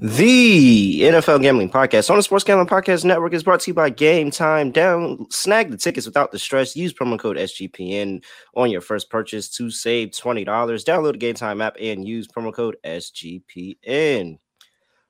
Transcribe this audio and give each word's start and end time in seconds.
The 0.00 1.00
NFL 1.00 1.42
Gambling 1.42 1.70
Podcast 1.70 2.08
on 2.08 2.14
the 2.14 2.22
Sports 2.22 2.44
Gambling 2.44 2.68
Podcast 2.68 3.04
Network 3.04 3.34
is 3.34 3.42
brought 3.42 3.58
to 3.62 3.70
you 3.72 3.74
by 3.74 3.90
Game 3.90 4.30
Time. 4.30 4.70
Down, 4.70 5.26
snag 5.28 5.72
the 5.72 5.76
tickets 5.76 6.06
without 6.06 6.30
the 6.30 6.38
stress. 6.38 6.76
Use 6.76 6.94
promo 6.94 7.18
code 7.18 7.36
SGPN 7.36 8.22
on 8.54 8.70
your 8.70 8.80
first 8.80 9.10
purchase 9.10 9.48
to 9.56 9.72
save 9.72 10.16
twenty 10.16 10.44
dollars. 10.44 10.84
Download 10.84 11.14
the 11.14 11.18
Game 11.18 11.34
Time 11.34 11.60
app 11.60 11.74
and 11.80 12.06
use 12.06 12.28
promo 12.28 12.54
code 12.54 12.76
SGPN. 12.84 14.38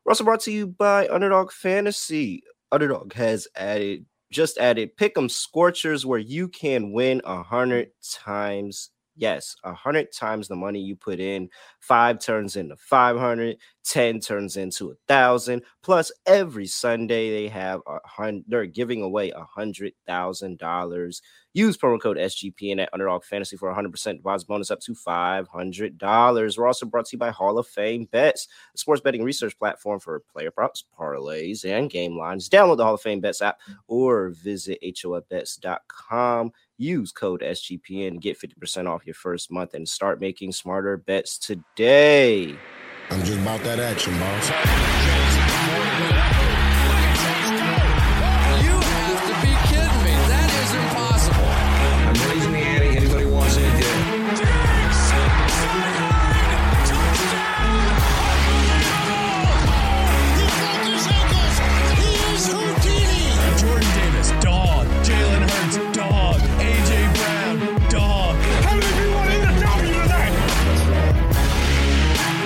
We're 0.05 0.11
also 0.11 0.25
brought 0.25 0.41
to 0.41 0.53
you 0.53 0.69
by 0.69 1.07
Underdog 1.09 1.53
Fantasy. 1.53 2.43
Underdog 2.73 3.13
has 3.13 3.47
added 3.57 4.07
just 4.31 4.57
added 4.57 4.97
Pick'em 4.97 5.31
Scorchers 5.31 6.07
where 6.07 6.19
you 6.19 6.49
can 6.49 6.93
win 6.93 7.21
a 7.27 7.43
hundred 7.43 7.91
times 8.11 8.89
Yes, 9.19 9.57
a 9.65 9.75
hundred 9.75 10.13
times 10.13 10.47
the 10.47 10.55
money 10.55 10.81
you 10.81 10.95
put 10.95 11.19
in. 11.19 11.49
Five 11.81 12.21
turns 12.21 12.55
into 12.55 12.77
500, 12.77 13.57
10 13.85 14.21
turns 14.21 14.57
into 14.57 14.93
a 14.93 14.95
thousand. 15.09 15.63
Plus, 15.83 16.13
every 16.25 16.69
Sunday 16.69 17.31
they 17.31 17.49
have 17.49 17.81
a 17.89 17.99
hundred, 18.07 18.45
they're 18.47 18.67
giving 18.67 19.03
away 19.03 19.31
a 19.31 19.43
hundred 19.43 19.93
thousand 20.07 20.59
dollars. 20.59 21.21
Use 21.53 21.77
promo 21.77 22.01
code 22.01 22.17
SGP 22.17 22.55
SGPN 22.59 22.81
at 22.81 22.91
Underdog 22.93 23.25
Fantasy 23.25 23.57
for 23.57 23.71
a 23.71 23.75
hundred 23.75 23.91
percent 23.91 24.19
deposit 24.19 24.47
bonus 24.47 24.71
up 24.71 24.79
to 24.81 24.95
five 24.95 25.49
hundred 25.49 25.99
dollars. 25.99 26.57
We're 26.57 26.69
also 26.69 26.87
brought 26.87 27.07
to 27.07 27.17
you 27.17 27.19
by 27.19 27.31
Hall 27.31 27.59
of 27.59 27.67
Fame 27.67 28.05
Bets, 28.05 28.47
a 28.73 28.79
sports 28.79 29.01
betting 29.01 29.25
research 29.25 29.59
platform 29.59 29.99
for 29.99 30.23
player 30.33 30.53
props, 30.53 30.85
parlays, 30.97 31.65
and 31.65 31.91
game 31.91 32.17
lines. 32.17 32.49
Download 32.49 32.77
the 32.77 32.85
Hall 32.85 32.95
of 32.95 33.01
Fame 33.01 33.21
Bets 33.21 33.43
app 33.43 33.59
or 33.89 34.31
visit 34.31 34.79
HOFBets.com. 34.85 36.53
Use 36.81 37.11
code 37.11 37.41
SGPN, 37.41 38.21
get 38.21 38.39
50% 38.39 38.89
off 38.89 39.05
your 39.05 39.15
first 39.15 39.51
month, 39.51 39.75
and 39.75 39.89
start 39.89 40.21
making 40.21 40.53
smarter 40.53 40.97
bets 40.97 41.37
today. 41.37 42.57
I'm 43.11 43.21
just 43.25 43.41
about 43.41 43.61
that 43.65 43.81
action, 43.81 44.17
boss. 44.21 46.38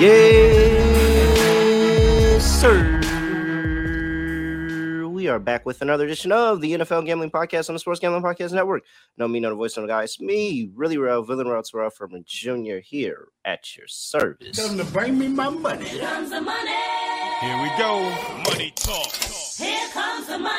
Yes, 0.03 1.23
sir. 2.61 2.75
We 5.09 5.29
are 5.29 5.39
back 5.39 5.65
with 5.65 5.81
another 5.81 6.07
edition 6.07 6.33
of 6.33 6.61
the 6.61 6.73
NFL 6.73 7.07
Gambling 7.07 7.31
Podcast 7.31 7.69
on 7.69 7.77
the 7.77 7.79
Sports 7.79 8.01
Gambling 8.01 8.25
Podcast 8.25 8.53
Network. 8.53 8.83
No, 9.17 9.29
me, 9.29 9.39
no 9.39 9.51
the 9.51 9.55
voice, 9.55 9.77
no 9.77 9.83
the 9.83 9.89
guy. 9.89 10.03
It's 10.03 10.21
me, 10.21 10.73
really 10.75 10.99
real, 10.99 11.23
villain 11.23 11.47
Rel 11.47 11.63
Terrell 11.63 11.91
Furman 11.91 12.25
Junior 12.27 12.81
here 12.81 13.29
at 13.45 13.77
your 13.77 13.87
service. 13.87 14.57
Tell 14.57 14.67
them 14.67 14.85
to 14.85 14.93
bring 14.93 15.17
me 15.17 15.29
my 15.29 15.51
money. 15.51 16.01
comes 16.01 16.31
the 16.31 16.41
money. 16.41 16.73
Here 17.41 17.63
we 17.63 17.69
go. 17.79 18.01
Money 18.51 18.73
talk. 18.75 19.07
Here 19.57 19.89
comes 19.93 20.27
the 20.27 20.37
money. 20.37 20.43
Money, 20.43 20.52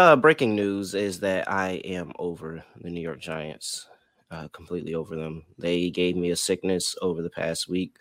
Uh, 0.00 0.16
breaking 0.16 0.54
news 0.54 0.94
is 0.94 1.20
that 1.20 1.46
I 1.46 1.72
am 1.84 2.12
over 2.18 2.64
the 2.80 2.88
New 2.88 3.02
York 3.02 3.20
Giants, 3.20 3.86
uh, 4.30 4.48
completely 4.48 4.94
over 4.94 5.14
them. 5.14 5.44
They 5.58 5.90
gave 5.90 6.16
me 6.16 6.30
a 6.30 6.36
sickness 6.36 6.96
over 7.02 7.20
the 7.20 7.28
past 7.28 7.68
week 7.68 7.96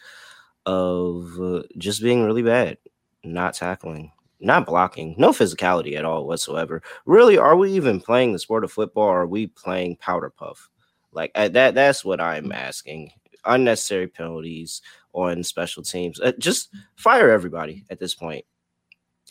of 0.65 1.37
uh, 1.41 1.63
just 1.77 2.01
being 2.01 2.23
really 2.23 2.41
bad, 2.41 2.77
not 3.25 3.53
tackling, 3.53 4.13
not 4.39 4.65
blocking, 4.65 5.13
no 5.17 5.31
physicality 5.31 5.97
at 5.97 6.05
all 6.05 6.25
whatsoever. 6.25 6.81
Really, 7.05 7.37
are 7.37 7.57
we 7.57 7.73
even 7.73 7.99
playing 7.99 8.31
the 8.31 8.39
sport 8.39 8.63
of 8.63 8.71
football? 8.71 9.03
Or 9.03 9.23
are 9.23 9.27
we 9.27 9.47
playing 9.47 9.97
powder 9.97 10.29
puff? 10.29 10.69
Like 11.11 11.31
uh, 11.35 11.49
that. 11.49 11.75
That's 11.75 12.05
what 12.05 12.21
I'm 12.21 12.53
asking. 12.53 13.11
Unnecessary 13.43 14.07
penalties 14.07 14.81
on 15.11 15.43
special 15.43 15.83
teams. 15.83 16.17
Uh, 16.21 16.31
just 16.39 16.69
fire 16.95 17.29
everybody 17.29 17.83
at 17.89 17.99
this 17.99 18.15
point. 18.15 18.45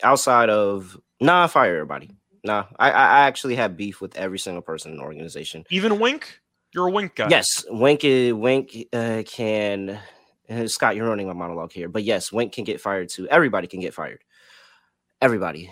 Outside 0.03 0.51
of 0.51 0.99
nah, 1.19 1.47
fire 1.47 1.73
everybody. 1.73 2.11
Nah, 2.43 2.65
I, 2.77 2.91
I 2.91 3.19
actually 3.27 3.55
have 3.55 3.77
beef 3.77 4.01
with 4.01 4.15
every 4.17 4.39
single 4.39 4.61
person 4.61 4.91
in 4.91 4.97
the 4.97 5.03
organization. 5.03 5.65
Even 5.69 5.99
Wink? 5.99 6.39
You're 6.73 6.87
a 6.87 6.91
Wink 6.91 7.15
guy. 7.15 7.29
Yes, 7.29 7.65
Wink, 7.69 8.03
is, 8.03 8.33
Wink 8.33 8.77
uh, 8.93 9.23
can. 9.25 9.99
uh, 10.49 10.67
Scott, 10.67 10.95
you're 10.95 11.07
running 11.07 11.27
my 11.27 11.33
monologue 11.33 11.71
here, 11.71 11.89
but 11.89 12.03
yes, 12.03 12.31
Wink 12.31 12.53
can 12.53 12.63
get 12.63 12.81
fired 12.81 13.09
too. 13.09 13.27
Everybody 13.27 13.67
can 13.67 13.79
get 13.79 13.93
fired. 13.93 14.23
Everybody. 15.21 15.71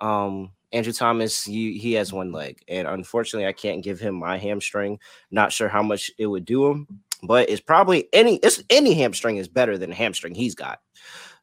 Um, 0.00 0.52
Andrew 0.72 0.92
Thomas, 0.92 1.46
you, 1.46 1.78
he 1.78 1.94
has 1.94 2.12
one 2.12 2.32
leg, 2.32 2.62
and 2.68 2.86
unfortunately, 2.86 3.46
I 3.46 3.52
can't 3.52 3.82
give 3.82 4.00
him 4.00 4.14
my 4.14 4.38
hamstring. 4.38 4.98
Not 5.30 5.52
sure 5.52 5.68
how 5.68 5.82
much 5.82 6.10
it 6.16 6.26
would 6.26 6.44
do 6.44 6.68
him, 6.68 6.86
but 7.22 7.50
it's 7.50 7.60
probably 7.60 8.08
any. 8.12 8.36
It's 8.36 8.62
any 8.70 8.94
hamstring 8.94 9.36
is 9.36 9.48
better 9.48 9.76
than 9.76 9.90
the 9.90 9.96
hamstring 9.96 10.34
he's 10.34 10.54
got. 10.54 10.80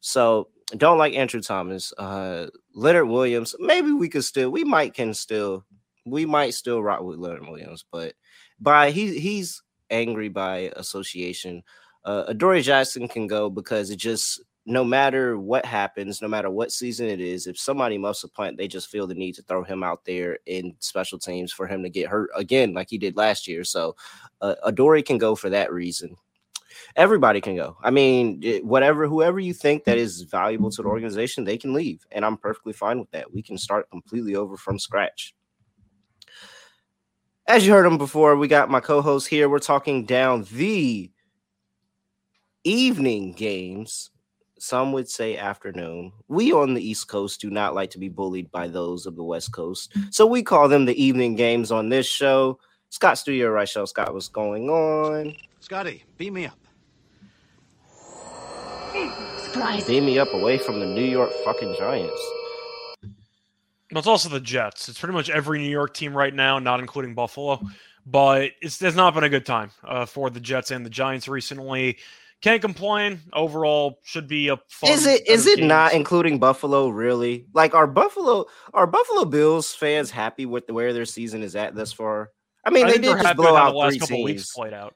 So 0.00 0.48
don't 0.76 0.98
like 0.98 1.14
Andrew 1.14 1.40
Thomas. 1.40 1.92
Uh, 1.96 2.48
Leonard 2.74 3.08
Williams, 3.08 3.54
maybe 3.58 3.92
we 3.92 4.08
could 4.08 4.24
still, 4.24 4.50
we 4.50 4.64
might 4.64 4.94
can 4.94 5.14
still, 5.14 5.64
we 6.04 6.26
might 6.26 6.54
still 6.54 6.82
rock 6.82 7.02
with 7.02 7.18
Leonard 7.18 7.48
Williams, 7.48 7.84
but 7.90 8.14
by 8.60 8.90
he 8.90 9.18
he's 9.18 9.62
angry 9.90 10.28
by 10.28 10.72
association. 10.76 11.62
Uh, 12.04 12.24
Adoree 12.28 12.62
Jackson 12.62 13.08
can 13.08 13.26
go 13.26 13.50
because 13.50 13.90
it 13.90 13.96
just 13.96 14.40
no 14.68 14.84
matter 14.84 15.38
what 15.38 15.64
happens, 15.64 16.20
no 16.20 16.28
matter 16.28 16.50
what 16.50 16.70
season 16.70 17.06
it 17.06 17.20
is, 17.20 17.46
if 17.46 17.58
somebody 17.58 17.96
must 17.96 18.22
a 18.22 18.28
punt, 18.28 18.58
they 18.58 18.68
just 18.68 18.90
feel 18.90 19.06
the 19.06 19.14
need 19.14 19.34
to 19.34 19.42
throw 19.42 19.64
him 19.64 19.82
out 19.82 20.04
there 20.04 20.38
in 20.44 20.74
special 20.78 21.18
teams 21.18 21.50
for 21.50 21.66
him 21.66 21.82
to 21.82 21.88
get 21.88 22.06
hurt 22.06 22.28
again, 22.36 22.74
like 22.74 22.90
he 22.90 22.98
did 22.98 23.16
last 23.16 23.48
year. 23.48 23.64
So 23.64 23.96
uh, 24.42 24.56
Adoree 24.64 25.02
can 25.02 25.16
go 25.16 25.34
for 25.34 25.48
that 25.48 25.72
reason. 25.72 26.14
Everybody 26.96 27.40
can 27.40 27.56
go. 27.56 27.76
I 27.82 27.90
mean, 27.90 28.40
eh, 28.44 28.60
whatever, 28.60 29.06
whoever 29.06 29.38
you 29.38 29.54
think 29.54 29.84
that 29.84 29.98
is 29.98 30.22
valuable 30.22 30.70
to 30.70 30.82
the 30.82 30.88
organization, 30.88 31.44
they 31.44 31.58
can 31.58 31.72
leave, 31.72 32.06
and 32.10 32.24
I'm 32.24 32.36
perfectly 32.36 32.72
fine 32.72 32.98
with 32.98 33.10
that. 33.12 33.32
We 33.32 33.42
can 33.42 33.58
start 33.58 33.90
completely 33.90 34.34
over 34.36 34.56
from 34.56 34.78
scratch. 34.78 35.34
As 37.46 37.66
you 37.66 37.72
heard 37.72 37.86
him 37.86 37.98
before, 37.98 38.36
we 38.36 38.46
got 38.46 38.70
my 38.70 38.80
co-host 38.80 39.26
here. 39.28 39.48
We're 39.48 39.58
talking 39.58 40.04
down 40.04 40.44
the 40.52 41.10
evening 42.64 43.32
games. 43.32 44.10
Some 44.58 44.92
would 44.92 45.08
say 45.08 45.36
afternoon. 45.36 46.12
We 46.26 46.52
on 46.52 46.74
the 46.74 46.86
East 46.86 47.08
Coast 47.08 47.40
do 47.40 47.48
not 47.48 47.74
like 47.74 47.90
to 47.90 47.98
be 47.98 48.08
bullied 48.08 48.50
by 48.50 48.68
those 48.68 49.06
of 49.06 49.16
the 49.16 49.22
West 49.22 49.52
Coast, 49.52 49.94
so 50.10 50.26
we 50.26 50.42
call 50.42 50.68
them 50.68 50.84
the 50.84 51.00
evening 51.02 51.36
games 51.36 51.70
on 51.70 51.88
this 51.88 52.06
show. 52.06 52.58
Scott 52.90 53.18
Studio 53.18 53.50
Right 53.50 53.68
Show. 53.68 53.84
Scott, 53.84 54.12
what's 54.12 54.28
going 54.28 54.68
on? 54.68 55.36
Scotty, 55.60 56.04
beat 56.16 56.32
me 56.32 56.46
up. 56.46 56.58
Surprise. 59.58 59.84
Beam 59.86 60.06
me 60.06 60.18
up 60.18 60.32
away 60.32 60.56
from 60.58 60.80
the 60.80 60.86
New 60.86 61.04
York 61.04 61.32
fucking 61.44 61.74
Giants. 61.78 62.30
But 63.90 63.98
it's 63.98 64.06
also 64.06 64.28
the 64.28 64.40
Jets. 64.40 64.88
It's 64.88 64.98
pretty 64.98 65.14
much 65.14 65.30
every 65.30 65.58
New 65.58 65.70
York 65.70 65.94
team 65.94 66.16
right 66.16 66.32
now, 66.32 66.58
not 66.58 66.80
including 66.80 67.14
Buffalo. 67.14 67.60
But 68.06 68.52
it's, 68.62 68.80
it's 68.80 68.96
not 68.96 69.14
been 69.14 69.24
a 69.24 69.28
good 69.28 69.44
time 69.44 69.70
uh, 69.84 70.06
for 70.06 70.30
the 70.30 70.40
Jets 70.40 70.70
and 70.70 70.86
the 70.86 70.90
Giants 70.90 71.26
recently. 71.26 71.98
Can't 72.40 72.62
complain. 72.62 73.20
Overall, 73.32 73.98
should 74.04 74.28
be 74.28 74.48
a 74.48 74.58
fun. 74.68 74.90
Is 74.90 75.06
it 75.06 75.26
set 75.26 75.34
is 75.34 75.46
of 75.46 75.58
it 75.58 75.64
not 75.64 75.92
including 75.92 76.38
Buffalo 76.38 76.88
really? 76.88 77.46
Like 77.52 77.74
are 77.74 77.88
Buffalo 77.88 78.46
are 78.72 78.86
Buffalo 78.86 79.24
Bills 79.24 79.74
fans 79.74 80.12
happy 80.12 80.46
with 80.46 80.68
the 80.68 80.72
where 80.72 80.92
their 80.92 81.04
season 81.04 81.42
is 81.42 81.56
at 81.56 81.74
thus 81.74 81.92
far? 81.92 82.30
I 82.64 82.70
mean, 82.70 82.86
I 82.86 82.92
they 82.92 82.98
did 82.98 83.20
just 83.20 83.36
blow 83.36 83.56
out 83.56 83.72
the 83.72 83.78
last 83.78 83.90
three 83.90 83.98
couple 83.98 84.16
teams. 84.18 84.24
weeks 84.24 84.52
played 84.52 84.72
out. 84.72 84.94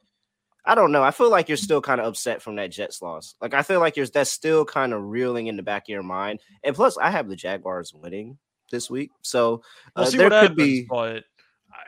I 0.64 0.74
don't 0.74 0.92
know. 0.92 1.02
I 1.02 1.10
feel 1.10 1.30
like 1.30 1.48
you're 1.48 1.56
still 1.56 1.80
kind 1.80 2.00
of 2.00 2.06
upset 2.06 2.40
from 2.40 2.56
that 2.56 2.70
Jets 2.70 3.02
loss. 3.02 3.34
Like 3.40 3.54
I 3.54 3.62
feel 3.62 3.80
like 3.80 3.96
you're 3.96 4.06
that's 4.06 4.30
still 4.30 4.64
kind 4.64 4.92
of 4.92 5.02
reeling 5.02 5.48
in 5.48 5.56
the 5.56 5.62
back 5.62 5.84
of 5.84 5.88
your 5.88 6.02
mind. 6.02 6.40
And 6.62 6.74
plus, 6.76 6.96
I 6.98 7.10
have 7.10 7.28
the 7.28 7.36
Jaguars 7.36 7.92
winning 7.92 8.38
this 8.70 8.88
week, 8.88 9.10
so 9.22 9.62
We'll 9.96 10.06
uh, 10.06 10.08
see 10.08 10.18
there 10.18 10.26
what 10.30 10.40
could 10.40 10.50
happens. 10.50 10.56
be. 10.56 10.86
But 10.88 11.24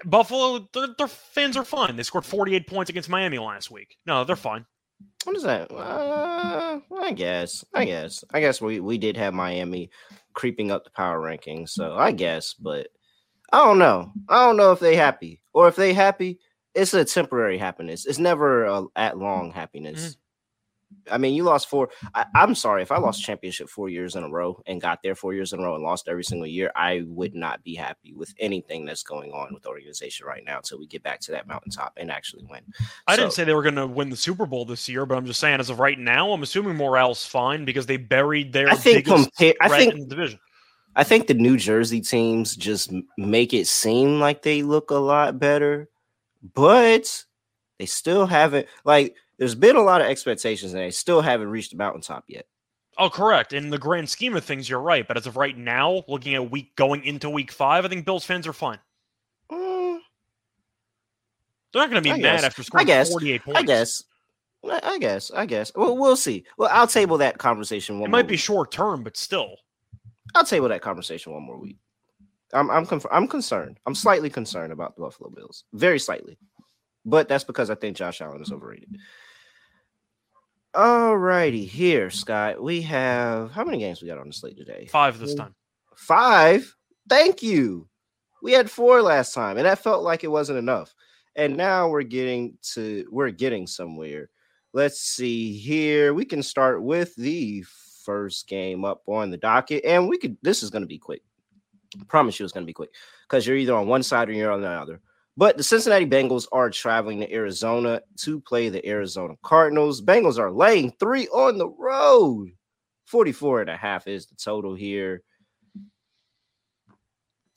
Buffalo, 0.05 0.69
their, 0.73 0.89
their 0.99 1.09
fans 1.09 1.57
are 1.57 1.65
fine. 1.65 1.95
They 1.97 2.03
scored 2.03 2.25
48 2.27 2.67
points 2.67 2.91
against 2.91 3.09
Miami 3.09 3.39
last 3.39 3.71
week. 3.71 3.97
No, 4.07 4.25
they're 4.25 4.35
fine. 4.37 4.67
What 5.25 5.37
is 5.37 5.43
that? 5.45 5.71
Uh, 5.71 6.81
I 7.01 7.13
guess. 7.13 7.65
I 7.75 7.85
guess. 7.85 8.25
I 8.33 8.41
guess 8.41 8.61
we 8.61 8.81
we 8.81 8.99
did 8.99 9.17
have 9.17 9.35
Miami 9.35 9.91
creeping 10.35 10.71
up 10.71 10.85
the 10.85 10.91
power 10.91 11.21
rankings, 11.21 11.71
so 11.71 11.95
I 11.95 12.13
guess. 12.13 12.55
But 12.55 12.89
I 13.53 13.65
don't 13.65 13.79
know. 13.79 14.11
I 14.29 14.47
don't 14.47 14.57
know 14.57 14.73
if 14.73 14.81
they 14.81 14.97
happy 14.97 15.41
or 15.53 15.69
if 15.69 15.77
they 15.77 15.93
happy. 15.93 16.39
It's 16.75 16.95
a 16.95 17.05
temporary 17.05 17.59
happiness. 17.59 18.07
It's 18.07 18.19
never 18.19 18.65
a 18.65 18.85
at 18.97 19.19
long 19.19 19.51
mm-hmm. 19.51 19.59
happiness. 19.59 20.01
Mm-hmm. 20.01 20.21
I 21.11 21.19
mean, 21.19 21.35
you 21.35 21.43
lost 21.43 21.69
four. 21.69 21.91
I, 22.15 22.25
I'm 22.35 22.55
sorry 22.55 22.83
if 22.83 22.93
I 22.93 22.99
lost 22.99 23.23
championship 23.23 23.69
four 23.69 23.89
years 23.89 24.17
in 24.17 24.23
a 24.23 24.29
row 24.29 24.63
and 24.67 24.81
got 24.81 25.03
there 25.03 25.15
four 25.15 25.35
years 25.35 25.53
in 25.53 25.61
a 25.61 25.63
row 25.63 25.75
and 25.75 25.83
lost 25.83 26.09
every 26.09 26.25
single 26.25 26.47
year. 26.47 26.71
I 26.77 27.03
would 27.07 27.33
mm-hmm. 27.33 27.41
not 27.41 27.65
be 27.65 27.75
happy 27.75 28.13
with 28.15 28.33
anything 28.39 28.85
that's 28.85 29.03
going 29.03 29.33
on 29.33 29.53
with 29.53 29.65
the 29.65 29.71
organization 29.71 30.27
right 30.27 30.45
now 30.45 30.59
until 30.59 30.79
we 30.79 30.87
get 30.87 31.03
back 31.03 31.21
to 31.23 31.33
that 31.33 31.47
mountaintop 31.47 31.95
and 31.97 32.11
actually 32.11 32.45
win. 32.49 32.63
I 33.07 33.17
didn't 33.17 33.33
say 33.33 33.45
they 33.45 33.55
were 33.55 33.63
going 33.63 33.75
to 33.75 33.87
win 33.87 34.11
the 34.11 34.17
Super 34.17 34.47
Bowl 34.47 34.65
this 34.65 34.89
year, 34.89 35.05
but 35.05 35.19
I'm 35.19 35.27
just 35.27 35.41
saying, 35.41 35.61
as 35.61 35.71
of 35.71 35.81
right 35.81 35.99
now, 35.99 36.33
I'm 36.33 36.43
assuming 36.43 36.77
morale's 36.77 37.27
fine 37.27 37.65
because 37.65 37.87
they 37.87 37.97
buried 37.97 38.53
their 38.53 38.69
I 38.69 38.75
think 38.75 39.05
biggest 39.05 39.31
compare- 39.37 39.55
I 39.61 39.69
think- 39.69 39.93
in 39.95 40.01
the 40.01 40.07
division. 40.07 40.39
I 40.97 41.03
think 41.03 41.27
the 41.27 41.35
New 41.35 41.57
Jersey 41.57 42.01
teams 42.01 42.55
just 42.55 42.93
make 43.19 43.53
it 43.53 43.67
seem 43.67 44.21
like 44.21 44.43
they 44.43 44.63
look 44.63 44.91
a 44.91 44.95
lot 44.95 45.41
better, 45.41 45.89
but 46.55 47.25
they 47.79 47.87
still 47.87 48.27
haven't. 48.27 48.67
Like, 48.85 49.17
there's 49.39 49.55
been 49.55 49.77
a 49.77 49.83
lot 49.83 50.01
of 50.01 50.07
expectations, 50.07 50.75
and 50.75 50.83
they 50.83 50.91
still 50.91 51.21
haven't 51.23 51.49
reached 51.49 51.71
the 51.71 51.77
mountaintop 51.77 52.25
yet. 52.29 52.47
Oh, 52.99 53.11
correct. 53.11 53.53
In 53.53 53.71
the 53.71 53.79
grand 53.79 54.09
scheme 54.09 54.37
of 54.37 54.45
things, 54.45 54.69
you're 54.69 54.81
right. 54.81 55.07
But 55.07 55.17
as 55.17 55.27
of 55.27 55.37
right 55.37 55.57
now, 55.57 56.05
looking 56.07 56.35
at 56.35 56.51
week 56.51 56.77
going 56.77 57.05
into 57.05 57.29
week 57.29 57.51
five, 57.51 57.85
I 57.85 57.89
think 57.89 58.05
Bills 58.05 58.25
fans 58.25 58.47
are 58.47 58.53
fine. 58.53 58.79
Mm, 59.51 59.99
They're 61.73 61.83
not 61.83 61.91
going 61.91 62.03
to 62.03 62.09
be 62.09 62.13
I 62.13 62.19
mad 62.19 62.23
guess. 62.37 62.45
after 62.45 62.63
I 62.63 62.65
scoring 62.65 62.87
guess. 62.87 63.11
48 63.11 63.43
points. 63.43 63.61
I 63.61 63.63
guess. 63.65 64.03
I 64.65 64.81
I 64.83 64.99
guess. 64.99 65.31
I 65.33 65.47
guess. 65.47 65.73
Well, 65.75 65.97
we'll 65.97 66.17
see. 66.17 66.45
Well, 66.57 66.71
I'll 66.73 66.87
table 66.87 67.19
that 67.19 67.39
conversation 67.39 67.99
one 67.99 68.09
it 68.09 68.13
might 68.13 68.29
be 68.29 68.37
short 68.37 68.71
term, 68.71 69.03
but 69.03 69.17
still. 69.17 69.57
I'll 70.37 70.45
table 70.45 70.69
that 70.69 70.81
conversation 70.81 71.33
one 71.33 71.43
more 71.43 71.59
week. 71.59 71.77
I'm 72.55 72.71
I'm 72.71 72.87
conf- 72.87 73.07
I'm 73.11 73.29
concerned. 73.29 73.79
I'm 73.87 73.95
slightly 73.95 74.31
concerned 74.31 74.73
about 74.73 74.95
the 74.95 75.03
Buffalo 75.03 75.31
Bills. 75.31 75.65
Very 75.73 75.99
slightly. 75.99 76.39
But 77.05 77.29
that's 77.29 77.45
because 77.45 77.69
I 77.69 77.75
think 77.75 77.97
Josh 77.97 78.21
Allen 78.21 78.41
is 78.41 78.53
overrated. 78.53 78.97
All 80.75 81.17
righty, 81.17 81.65
here, 81.65 82.11
Scott. 82.11 82.63
We 82.63 82.83
have 82.83 83.51
how 83.51 83.65
many 83.65 83.79
games 83.79 84.01
we 84.01 84.09
got 84.09 84.19
on 84.19 84.29
the 84.29 84.33
slate 84.33 84.57
today? 84.57 84.87
Five 84.91 85.19
this 85.19 85.35
time. 85.35 85.55
Five. 85.97 86.75
Thank 87.09 87.43
you. 87.43 87.89
We 88.43 88.53
had 88.53 88.71
four 88.71 89.03
last 89.03 89.35
time, 89.35 89.57
and 89.57 89.67
that 89.67 89.79
felt 89.79 90.03
like 90.03 90.25
it 90.25 90.31
wasn't 90.31 90.59
enough. 90.59 90.95
And 91.37 91.57
now 91.57 91.89
we're 91.89 92.03
getting 92.03 92.57
to 92.75 93.07
we're 93.11 93.31
getting 93.31 93.67
somewhere. 93.67 94.31
Let's 94.73 95.01
see 95.01 95.57
here. 95.57 96.15
We 96.15 96.25
can 96.25 96.43
start 96.43 96.83
with 96.83 97.15
the 97.17 97.65
first 98.05 98.49
game 98.49 98.85
up 98.85 99.03
on 99.07 99.31
the 99.31 99.37
docket, 99.37 99.85
and 99.85 100.09
we 100.09 100.19
could. 100.19 100.37
This 100.43 100.63
is 100.63 100.71
going 100.71 100.83
to 100.83 100.89
be 100.89 100.99
quick. 100.99 101.23
I 102.01 102.05
promise 102.05 102.39
you, 102.39 102.45
it's 102.45 102.53
going 102.53 102.65
to 102.65 102.67
be 102.67 102.73
quick 102.73 102.91
because 103.29 103.47
you're 103.47 103.57
either 103.57 103.75
on 103.75 103.87
one 103.87 104.03
side 104.03 104.29
or 104.29 104.33
you're 104.33 104.53
on 104.53 104.63
the 104.63 104.69
other. 104.69 105.01
But 105.37 105.57
the 105.57 105.65
Cincinnati 105.65 106.07
Bengals 106.07 106.47
are 106.53 106.71
traveling 106.71 107.21
to 107.21 107.33
Arizona 107.33 108.01
to 108.19 108.41
play 108.41 108.69
the 108.69 108.87
Arizona 108.87 109.35
Cardinals. 109.43 110.01
Bengals 110.01 110.39
are 110.39 110.53
laying 110.53 110.93
three 110.93 111.27
on 111.29 111.59
the 111.59 111.69
road. 111.69 112.51
44 113.07 113.63
and 113.63 113.71
a 113.71 113.77
half 113.77 114.07
is 114.07 114.27
the 114.27 114.37
total 114.37 114.75
here. 114.75 115.23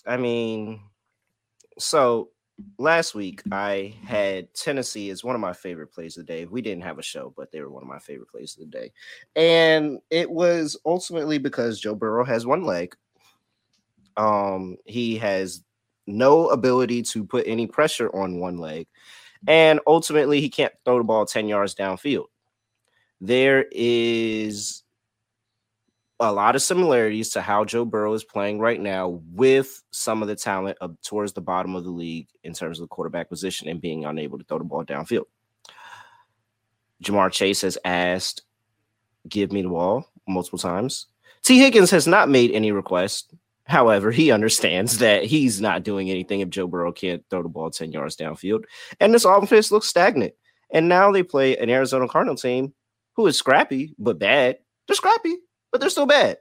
I 0.05 0.17
mean, 0.17 0.81
so 1.77 2.29
last 2.79 3.13
week 3.13 3.41
I 3.51 3.95
had 4.03 4.53
Tennessee 4.53 5.09
as 5.09 5.23
one 5.23 5.35
of 5.35 5.41
my 5.41 5.53
favorite 5.53 5.91
plays 5.91 6.17
of 6.17 6.25
the 6.25 6.33
day. 6.33 6.45
We 6.45 6.61
didn't 6.61 6.83
have 6.83 6.97
a 6.97 7.03
show, 7.03 7.33
but 7.35 7.51
they 7.51 7.61
were 7.61 7.69
one 7.69 7.83
of 7.83 7.89
my 7.89 7.99
favorite 7.99 8.29
plays 8.29 8.57
of 8.57 8.61
the 8.61 8.77
day. 8.77 8.91
And 9.35 9.99
it 10.09 10.29
was 10.29 10.79
ultimately 10.85 11.37
because 11.37 11.79
Joe 11.79 11.95
Burrow 11.95 12.25
has 12.25 12.45
one 12.45 12.63
leg. 12.63 12.95
Um, 14.17 14.77
he 14.85 15.17
has 15.17 15.63
no 16.07 16.49
ability 16.49 17.03
to 17.03 17.23
put 17.23 17.47
any 17.47 17.67
pressure 17.67 18.09
on 18.15 18.39
one 18.39 18.57
leg. 18.57 18.87
And 19.47 19.79
ultimately, 19.85 20.41
he 20.41 20.49
can't 20.49 20.73
throw 20.83 20.97
the 20.97 21.03
ball 21.03 21.25
10 21.25 21.47
yards 21.47 21.75
downfield. 21.75 22.25
There 23.21 23.65
is 23.71 24.83
a 26.19 26.33
lot 26.33 26.55
of 26.55 26.61
similarities 26.61 27.29
to 27.29 27.41
how 27.41 27.63
Joe 27.63 27.85
Burrow 27.85 28.13
is 28.13 28.23
playing 28.23 28.59
right 28.59 28.81
now 28.81 29.21
with 29.31 29.83
some 29.91 30.21
of 30.21 30.27
the 30.27 30.35
talent 30.35 30.77
up 30.81 30.99
towards 31.03 31.33
the 31.33 31.41
bottom 31.41 31.75
of 31.75 31.83
the 31.83 31.91
league 31.91 32.27
in 32.43 32.53
terms 32.53 32.79
of 32.79 32.83
the 32.83 32.87
quarterback 32.87 33.29
position 33.29 33.67
and 33.67 33.81
being 33.81 34.05
unable 34.05 34.39
to 34.39 34.43
throw 34.43 34.57
the 34.57 34.63
ball 34.63 34.83
downfield. 34.83 35.25
Ja'Marr 37.03 37.31
Chase 37.31 37.61
has 37.61 37.77
asked, 37.85 38.41
give 39.29 39.51
me 39.51 39.61
the 39.61 39.69
ball 39.69 40.09
multiple 40.27 40.57
times. 40.57 41.05
Tee 41.43 41.59
Higgins 41.59 41.91
has 41.91 42.07
not 42.07 42.29
made 42.29 42.51
any 42.51 42.71
request. 42.71 43.33
However, 43.67 44.11
he 44.11 44.31
understands 44.31 44.99
that 44.99 45.25
he's 45.25 45.59
not 45.59 45.83
doing 45.83 46.09
anything 46.09 46.39
if 46.39 46.49
Joe 46.49 46.67
Burrow 46.67 46.91
can't 46.91 47.23
throw 47.29 47.43
the 47.43 47.49
ball 47.49 47.69
10 47.69 47.91
yards 47.91 48.15
downfield. 48.15 48.63
And 48.99 49.13
this 49.13 49.25
offense 49.25 49.71
looks 49.71 49.87
stagnant. 49.87 50.33
And 50.71 50.87
now 50.87 51.11
they 51.11 51.23
play 51.23 51.57
an 51.57 51.69
Arizona 51.69 52.07
Cardinal 52.07 52.35
team 52.35 52.73
who 53.15 53.27
is 53.27 53.37
scrappy 53.37 53.93
but 53.99 54.19
bad. 54.19 54.59
They're 54.87 54.95
scrappy, 54.95 55.35
but 55.71 55.81
they're 55.81 55.89
still 55.89 56.05
bad. 56.05 56.37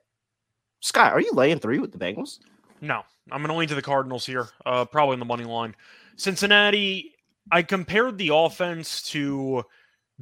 Scott, 0.80 1.12
are 1.12 1.20
you 1.20 1.32
laying 1.32 1.58
three 1.58 1.78
with 1.78 1.90
the 1.90 1.98
Bengals? 1.98 2.38
No, 2.80 3.02
I'm 3.32 3.42
going 3.42 3.48
to 3.48 3.56
lean 3.56 3.68
to 3.68 3.74
the 3.74 3.82
Cardinals 3.82 4.24
here, 4.24 4.48
uh, 4.64 4.84
probably 4.84 5.14
in 5.14 5.20
the 5.20 5.26
money 5.26 5.44
line. 5.44 5.74
Cincinnati, 6.16 7.14
I 7.50 7.62
compared 7.62 8.18
the 8.18 8.30
offense 8.32 9.02
to 9.10 9.64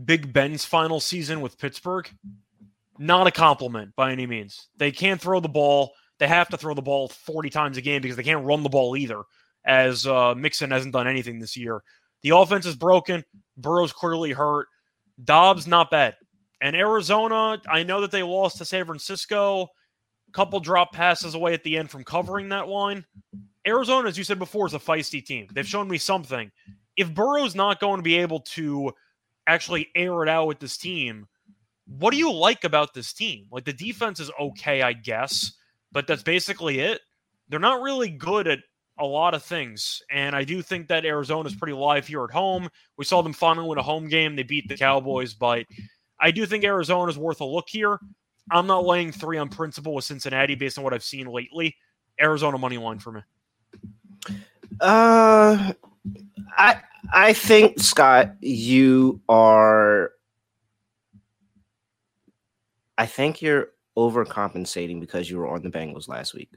Big 0.05 0.33
Ben's 0.33 0.65
final 0.65 1.01
season 1.01 1.41
with 1.41 1.59
Pittsburgh. 1.59 2.09
Not 2.99 3.27
a 3.27 3.31
compliment 3.31 3.95
by 3.97 4.13
any 4.13 4.27
means. 4.27 4.69
They 4.79 4.91
can't 4.91 5.21
throw 5.21 5.41
the 5.41 5.49
ball. 5.49 5.93
They 6.19 6.29
have 6.29 6.49
to 6.49 6.57
throw 6.57 6.75
the 6.75 6.83
ball 6.83 7.09
40 7.09 7.51
times 7.51 7.77
a 7.77 7.83
game 7.83 8.03
because 8.03 8.17
they 8.17 8.23
can't 8.23 8.45
run 8.45 8.63
the 8.63 8.69
ball 8.69 8.97
either, 8.97 9.23
as 9.65 10.07
uh, 10.07 10.35
Mixon 10.35 10.71
hasn't 10.71 10.93
done 10.93 11.09
anything 11.09 11.39
this 11.39 11.57
year. 11.57 11.83
The 12.23 12.31
offense 12.31 12.67
is 12.67 12.77
broken. 12.77 13.25
Burrow's 13.57 13.93
clearly 13.93 14.33
hurt. 14.33 14.69
Dobbs, 15.23 15.67
not 15.67 15.91
bad. 15.91 16.17
And 16.61 16.75
Arizona, 16.75 17.61
I 17.69 17.83
know 17.83 18.01
that 18.01 18.11
they 18.11 18.23
lost 18.23 18.59
to 18.59 18.65
San 18.65 18.87
Francisco 18.87 19.69
couple 20.35 20.61
drop 20.61 20.93
passes 20.93 21.35
away 21.35 21.55
at 21.55 21.63
the 21.63 21.79
end 21.79 21.91
from 21.91 22.05
covering 22.05 22.51
that 22.51 22.69
line. 22.69 23.05
Arizona, 23.67 24.09
as 24.09 24.19
you 24.19 24.25
said 24.25 24.39
before, 24.39 24.67
is 24.67 24.75
a 24.75 24.79
feisty 24.79 25.25
team. 25.25 25.47
They've 25.55 25.67
shown 25.67 25.89
me 25.89 25.97
something. 25.97 26.51
If 26.97 27.15
Burrow's 27.15 27.55
not 27.55 27.81
going 27.81 27.99
to 27.99 28.03
be 28.03 28.17
able 28.17 28.41
to 28.41 28.93
actually 29.47 29.89
air 29.95 30.23
it 30.23 30.29
out 30.29 30.49
with 30.49 30.59
this 30.59 30.77
team, 30.77 31.27
what 31.87 32.11
do 32.11 32.19
you 32.19 32.33
like 32.33 32.65
about 32.65 32.93
this 32.93 33.13
team? 33.13 33.47
Like 33.51 33.65
the 33.65 33.73
defense 33.73 34.21
is 34.21 34.31
okay, 34.39 34.83
I 34.83 34.93
guess, 34.93 35.53
but 35.95 36.07
that's 36.07 36.23
basically 36.23 36.81
it. 36.81 37.01
They're 37.49 37.59
not 37.59 37.81
really 37.81 38.11
good 38.11 38.47
at 38.49 38.59
a 38.99 39.07
lot 39.07 39.33
of 39.33 39.43
things. 39.43 40.03
And 40.11 40.37
I 40.37 40.45
do 40.45 40.61
think 40.61 40.89
that 40.89 41.07
Arizona's 41.07 41.55
pretty 41.55 41.73
live 41.73 42.07
here 42.07 42.25
at 42.25 42.31
home. 42.31 42.69
We 42.99 43.05
saw 43.05 43.23
them 43.23 43.33
finally 43.33 43.67
win 43.67 43.79
a 43.79 43.83
home 43.83 44.09
game. 44.09 44.37
They 44.37 44.43
beat 44.43 44.69
the 44.69 44.77
Cowboys, 44.77 45.33
but 45.33 45.65
I 46.21 46.31
do 46.31 46.45
think 46.47 46.65
Arizona's 46.65 47.17
worth 47.17 47.41
a 47.41 47.45
look 47.45 47.69
here. 47.69 47.99
I'm 48.51 48.67
not 48.67 48.85
laying 48.85 49.11
three 49.11 49.39
on 49.39 49.49
principle 49.49 49.95
with 49.95 50.05
Cincinnati 50.05 50.55
based 50.55 50.77
on 50.77 50.85
what 50.85 50.93
I've 50.93 51.03
seen 51.03 51.27
lately. 51.27 51.77
Arizona 52.21 52.59
money 52.59 52.77
line 52.77 52.99
for 52.99 53.13
me. 53.13 53.21
Uh 54.81 55.73
I 56.57 56.81
I 57.13 57.33
think 57.33 57.81
Scott, 57.81 58.35
you 58.41 59.21
are 59.29 60.13
I 62.99 63.07
think 63.07 63.43
you're 63.43 63.69
overcompensating 63.97 65.01
because 65.01 65.31
you 65.31 65.39
were 65.39 65.49
on 65.49 65.63
the 65.63 65.71
Bengals 65.71 66.09
last 66.09 66.35
week. 66.35 66.51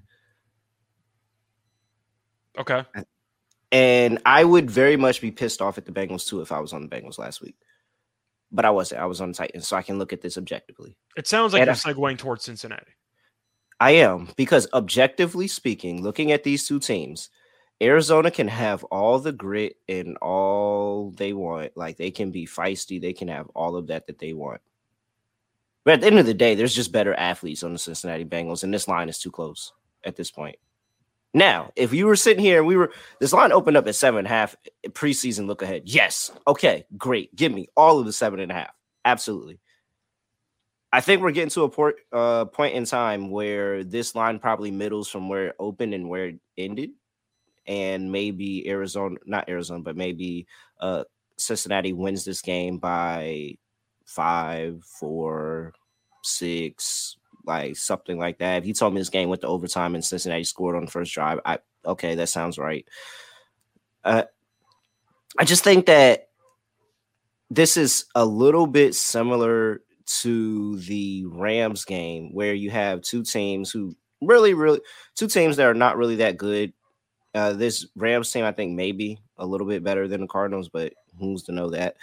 Okay. 2.58 2.84
And 3.72 4.20
I 4.26 4.44
would 4.44 4.72
very 4.72 4.98
much 4.98 5.22
be 5.22 5.32
pissed 5.32 5.62
off 5.62 5.78
at 5.78 5.86
the 5.86 5.92
Bengals 5.92 6.28
too 6.28 6.42
if 6.42 6.52
I 6.52 6.60
was 6.60 6.74
on 6.74 6.82
the 6.82 6.88
Bengals 6.88 7.18
last 7.20 7.42
week. 7.42 7.56
But 8.52 8.66
I 8.66 8.70
wasn't. 8.70 9.02
I 9.02 9.06
was 9.06 9.20
on 9.20 9.32
the 9.34 9.38
Titans, 9.38 9.68
so 9.68 9.76
I 9.76 9.82
can 9.82 10.00
look 10.00 10.14
at 10.14 10.22
this 10.22 10.38
objectively. 10.38 10.96
It 11.18 11.28
sounds 11.28 11.52
like 11.54 11.62
And 11.62 11.68
you're 11.68 11.74
I- 11.74 11.94
segueing 11.94 12.18
towards 12.18 12.46
Cincinnati. 12.46 12.94
I 13.80 13.92
am 13.92 14.30
because 14.38 14.68
objectively 14.74 15.48
speaking, 15.48 16.02
looking 16.02 16.32
at 16.32 16.44
these 16.44 16.66
two 16.66 16.80
teams, 16.80 17.30
Arizona 17.80 18.32
can 18.32 18.48
have 18.48 18.84
all 18.86 19.20
the 19.20 19.32
grit 19.32 19.76
and 19.88 20.18
all 20.18 21.12
they 21.12 21.32
want. 21.34 21.78
Like 21.78 21.98
they 21.98 22.10
can 22.10 22.32
be 22.32 22.48
feisty, 22.48 23.00
they 23.00 23.14
can 23.14 23.28
have 23.28 23.48
all 23.50 23.76
of 23.76 23.88
that 23.88 24.08
that 24.08 24.18
they 24.18 24.34
want. 24.34 24.62
But 25.88 25.94
at 25.94 26.02
the 26.02 26.08
end 26.08 26.20
of 26.20 26.26
the 26.26 26.34
day, 26.34 26.54
there's 26.54 26.76
just 26.76 26.92
better 26.92 27.14
athletes 27.14 27.64
on 27.64 27.72
the 27.72 27.80
Cincinnati 27.80 28.26
Bengals, 28.26 28.62
and 28.62 28.74
this 28.74 28.90
line 28.90 29.08
is 29.08 29.20
too 29.20 29.32
close 29.32 29.72
at 30.04 30.18
this 30.18 30.30
point. 30.30 30.58
Now, 31.34 31.72
if 31.78 31.94
you 31.94 32.08
were 32.08 32.18
sitting 32.18 32.44
here 32.44 32.58
and 32.58 32.68
we 32.68 32.76
were 32.76 32.92
this 33.22 33.32
line 33.32 33.54
opened 33.54 33.78
up 33.78 33.88
at 33.88 33.96
seven 33.96 34.18
and 34.18 34.28
a 34.28 34.30
half 34.30 34.54
preseason 34.90 35.48
look 35.48 35.62
ahead, 35.62 35.84
yes, 35.86 36.30
okay, 36.46 36.84
great, 36.98 37.34
give 37.38 37.54
me 37.54 37.70
all 37.78 38.00
of 38.00 38.06
the 38.06 38.12
seven 38.12 38.42
and 38.42 38.52
a 38.52 38.56
half, 38.56 38.72
absolutely. 39.06 39.62
I 40.92 41.00
think 41.00 41.22
we're 41.22 41.32
getting 41.32 41.52
to 41.52 41.64
a 41.64 41.70
port, 41.70 41.96
uh, 42.12 42.44
point 42.44 42.76
in 42.76 42.84
time 42.84 43.32
where 43.32 43.86
this 43.86 44.14
line 44.14 44.40
probably 44.40 44.72
middles 44.72 45.08
from 45.08 45.30
where 45.30 45.48
it 45.48 45.56
opened 45.58 45.94
and 45.94 46.10
where 46.10 46.26
it 46.26 46.40
ended, 46.58 46.90
and 47.66 48.12
maybe 48.12 48.68
Arizona, 48.68 49.16
not 49.26 49.48
Arizona, 49.48 49.84
but 49.84 49.96
maybe 49.96 50.48
uh, 50.82 51.06
Cincinnati 51.38 51.94
wins 51.94 52.26
this 52.26 52.42
game 52.42 52.78
by 52.78 53.56
five, 54.08 54.84
four, 54.84 55.74
six, 56.24 57.18
like 57.46 57.76
something 57.76 58.18
like 58.18 58.40
that. 58.40 58.58
If 58.58 58.66
you 58.66 58.74
told 58.74 58.94
me 58.94 59.00
this 59.00 59.10
game 59.10 59.30
went 59.30 59.42
to 59.42 59.48
overtime 59.48 59.94
and 59.94 60.04
Cincinnati 60.04 60.44
scored 60.44 60.76
on 60.76 60.86
the 60.86 60.92
first 60.92 61.14
drive, 61.14 61.40
I 61.46 61.60
okay, 61.86 62.16
that 62.16 62.30
sounds 62.30 62.58
right. 62.58 62.88
Uh, 64.04 64.24
I 65.38 65.44
just 65.46 65.64
think 65.64 65.86
that 65.86 66.30
this 67.50 67.78
is 67.78 68.06
a 68.16 68.26
little 68.26 68.66
bit 68.66 68.96
similar 68.96 69.82
to 70.22 70.78
the 70.80 71.26
Rams 71.28 71.86
game 71.86 72.34
where 72.34 72.54
you 72.54 72.72
have 72.72 73.02
two 73.02 73.24
teams 73.24 73.72
who 73.72 73.96
really, 74.22 74.54
really 74.54 74.82
two 75.16 75.28
teams 75.28 75.58
that 75.58 75.68
are 75.68 75.74
not 75.74 75.98
really 75.98 76.18
that 76.18 76.38
good. 76.38 76.74
Uh, 77.36 77.54
this 77.54 77.86
Rams 77.96 78.32
team, 78.32 78.46
I 78.46 78.52
think, 78.52 78.74
maybe 78.74 79.20
a 79.38 79.46
little 79.46 79.68
bit 79.68 79.84
better 79.84 80.08
than 80.08 80.22
the 80.22 80.28
Cardinals, 80.28 80.70
but 80.70 80.94
who's 81.20 81.44
to 81.44 81.52
know 81.52 81.70
that? 81.70 81.98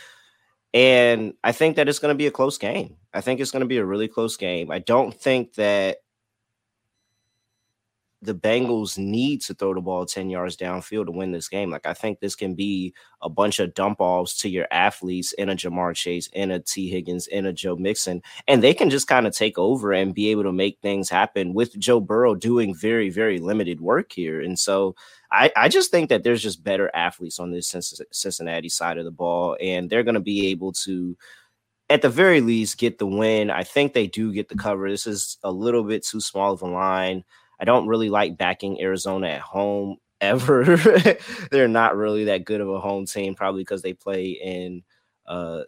And 0.75 1.35
I 1.45 1.53
think 1.53 1.77
that 1.77 1.89
it's 1.89 2.01
going 2.01 2.13
to 2.13 2.19
be 2.19 2.27
a 2.27 2.33
close 2.33 2.59
game. 2.59 2.97
I 3.15 3.21
think 3.21 3.39
it's 3.41 3.53
going 3.53 3.61
to 3.61 3.67
be 3.67 3.79
a 3.79 3.85
really 3.85 4.09
close 4.09 4.37
game. 4.37 4.73
I 4.73 4.81
don't 4.81 5.15
think 5.15 5.55
that 5.55 5.99
the 8.25 8.35
Bengals 8.35 8.97
need 8.99 9.43
to 9.43 9.55
throw 9.55 9.75
the 9.75 9.81
ball 9.81 10.07
10 10.07 10.31
yards 10.31 10.57
downfield 10.57 11.07
to 11.07 11.13
win 11.13 11.33
this 11.33 11.49
game. 11.49 11.71
Like, 11.71 11.87
I 11.87 11.95
think 11.95 12.21
this 12.21 12.35
can 12.35 12.55
be 12.55 12.95
a 13.23 13.29
bunch 13.29 13.59
of 13.59 13.75
dump 13.75 14.01
offs 14.01 14.39
to 14.39 14.49
your 14.49 14.67
athletes 14.71 15.33
in 15.33 15.49
a 15.49 15.55
Ja'Marr 15.55 15.95
Chase, 15.95 16.29
in 16.33 16.51
a 16.51 16.59
Tee 16.61 16.89
Higgins, 16.89 17.27
in 17.27 17.47
a 17.47 17.53
Joe 17.53 17.77
Mixon, 17.77 18.23
and 18.49 18.63
they 18.63 18.75
can 18.75 18.91
just 18.91 19.07
kind 19.07 19.27
of 19.27 19.35
take 19.35 19.59
over 19.59 19.93
and 19.93 20.15
be 20.15 20.31
able 20.31 20.43
to 20.45 20.53
make 20.53 20.79
things 20.81 21.09
happen 21.11 21.55
with 21.55 21.79
Joe 21.79 22.01
Burrow 22.01 22.35
doing 22.35 22.75
very, 22.75 23.11
very 23.11 23.39
limited 23.39 23.81
work 23.81 24.13
here. 24.13 24.41
And 24.41 24.59
so 24.59 24.95
I, 25.31 25.51
I 25.57 25.69
just 25.69 25.91
think 25.91 26.09
that 26.09 26.23
there's 26.23 26.43
just 26.43 26.65
better 26.65 26.91
athletes 26.95 27.39
on 27.39 27.51
this 27.51 27.75
Cincinnati 28.13 28.69
side 28.69 28.99
of 28.99 29.05
the 29.05 29.11
ball, 29.11 29.57
and 29.61 29.91
they're 29.91 30.05
going 30.05 30.15
to 30.15 30.21
be 30.21 30.49
able 30.49 30.73
to 30.85 31.17
at 31.91 32.03
the 32.03 32.09
very 32.09 32.41
least 32.41 32.79
get 32.79 32.99
the 32.99 33.07
win. 33.07 33.51
I 33.51 33.63
think 33.63 33.93
they 33.93 34.07
do 34.07 34.33
get 34.33 34.49
the 34.49 34.57
cover. 34.57 34.91
This 34.91 35.07
is 35.07 35.39
a 35.45 35.51
little 35.51 35.85
bit 35.85 36.05
too 36.05 36.21
small 36.21 36.53
of 36.53 36.63
a 36.63 36.67
line. 36.67 37.25
I 37.61 37.65
don't 37.65 37.87
really 37.87 38.11
like 38.11 38.37
backing 38.37 38.81
Arizona 38.81 39.29
at 39.29 39.41
home 39.41 39.97
ever. 40.21 40.65
They're 41.51 41.69
not 41.69 41.97
really 41.97 42.25
that 42.25 42.45
good 42.45 42.61
of 42.61 42.69
a 42.69 42.81
home 42.81 43.07
team, 43.07 43.35
probably 43.35 43.63
because 43.63 43.83
they 43.83 43.93
play 43.93 44.31
in 44.31 44.83
uh, 45.27 45.63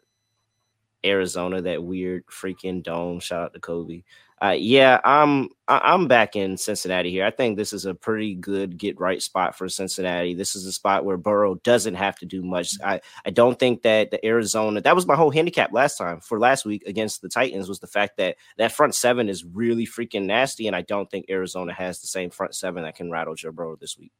Arizona, 1.04 1.62
that 1.62 1.82
weird 1.82 2.26
freaking 2.26 2.82
dome. 2.82 3.20
Shout 3.20 3.42
out 3.42 3.54
to 3.54 3.60
Kobe. 3.60 4.02
Uh, 4.42 4.54
yeah, 4.56 5.00
I'm 5.02 5.48
I'm 5.66 6.08
back 6.08 6.36
in 6.36 6.58
Cincinnati 6.58 7.10
here. 7.10 7.24
I 7.24 7.30
think 7.30 7.56
this 7.56 7.72
is 7.72 7.86
a 7.86 7.94
pretty 7.94 8.34
good 8.34 8.76
get 8.76 9.00
right 9.00 9.22
spot 9.22 9.56
for 9.56 9.66
Cincinnati. 9.66 10.34
This 10.34 10.54
is 10.54 10.66
a 10.66 10.72
spot 10.72 11.06
where 11.06 11.16
Burrow 11.16 11.54
doesn't 11.56 11.94
have 11.94 12.18
to 12.18 12.26
do 12.26 12.42
much. 12.42 12.74
I 12.84 13.00
I 13.24 13.30
don't 13.30 13.58
think 13.58 13.80
that 13.82 14.10
the 14.10 14.24
Arizona 14.26 14.82
that 14.82 14.94
was 14.94 15.06
my 15.06 15.16
whole 15.16 15.30
handicap 15.30 15.72
last 15.72 15.96
time 15.96 16.20
for 16.20 16.38
last 16.38 16.66
week 16.66 16.82
against 16.86 17.22
the 17.22 17.30
Titans 17.30 17.66
was 17.66 17.78
the 17.78 17.86
fact 17.86 18.18
that 18.18 18.36
that 18.58 18.72
front 18.72 18.94
seven 18.94 19.30
is 19.30 19.42
really 19.42 19.86
freaking 19.86 20.26
nasty, 20.26 20.66
and 20.66 20.76
I 20.76 20.82
don't 20.82 21.10
think 21.10 21.26
Arizona 21.30 21.72
has 21.72 22.02
the 22.02 22.06
same 22.06 22.28
front 22.28 22.54
seven 22.54 22.82
that 22.82 22.96
can 22.96 23.10
rattle 23.10 23.34
Joe 23.34 23.52
Burrow 23.52 23.76
this 23.76 23.96
week. 23.96 24.12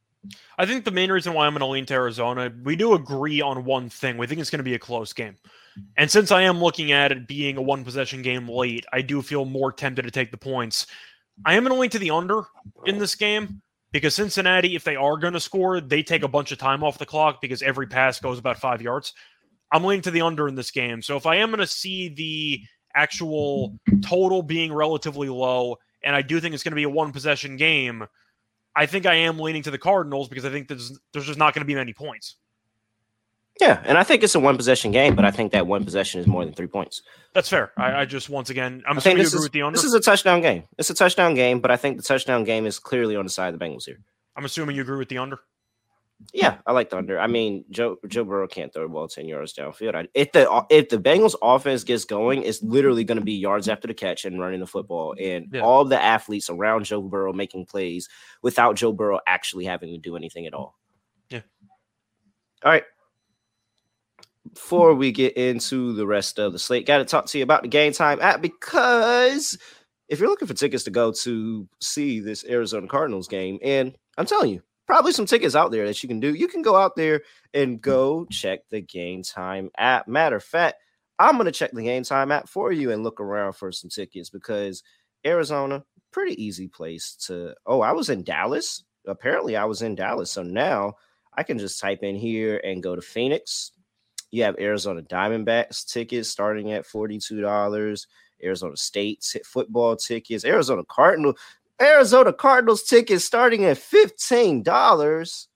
I 0.57 0.65
think 0.65 0.83
the 0.83 0.91
main 0.91 1.11
reason 1.11 1.33
why 1.33 1.45
I'm 1.45 1.53
going 1.53 1.59
to 1.59 1.67
lean 1.67 1.85
to 1.85 1.93
Arizona, 1.93 2.51
we 2.63 2.75
do 2.75 2.95
agree 2.95 3.39
on 3.39 3.65
one 3.65 3.87
thing. 3.87 4.17
We 4.17 4.25
think 4.25 4.41
it's 4.41 4.49
going 4.49 4.59
to 4.59 4.63
be 4.63 4.73
a 4.73 4.79
close 4.79 5.13
game. 5.13 5.35
And 5.95 6.09
since 6.09 6.31
I 6.31 6.43
am 6.43 6.61
looking 6.61 6.91
at 6.91 7.11
it 7.11 7.27
being 7.27 7.57
a 7.57 7.61
one 7.61 7.83
possession 7.83 8.21
game 8.21 8.47
late, 8.47 8.85
I 8.93 9.01
do 9.01 9.21
feel 9.21 9.45
more 9.45 9.71
tempted 9.71 10.03
to 10.03 10.11
take 10.11 10.31
the 10.31 10.37
points. 10.37 10.87
I 11.45 11.55
am 11.55 11.65
going 11.65 11.89
to 11.89 11.97
to 11.97 11.99
the 11.99 12.11
under 12.11 12.43
in 12.85 12.97
this 12.97 13.15
game 13.15 13.61
because 13.91 14.15
Cincinnati, 14.15 14.75
if 14.75 14.83
they 14.83 14.95
are 14.95 15.17
going 15.17 15.33
to 15.33 15.39
score, 15.39 15.79
they 15.79 16.03
take 16.03 16.23
a 16.23 16.27
bunch 16.27 16.51
of 16.51 16.57
time 16.57 16.83
off 16.83 16.97
the 16.97 17.05
clock 17.05 17.41
because 17.41 17.61
every 17.61 17.87
pass 17.87 18.19
goes 18.19 18.39
about 18.39 18.57
five 18.57 18.81
yards. 18.81 19.13
I'm 19.71 19.83
leaning 19.83 20.01
to 20.03 20.11
the 20.11 20.21
under 20.21 20.47
in 20.47 20.55
this 20.55 20.71
game. 20.71 21.01
So 21.01 21.17
if 21.17 21.25
I 21.25 21.35
am 21.37 21.49
going 21.49 21.59
to 21.59 21.67
see 21.67 22.09
the 22.09 22.61
actual 22.95 23.77
total 24.01 24.41
being 24.41 24.73
relatively 24.73 25.29
low, 25.29 25.77
and 26.03 26.15
I 26.15 26.21
do 26.21 26.39
think 26.39 26.53
it's 26.53 26.63
going 26.63 26.71
to 26.71 26.77
be 26.77 26.83
a 26.83 26.89
one 26.89 27.11
possession 27.11 27.57
game, 27.57 28.07
I 28.75 28.85
think 28.85 29.05
I 29.05 29.15
am 29.15 29.39
leaning 29.39 29.63
to 29.63 29.71
the 29.71 29.77
Cardinals 29.77 30.29
because 30.29 30.45
I 30.45 30.49
think 30.49 30.67
there's 30.67 30.97
there's 31.11 31.25
just 31.25 31.39
not 31.39 31.53
going 31.53 31.61
to 31.61 31.67
be 31.67 31.75
many 31.75 31.93
points. 31.93 32.35
Yeah, 33.59 33.81
and 33.85 33.97
I 33.97 34.03
think 34.03 34.23
it's 34.23 34.35
a 34.35 34.39
one 34.39 34.55
possession 34.55 34.91
game, 34.91 35.15
but 35.15 35.25
I 35.25 35.31
think 35.31 35.51
that 35.53 35.65
one 35.65 35.83
possession 35.83 36.19
is 36.21 36.27
more 36.27 36.45
than 36.45 36.53
three 36.53 36.67
points. 36.67 37.01
That's 37.33 37.49
fair. 37.49 37.71
I, 37.77 38.01
I 38.01 38.05
just 38.05 38.29
once 38.29 38.49
again, 38.51 38.83
I'm 38.87 38.97
assuming 38.97 39.17
you 39.17 39.27
agree 39.27 39.37
is, 39.37 39.43
with 39.43 39.51
the 39.51 39.63
under. 39.63 39.77
this 39.77 39.83
is 39.83 39.93
a 39.93 39.99
touchdown 39.99 40.41
game. 40.41 40.63
It's 40.77 40.89
a 40.89 40.93
touchdown 40.93 41.33
game, 41.33 41.59
but 41.59 41.71
I 41.71 41.77
think 41.77 41.97
the 41.97 42.03
touchdown 42.03 42.43
game 42.43 42.65
is 42.65 42.77
clearly 42.77 43.15
on 43.15 43.25
the 43.25 43.31
side 43.31 43.53
of 43.53 43.59
the 43.59 43.65
Bengals 43.65 43.85
here. 43.85 43.99
I'm 44.35 44.45
assuming 44.45 44.75
you 44.75 44.83
agree 44.83 44.97
with 44.97 45.09
the 45.09 45.17
under. 45.17 45.39
Yeah, 46.33 46.57
I 46.65 46.71
like 46.71 46.89
the 46.89 46.97
under. 46.97 47.19
I 47.19 47.27
mean, 47.27 47.63
Joe 47.69 47.97
Joe 48.07 48.23
Burrow 48.23 48.47
can't 48.47 48.73
throw 48.73 48.83
the 48.83 48.89
ball 48.89 49.07
ten 49.07 49.27
yards 49.27 49.53
downfield. 49.53 49.95
I, 49.95 50.07
if 50.15 50.31
the 50.31 50.65
if 50.69 50.89
the 50.89 50.97
Bengals 50.97 51.35
offense 51.41 51.83
gets 51.83 52.05
going, 52.05 52.41
it's 52.43 52.61
literally 52.63 53.03
going 53.03 53.19
to 53.19 53.23
be 53.23 53.33
yards 53.33 53.69
after 53.69 53.87
the 53.87 53.93
catch 53.93 54.25
and 54.25 54.39
running 54.39 54.59
the 54.59 54.65
football, 54.67 55.13
and 55.19 55.47
Yeah. 55.51 55.61
all 55.61 55.85
the 55.85 56.01
athletes 56.01 56.49
around 56.49 56.85
Joe 56.85 57.01
Burrow 57.03 57.33
making 57.33 57.65
plays 57.67 58.09
without 58.41 58.75
Joe 58.75 58.93
Burrow 58.93 59.19
actually 59.27 59.65
having 59.65 59.89
to 59.93 59.97
do 59.99 60.15
anything 60.15 60.47
at 60.47 60.55
all. 60.55 60.75
Yeah. 61.29 61.41
All 62.63 62.71
right. 62.71 62.83
Before 64.53 64.93
we 64.93 65.11
get 65.11 65.35
into 65.37 65.93
the 65.93 66.07
rest 66.07 66.39
of 66.39 66.53
the 66.53 66.59
slate, 66.59 66.85
got 66.85 66.99
to 66.99 67.05
talk 67.05 67.25
to 67.27 67.37
you 67.37 67.43
about 67.43 67.63
the 67.63 67.67
Game 67.67 67.93
Time 67.93 68.19
app 68.21 68.41
because 68.41 69.57
if 70.09 70.19
you're 70.19 70.29
looking 70.29 70.47
for 70.47 70.53
tickets 70.53 70.83
to 70.85 70.91
go 70.91 71.11
to 71.11 71.67
see 71.81 72.19
this 72.19 72.45
Arizona 72.45 72.87
Cardinals 72.87 73.27
game, 73.27 73.59
and 73.61 73.95
I'm 74.17 74.25
telling 74.25 74.51
you, 74.51 74.61
probably 74.87 75.11
some 75.11 75.25
tickets 75.25 75.55
out 75.55 75.71
there 75.71 75.85
that 75.85 76.01
you 76.01 76.09
can 76.09 76.19
do. 76.19 76.33
You 76.33 76.47
can 76.47 76.61
go 76.61 76.75
out 76.75 76.95
there 76.95 77.21
and 77.53 77.81
go 77.81 78.25
check 78.31 78.61
the 78.69 78.81
Game 78.81 79.21
Time 79.21 79.69
app. 79.77 80.07
Matter 80.07 80.37
of 80.37 80.43
fact, 80.43 80.77
I'm 81.19 81.35
going 81.35 81.45
to 81.45 81.51
check 81.51 81.71
the 81.71 81.83
Game 81.83 82.03
Time 82.03 82.31
app 82.31 82.47
for 82.47 82.71
you 82.71 82.91
and 82.91 83.03
look 83.03 83.19
around 83.19 83.53
for 83.53 83.71
some 83.71 83.89
tickets 83.89 84.29
because 84.29 84.81
Arizona, 85.25 85.83
pretty 86.11 86.41
easy 86.41 86.67
place 86.67 87.15
to. 87.27 87.53
Oh, 87.65 87.81
I 87.81 87.91
was 87.91 88.09
in 88.09 88.23
Dallas. 88.23 88.83
Apparently, 89.05 89.55
I 89.55 89.65
was 89.65 89.81
in 89.81 89.95
Dallas. 89.95 90.31
So 90.31 90.41
now 90.43 90.93
I 91.35 91.43
can 91.43 91.59
just 91.59 91.79
type 91.79 91.99
in 92.01 92.15
here 92.15 92.61
and 92.63 92.81
go 92.83 92.95
to 92.95 93.01
Phoenix. 93.01 93.71
You 94.37 94.43
have 94.43 94.59
Arizona 94.59 95.01
Diamondbacks 95.01 95.83
tickets 95.91 96.29
starting 96.29 96.71
at 96.71 96.85
$42. 96.85 98.05
Arizona 98.43 98.77
State 98.77 99.27
t- 99.31 99.41
football 99.43 99.95
tickets, 99.95 100.45
Arizona 100.45 100.83
Cardinal, 100.87 101.33
Arizona 101.81 102.31
Cardinals 102.31 102.83
tickets 102.83 103.25
starting 103.25 103.65
at 103.65 103.77
$15. 103.77 105.47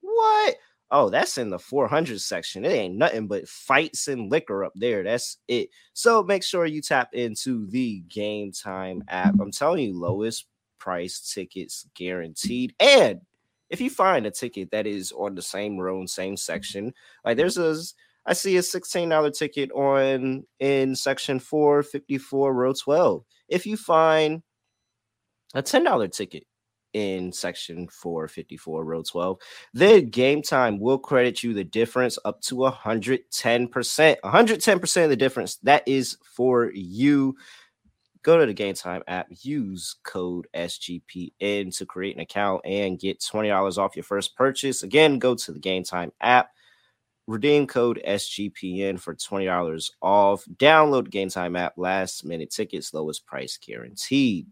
What? 0.00 0.56
Oh, 0.90 1.10
that's 1.10 1.36
in 1.36 1.50
the 1.50 1.58
400 1.58 2.18
section. 2.18 2.64
It 2.64 2.70
ain't 2.70 2.96
nothing 2.96 3.26
but 3.26 3.46
fights 3.46 4.08
and 4.08 4.30
liquor 4.30 4.64
up 4.64 4.72
there. 4.74 5.02
That's 5.02 5.36
it. 5.46 5.68
So 5.92 6.22
make 6.22 6.42
sure 6.44 6.64
you 6.64 6.80
tap 6.80 7.10
into 7.12 7.66
the 7.66 8.00
Game 8.08 8.52
Time 8.52 9.04
app. 9.08 9.38
I'm 9.38 9.50
telling 9.50 9.84
you, 9.84 10.00
lowest 10.00 10.46
price 10.78 11.30
tickets 11.34 11.86
guaranteed. 11.94 12.74
And 12.80 13.20
if 13.68 13.82
you 13.82 13.90
find 13.90 14.24
a 14.24 14.30
ticket 14.30 14.70
that 14.70 14.86
is 14.86 15.12
on 15.12 15.34
the 15.34 15.42
same 15.42 15.76
row 15.76 16.06
same 16.06 16.36
section, 16.36 16.94
like 17.24 17.36
there's 17.36 17.58
a 17.58 17.76
I 18.26 18.32
see 18.32 18.56
a 18.56 18.60
$16 18.60 19.36
ticket 19.36 19.70
on 19.72 20.44
in 20.58 20.96
section 20.96 21.38
454, 21.38 22.54
row 22.54 22.72
12. 22.72 23.24
If 23.48 23.66
you 23.66 23.76
find 23.76 24.42
a 25.54 25.62
$10 25.62 26.10
ticket 26.12 26.44
in 26.94 27.32
section 27.32 27.86
454, 27.88 28.84
row 28.84 29.02
12, 29.02 29.38
then 29.74 30.08
game 30.08 30.40
time 30.40 30.80
will 30.80 30.98
credit 30.98 31.42
you 31.42 31.52
the 31.52 31.64
difference 31.64 32.18
up 32.24 32.40
to 32.42 32.56
110%. 32.56 34.16
110% 34.24 35.04
of 35.04 35.10
the 35.10 35.16
difference 35.16 35.56
that 35.56 35.82
is 35.86 36.16
for 36.24 36.70
you. 36.72 37.36
Go 38.22 38.38
to 38.38 38.46
the 38.46 38.54
Game 38.54 38.74
Time 38.74 39.02
app, 39.06 39.26
use 39.42 39.96
code 40.02 40.46
SGPN 40.56 41.76
to 41.76 41.84
create 41.84 42.14
an 42.14 42.22
account 42.22 42.62
and 42.64 42.98
get 42.98 43.20
$20 43.20 43.76
off 43.76 43.94
your 43.94 44.02
first 44.02 44.34
purchase. 44.34 44.82
Again, 44.82 45.18
go 45.18 45.34
to 45.34 45.52
the 45.52 45.58
Game 45.58 45.84
Time 45.84 46.10
app 46.22 46.48
redeem 47.26 47.66
code 47.66 48.00
SGPN 48.06 49.00
for 49.00 49.14
$20 49.14 49.90
off. 50.02 50.44
Download 50.56 51.10
Game 51.10 51.28
Time 51.28 51.56
app. 51.56 51.74
Last 51.76 52.24
minute 52.24 52.50
tickets, 52.50 52.92
lowest 52.92 53.26
price 53.26 53.58
guaranteed. 53.58 54.46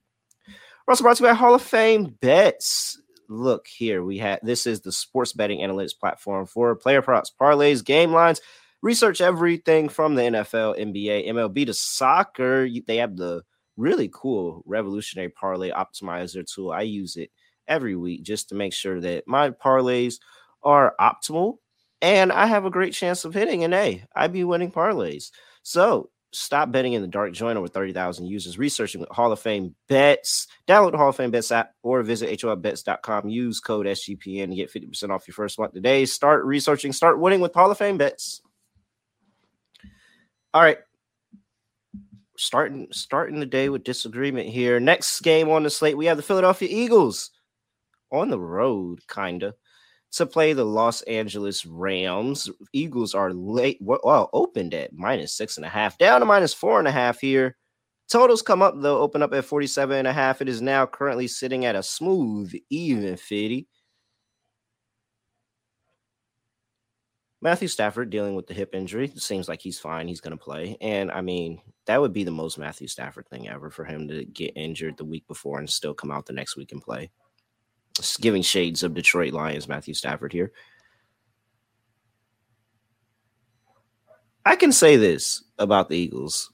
We're 0.87 0.93
also 0.93 1.05
brought 1.05 1.17
to 1.19 1.25
you 1.25 1.31
by 1.31 1.35
Hall 1.35 1.55
of 1.55 1.63
Fame 1.63 2.17
Bets. 2.21 3.01
Look 3.29 3.67
here, 3.67 4.05
we 4.05 4.19
have 4.19 4.41
this 4.43 4.67
is 4.67 4.81
the 4.81 4.93
sports 4.93 5.33
betting 5.33 5.61
analytics 5.61 5.99
platform 5.99 6.45
for 6.45 6.75
player 6.75 7.03
props, 7.03 7.33
parlays, 7.41 7.85
game 7.85 8.13
lines. 8.13 8.41
Research 8.83 9.21
everything 9.21 9.89
from 9.89 10.17
the 10.17 10.23
NFL, 10.23 10.79
NBA, 10.79 11.29
MLB 11.29 11.67
to 11.67 11.75
soccer. 11.75 12.69
They 12.87 12.97
have 12.97 13.17
the 13.17 13.43
really 13.77 14.11
cool 14.13 14.63
revolutionary 14.67 15.29
parlay 15.29 15.71
optimizer 15.71 16.45
tool. 16.45 16.73
I 16.73 16.83
use 16.83 17.17
it 17.17 17.31
every 17.69 17.95
week 17.95 18.25
just 18.25 18.49
to 18.49 18.57
make 18.57 18.73
sure 18.73 19.01
that 19.01 19.29
my 19.29 19.51
parlays 19.51 20.17
are 20.65 20.95
optimal 21.01 21.59
and 22.03 22.33
I 22.33 22.47
have 22.47 22.65
a 22.65 22.71
great 22.71 22.93
chance 22.93 23.25
of 23.25 23.33
hitting 23.33 23.63
an 23.63 23.73
A. 23.73 24.05
I'd 24.15 24.33
be 24.33 24.43
winning 24.43 24.73
parlays. 24.73 25.31
So 25.63 26.11
stop 26.33 26.73
betting 26.73 26.95
in 26.95 27.01
the 27.01 27.09
dark. 27.09 27.33
Join 27.33 27.57
over 27.57 27.69
30,000 27.69 28.27
users 28.27 28.59
researching 28.59 29.07
Hall 29.13 29.31
of 29.31 29.39
Fame 29.39 29.77
bets. 29.89 30.49
Download 30.67 30.91
the 30.91 30.99
Hall 30.99 31.11
of 31.11 31.17
Fame 31.17 31.31
bets 31.31 31.53
app 31.53 31.75
or 31.85 32.03
visit 32.03 32.29
HOFbets.com. 32.41 33.29
Use 33.29 33.61
code 33.61 33.87
SGPN 33.87 34.51
to 34.51 34.57
get 34.57 34.73
50% 34.73 35.11
off 35.11 35.29
your 35.29 35.35
first 35.35 35.59
month 35.61 35.75
today. 35.75 36.05
Start 36.05 36.45
researching, 36.45 36.93
start 36.93 37.21
winning 37.21 37.41
with 37.41 37.55
Hall 37.55 37.71
of 37.71 37.79
Fame 37.79 37.99
bets. 37.99 38.43
All 40.53 40.63
right. 40.63 40.79
Starting 42.37 42.89
starting 42.91 43.39
the 43.39 43.47
day 43.47 43.69
with 43.69 43.85
disagreement 43.85 44.49
here. 44.49 44.81
Next 44.81 45.21
game 45.21 45.49
on 45.49 45.63
the 45.63 45.71
slate, 45.71 45.97
we 45.97 46.07
have 46.07 46.17
the 46.17 46.25
Philadelphia 46.25 46.69
Eagles 46.69 47.31
on 48.11 48.31
the 48.31 48.41
road, 48.41 48.99
kinda 49.07 49.55
to 50.13 50.27
play 50.27 50.53
the 50.53 50.65
Los 50.65 51.03
Angeles 51.03 51.65
Rams. 51.65 52.51
Eagles 52.73 53.15
are 53.15 53.33
late, 53.33 53.79
well, 53.81 54.31
opened 54.33 54.75
at 54.75 54.93
minus 54.93 55.35
six 55.35 55.57
and 55.57 55.67
a 55.67 55.71
half, 55.71 55.99
down 55.99 56.21
to 56.21 56.27
minus 56.27 56.55
four 56.55 56.79
and 56.79 56.89
a 56.89 56.93
half 56.93 57.21
here. 57.21 57.57
Totals 58.11 58.43
come 58.43 58.61
up 58.61 58.75
though, 58.77 59.01
open 59.01 59.23
up 59.23 59.33
at 59.33 59.45
47 59.45 59.97
and 59.97 60.07
a 60.07 60.13
half. 60.13 60.43
It 60.43 60.49
is 60.49 60.61
now 60.61 60.85
currently 60.85 61.27
sitting 61.27 61.65
at 61.65 61.77
a 61.77 61.83
smooth, 61.83 62.53
even 62.69 63.17
50. 63.17 63.67
Matthew 67.41 67.67
Stafford 67.67 68.11
dealing 68.11 68.37
with 68.37 68.47
the 68.47 68.55
hip 68.55 68.73
injury. 68.73 69.07
It 69.07 69.21
seems 69.21 69.49
like 69.49 69.61
he's 69.61 69.81
fine. 69.81 70.07
He's 70.07 70.21
going 70.21 70.37
to 70.37 70.43
play. 70.43 70.77
And 70.81 71.11
I 71.11 71.23
mean, 71.23 71.61
that 71.87 72.01
would 72.01 72.13
be 72.13 72.23
the 72.23 72.31
most 72.31 72.57
Matthew 72.57 72.87
Stafford 72.87 73.29
thing 73.29 73.49
ever 73.49 73.69
for 73.69 73.85
him 73.85 74.07
to 74.09 74.25
get 74.27 74.57
injured 74.57 74.97
the 74.97 75.05
week 75.05 75.27
before 75.27 75.59
and 75.59 75.69
still 75.69 75.93
come 75.93 76.13
out 76.13 76.27
the 76.27 76.33
next 76.33 76.57
week 76.57 76.71
and 76.71 76.81
play. 76.81 77.11
Giving 78.21 78.43
shades 78.43 78.83
of 78.83 78.95
Detroit 78.95 79.33
Lions, 79.33 79.69
Matthew 79.69 79.95
Stafford 79.95 80.33
here. 80.33 80.53
I 84.45 84.57
can 84.57 84.73
say 84.73 84.97
this 84.97 85.45
about 85.59 85.89
the 85.89 85.97
Eagles. 85.97 86.53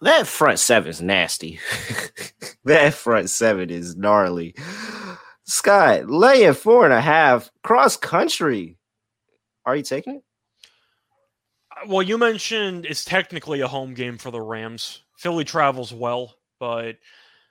That 0.00 0.26
front 0.26 0.58
seven 0.58 0.88
is 0.88 1.02
nasty. 1.02 1.60
that 2.64 2.94
front 2.94 3.28
seven 3.28 3.68
is 3.68 3.96
gnarly. 3.96 4.54
Scott, 5.44 6.08
laying 6.08 6.54
four 6.54 6.84
and 6.84 6.94
a 6.94 7.00
half 7.00 7.50
cross 7.62 7.96
country. 7.96 8.78
Are 9.66 9.76
you 9.76 9.82
taking 9.82 10.16
it? 10.16 10.22
Well, 11.86 12.02
you 12.02 12.16
mentioned 12.16 12.86
it's 12.86 13.04
technically 13.04 13.60
a 13.60 13.68
home 13.68 13.94
game 13.94 14.16
for 14.16 14.30
the 14.30 14.40
Rams. 14.40 15.02
Philly 15.16 15.44
travels 15.44 15.92
well, 15.92 16.34
but 16.58 16.96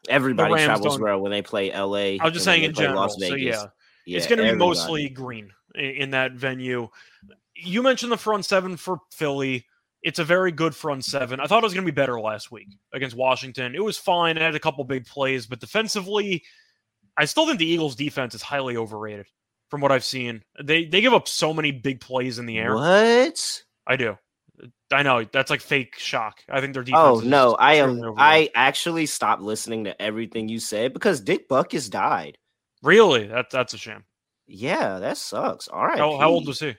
Everybody 0.08 0.52
travels 0.66 0.96
don't- 0.96 1.04
well 1.04 1.20
when 1.20 1.32
they 1.32 1.42
play 1.42 1.72
LA. 1.72 2.18
I 2.20 2.24
was 2.24 2.34
just 2.34 2.46
saying 2.46 2.64
in 2.64 2.74
general. 2.74 3.02
Las 3.02 3.16
So 3.20 3.36
yeah, 3.36 3.66
Yeah, 4.06 4.18
it's 4.18 4.28
going 4.28 4.38
to 4.40 4.44
be 4.44 4.50
mostly 4.58 5.10
green 5.10 5.52
i- 5.76 5.80
in 5.80 6.12
that 6.12 6.32
venue. 6.34 6.90
You 7.56 7.84
mentioned 7.84 8.12
the 8.12 8.18
front 8.18 8.46
seven 8.46 8.78
for 8.78 9.00
Philly. 9.12 9.66
It's 10.02 10.20
a 10.20 10.24
very 10.24 10.52
good 10.54 10.74
front 10.74 11.04
seven. 11.04 11.42
I 11.42 11.48
thought 11.48 11.62
it 11.62 11.66
was 11.66 11.74
going 11.74 11.86
to 11.86 11.92
be 11.92 11.96
better 11.96 12.20
last 12.20 12.52
week 12.52 12.70
against 12.94 13.16
Washington. 13.18 13.76
It 13.76 13.84
was 13.84 13.98
fine. 13.98 14.38
It 14.38 14.42
had 14.42 14.56
a 14.56 14.60
couple 14.60 14.84
big 14.86 15.06
plays, 15.06 15.46
but 15.46 15.60
defensively, 15.60 16.44
I 17.18 17.26
still 17.26 17.46
think 17.46 17.60
the 17.60 17.66
Eagles' 17.68 17.96
defense 17.98 18.34
is 18.34 18.42
highly 18.42 18.78
overrated 18.78 19.26
from 19.70 19.82
what 19.82 19.92
I've 19.92 20.06
seen. 20.06 20.42
They 20.64 20.86
they 20.86 21.02
give 21.02 21.14
up 21.14 21.28
so 21.28 21.54
many 21.54 21.72
big 21.72 22.00
plays 22.00 22.40
in 22.40 22.46
the 22.46 22.58
air. 22.58 22.76
What? 22.76 23.64
I 23.86 23.98
do. 23.98 24.18
I 24.92 25.04
know 25.04 25.24
that's 25.24 25.50
like 25.52 25.62
fake 25.62 25.96
shock. 25.98 26.40
I 26.50 26.60
think 26.62 26.74
their 26.74 26.84
defense. 26.84 27.00
Oh 27.02 27.20
no, 27.24 27.56
I 27.56 27.76
am. 27.76 27.92
extremely. 27.92 28.16
I 28.18 28.50
actually 28.56 29.06
stopped 29.06 29.42
listening 29.42 29.84
to 29.86 30.02
everything 30.02 30.50
you 30.50 30.60
said 30.60 30.94
because 30.94 31.22
Dick 31.22 31.48
Butkus 31.48 31.74
has 31.74 31.90
died. 31.90 32.38
really 32.82 33.28
that 33.28 33.50
that's 33.52 33.74
a 33.74 33.78
shame. 33.78 34.04
Yeah, 34.48 35.00
that 35.00 35.18
sucks. 35.18 35.68
All 35.68 35.86
right. 35.86 36.00
How, 36.00 36.18
how 36.18 36.30
old 36.30 36.48
was 36.48 36.60
he? 36.60 36.76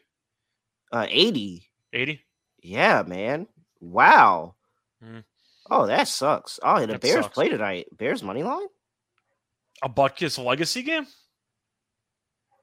Uh, 0.92 1.06
eighty. 1.08 1.68
Eighty. 1.92 2.20
Yeah, 2.62 3.04
man. 3.06 3.46
Wow. 3.80 4.56
Mm. 5.04 5.24
Oh, 5.70 5.86
that 5.86 6.08
sucks. 6.08 6.58
Oh, 6.62 6.76
and 6.76 6.88
the 6.88 6.94
That 6.94 7.00
Bears 7.02 7.24
sucks. 7.26 7.34
play 7.34 7.48
tonight. 7.48 7.86
Bears 7.96 8.22
money 8.24 8.42
line. 8.42 8.66
A 9.82 9.88
Butkus 9.88 10.42
legacy 10.44 10.82
game. 10.82 11.06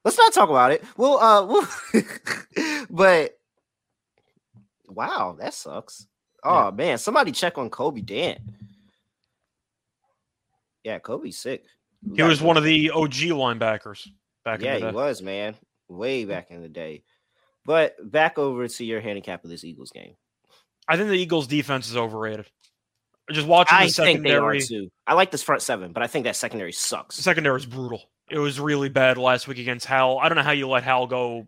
Let's 0.03 0.17
not 0.17 0.33
talk 0.33 0.49
about 0.49 0.71
it. 0.73 0.83
Well, 0.97 1.17
uh, 1.19 1.45
we'll 1.45 1.67
but 2.89 3.37
wow, 4.97 5.37
that 5.39 5.53
sucks. 5.53 6.07
Oh 6.43 6.71
man, 6.71 6.97
somebody 6.97 7.31
check 7.31 7.57
on 7.57 7.69
Kobe 7.69 8.01
Dant. 8.01 8.39
Yeah, 10.83 10.99
Kobe's 10.99 11.37
sick. 11.37 11.63
He 12.15 12.23
was 12.23 12.41
one 12.41 12.57
of 12.57 12.63
the 12.63 12.91
OG 12.91 13.11
linebackers 13.11 14.07
back 14.45 14.61
Yeah, 14.61 14.75
in 14.75 14.81
the 14.81 14.89
he 14.89 14.95
was, 14.95 15.21
man. 15.21 15.55
Way 15.89 16.25
back 16.25 16.51
in 16.51 16.61
the 16.61 16.69
day. 16.69 17.03
But 17.65 17.95
back 18.11 18.37
over 18.37 18.67
to 18.67 18.85
your 18.85 19.01
handicap 19.01 19.43
of 19.43 19.49
this 19.49 19.63
Eagles 19.63 19.91
game. 19.91 20.15
I 20.87 20.95
think 20.95 21.09
the 21.09 21.15
Eagles' 21.17 21.47
defense 21.47 21.89
is 21.89 21.97
overrated. 21.97 22.45
Just 23.29 23.47
watching 23.47 23.77
I 23.77 23.87
the 23.87 23.91
think 23.91 24.23
they 24.23 24.35
are 24.35 24.57
secondary. 24.57 24.85
too. 24.85 24.91
I 25.05 25.13
like 25.15 25.31
this 25.31 25.43
front 25.43 25.61
seven, 25.61 25.91
but 25.91 26.01
I 26.01 26.07
think 26.07 26.23
that 26.23 26.37
secondary 26.37 26.71
sucks. 26.71 27.17
The 27.17 27.23
secondary 27.23 27.57
is 27.57 27.65
brutal. 27.65 28.03
It 28.29 28.39
was 28.39 28.57
really 28.59 28.87
bad 28.89 29.17
last 29.17 29.47
week 29.49 29.57
against 29.59 29.85
Howell. 29.85 30.19
I 30.19 30.29
don't 30.29 30.37
know 30.37 30.43
how 30.43 30.51
you 30.51 30.67
let 30.69 30.83
Howell 30.83 31.07
go 31.07 31.47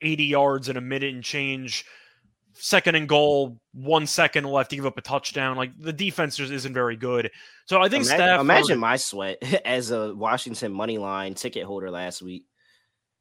80 0.00 0.24
yards 0.24 0.68
in 0.68 0.76
a 0.76 0.80
minute 0.80 1.14
and 1.14 1.22
change. 1.22 1.84
Second 2.60 2.96
and 2.96 3.08
goal, 3.08 3.60
one 3.72 4.06
second 4.06 4.44
left, 4.44 4.70
to 4.70 4.76
give 4.76 4.86
up 4.86 4.98
a 4.98 5.00
touchdown. 5.00 5.56
Like 5.56 5.78
the 5.78 5.92
defense 5.92 6.36
just 6.36 6.52
isn't 6.52 6.74
very 6.74 6.96
good. 6.96 7.30
So 7.66 7.80
I 7.80 7.88
think 7.88 8.04
Ima- 8.04 8.14
Stafford. 8.14 8.40
imagine 8.40 8.78
my 8.78 8.96
sweat 8.96 9.42
as 9.64 9.90
a 9.90 10.14
Washington 10.14 10.72
money 10.72 10.98
line 10.98 11.34
ticket 11.34 11.64
holder 11.64 11.90
last 11.90 12.20
week. 12.22 12.44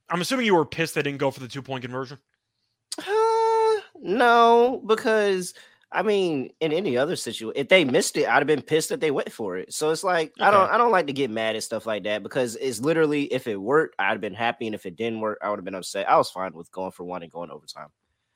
I'm 0.10 0.22
assuming 0.22 0.46
you 0.46 0.56
were 0.56 0.66
pissed 0.66 0.96
they 0.96 1.02
didn't 1.02 1.20
go 1.20 1.32
for 1.32 1.40
the 1.40 1.48
two 1.48 1.62
point 1.62 1.84
conversion. 1.84 2.18
Uh, 2.98 3.82
no, 4.00 4.82
because 4.86 5.54
I 5.92 6.02
mean, 6.02 6.52
in 6.60 6.74
any 6.74 6.98
other 6.98 7.16
situation, 7.16 7.54
if 7.56 7.70
they 7.70 7.86
missed 7.86 8.18
it, 8.18 8.28
I'd 8.28 8.40
have 8.40 8.48
been 8.48 8.62
pissed 8.62 8.90
that 8.90 9.00
they 9.00 9.12
went 9.12 9.32
for 9.32 9.58
it. 9.58 9.74
So 9.74 9.92
it's 9.92 10.04
like 10.04 10.34
I 10.40 10.52
don't, 10.52 10.70
I 10.70 10.78
don't 10.78 10.92
like 10.92 11.08
to 11.08 11.14
get 11.14 11.30
mad 11.30 11.56
at 11.56 11.64
stuff 11.64 11.86
like 11.86 12.04
that 12.04 12.24
because 12.24 12.56
it's 12.58 12.82
literally 12.82 13.24
if 13.34 13.48
it 13.48 13.56
worked, 13.56 13.96
I'd 13.98 14.12
have 14.12 14.22
been 14.22 14.34
happy, 14.34 14.66
and 14.66 14.76
if 14.76 14.86
it 14.86 14.98
didn't 14.98 15.22
work, 15.22 15.40
I 15.42 15.50
would 15.50 15.60
have 15.60 15.66
been 15.66 15.76
upset. 15.76 16.10
I 16.10 16.18
was 16.18 16.30
fine 16.30 16.54
with 16.54 16.72
going 16.72 16.92
for 16.92 17.06
one 17.06 17.24
and 17.24 17.32
going 17.32 17.52
overtime. 17.52 17.88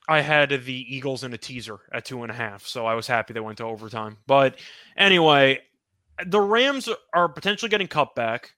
I 0.08 0.20
had 0.20 0.50
the 0.64 0.94
Eagles 0.94 1.24
in 1.24 1.32
a 1.32 1.38
teaser 1.38 1.78
at 1.92 2.04
two 2.04 2.22
and 2.22 2.30
a 2.30 2.34
half, 2.34 2.66
so 2.66 2.86
I 2.86 2.94
was 2.94 3.06
happy 3.06 3.32
they 3.32 3.40
went 3.40 3.58
to 3.58 3.64
overtime. 3.64 4.16
But 4.26 4.56
anyway, 4.96 5.60
the 6.26 6.40
Rams 6.40 6.88
are 7.14 7.28
potentially 7.28 7.68
getting 7.68 7.88
cut 7.88 8.14
back. 8.14 8.54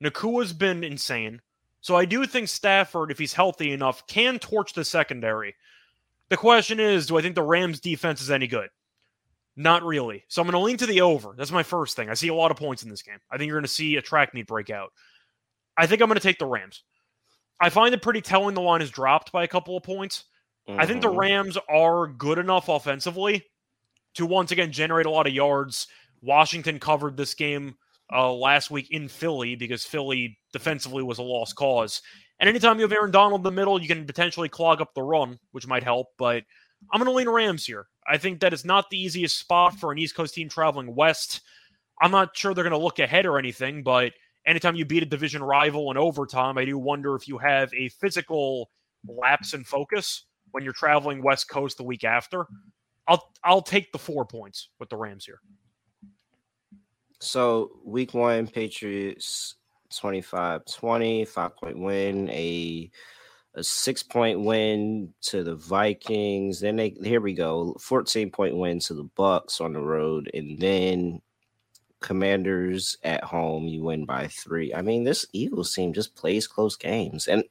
Nacua's 0.00 0.52
been 0.52 0.82
insane. 0.82 1.40
So 1.80 1.94
I 1.94 2.04
do 2.04 2.26
think 2.26 2.48
Stafford, 2.48 3.10
if 3.10 3.18
he's 3.18 3.32
healthy 3.32 3.72
enough, 3.72 4.06
can 4.06 4.38
torch 4.38 4.72
the 4.72 4.84
secondary. 4.84 5.54
The 6.28 6.36
question 6.36 6.80
is, 6.80 7.06
do 7.06 7.16
I 7.16 7.22
think 7.22 7.34
the 7.34 7.42
Rams 7.42 7.80
defense 7.80 8.20
is 8.20 8.30
any 8.30 8.46
good? 8.46 8.68
Not 9.56 9.84
really. 9.84 10.24
So 10.28 10.42
I'm 10.42 10.46
going 10.46 10.60
to 10.60 10.64
lean 10.64 10.76
to 10.78 10.86
the 10.86 11.00
over. 11.00 11.34
That's 11.36 11.50
my 11.50 11.62
first 11.62 11.96
thing. 11.96 12.08
I 12.10 12.14
see 12.14 12.28
a 12.28 12.34
lot 12.34 12.50
of 12.50 12.56
points 12.56 12.82
in 12.82 12.90
this 12.90 13.02
game. 13.02 13.18
I 13.30 13.36
think 13.36 13.48
you're 13.48 13.56
going 13.56 13.64
to 13.64 13.68
see 13.68 13.96
a 13.96 14.02
track 14.02 14.34
meet 14.34 14.46
breakout. 14.46 14.92
I 15.76 15.86
think 15.86 16.02
I'm 16.02 16.08
going 16.08 16.18
to 16.18 16.22
take 16.22 16.38
the 16.38 16.46
Rams. 16.46 16.84
I 17.60 17.70
find 17.70 17.94
it 17.94 18.02
pretty 18.02 18.20
telling 18.20 18.54
the 18.54 18.60
line 18.60 18.82
is 18.82 18.90
dropped 18.90 19.32
by 19.32 19.44
a 19.44 19.48
couple 19.48 19.76
of 19.76 19.82
points. 19.82 20.24
I 20.68 20.86
think 20.86 21.00
the 21.02 21.08
Mhm. 21.08 21.16
Rams 21.16 21.58
are 21.68 22.06
good 22.06 22.38
enough 22.38 22.68
offensively 22.68 23.44
to 24.14 24.26
once 24.26 24.52
again 24.52 24.70
generate 24.72 25.06
a 25.06 25.10
lot 25.10 25.26
of 25.26 25.32
yards. 25.32 25.86
Washington 26.20 26.78
covered 26.78 27.16
this 27.16 27.34
game 27.34 27.76
uh, 28.10 28.32
last 28.32 28.70
week 28.70 28.90
in 28.90 29.06
Philly 29.08 29.54
because 29.54 29.84
Philly 29.84 30.38
defensively 30.52 31.02
was 31.02 31.18
a 31.18 31.22
lost 31.22 31.56
cause. 31.56 32.00
And 32.40 32.48
anytime 32.48 32.78
you 32.78 32.82
have 32.82 32.92
Aaron 32.92 33.10
Donald 33.10 33.40
in 33.40 33.44
the 33.44 33.50
middle, 33.50 33.80
you 33.80 33.88
can 33.88 34.06
potentially 34.06 34.48
clog 34.48 34.80
up 34.80 34.94
the 34.94 35.02
run, 35.02 35.38
which 35.52 35.66
might 35.66 35.82
help. 35.82 36.08
But 36.16 36.44
I'm 36.90 37.00
going 37.00 37.10
to 37.10 37.12
lean 37.12 37.28
Rams 37.28 37.66
here. 37.66 37.86
I 38.06 38.16
think 38.16 38.40
that 38.40 38.52
it's 38.52 38.64
not 38.64 38.88
the 38.88 38.98
easiest 38.98 39.38
spot 39.38 39.78
for 39.78 39.92
an 39.92 39.98
East 39.98 40.14
Coast 40.14 40.34
team 40.34 40.48
traveling 40.48 40.94
west. 40.94 41.42
I'm 42.00 42.10
not 42.10 42.36
sure 42.36 42.54
they're 42.54 42.64
going 42.64 42.72
to 42.72 42.78
look 42.78 42.98
ahead 42.98 43.26
or 43.26 43.38
anything, 43.38 43.82
but 43.82 44.12
anytime 44.46 44.76
you 44.76 44.84
beat 44.84 45.02
a 45.02 45.06
division 45.06 45.42
rival 45.42 45.90
in 45.90 45.96
overtime, 45.96 46.56
I 46.56 46.64
do 46.64 46.78
wonder 46.78 47.14
if 47.14 47.28
you 47.28 47.38
have 47.38 47.72
a 47.74 47.88
physical 47.88 48.70
lapse 49.06 49.52
in 49.52 49.64
focus 49.64 50.24
when 50.52 50.64
you're 50.64 50.72
traveling 50.72 51.22
West 51.22 51.48
Coast 51.48 51.76
the 51.76 51.84
week 51.84 52.04
after. 52.04 52.40
Mm-hmm. 52.40 52.68
I'll 53.08 53.32
I'll 53.42 53.62
take 53.62 53.90
the 53.92 53.98
four 53.98 54.26
points 54.26 54.68
with 54.78 54.90
the 54.90 54.96
Rams 54.96 55.24
here. 55.24 55.40
So 57.20 57.80
week 57.84 58.14
one, 58.14 58.46
Patriots 58.46 59.56
25 59.96 60.62
20, 60.66 61.24
five 61.24 61.56
point 61.56 61.78
win, 61.78 62.30
a 62.30 62.90
a 63.54 63.64
six 63.64 64.02
point 64.02 64.40
win 64.40 65.14
to 65.22 65.42
the 65.42 65.56
Vikings. 65.56 66.60
Then 66.60 66.76
they 66.76 66.94
here 67.02 67.20
we 67.20 67.32
go, 67.34 67.74
14 67.80 68.30
point 68.30 68.56
win 68.56 68.78
to 68.80 68.94
the 68.94 69.08
Bucks 69.16 69.60
on 69.60 69.72
the 69.72 69.80
road, 69.80 70.30
and 70.34 70.58
then 70.58 71.22
Commanders 72.00 72.96
at 73.02 73.24
home, 73.24 73.66
you 73.66 73.82
win 73.82 74.04
by 74.04 74.28
three. 74.28 74.72
I 74.72 74.82
mean, 74.82 75.04
this 75.04 75.26
Eagles 75.32 75.74
team 75.74 75.92
just 75.92 76.14
plays 76.14 76.46
close 76.46 76.76
games. 76.76 77.26
And 77.26 77.42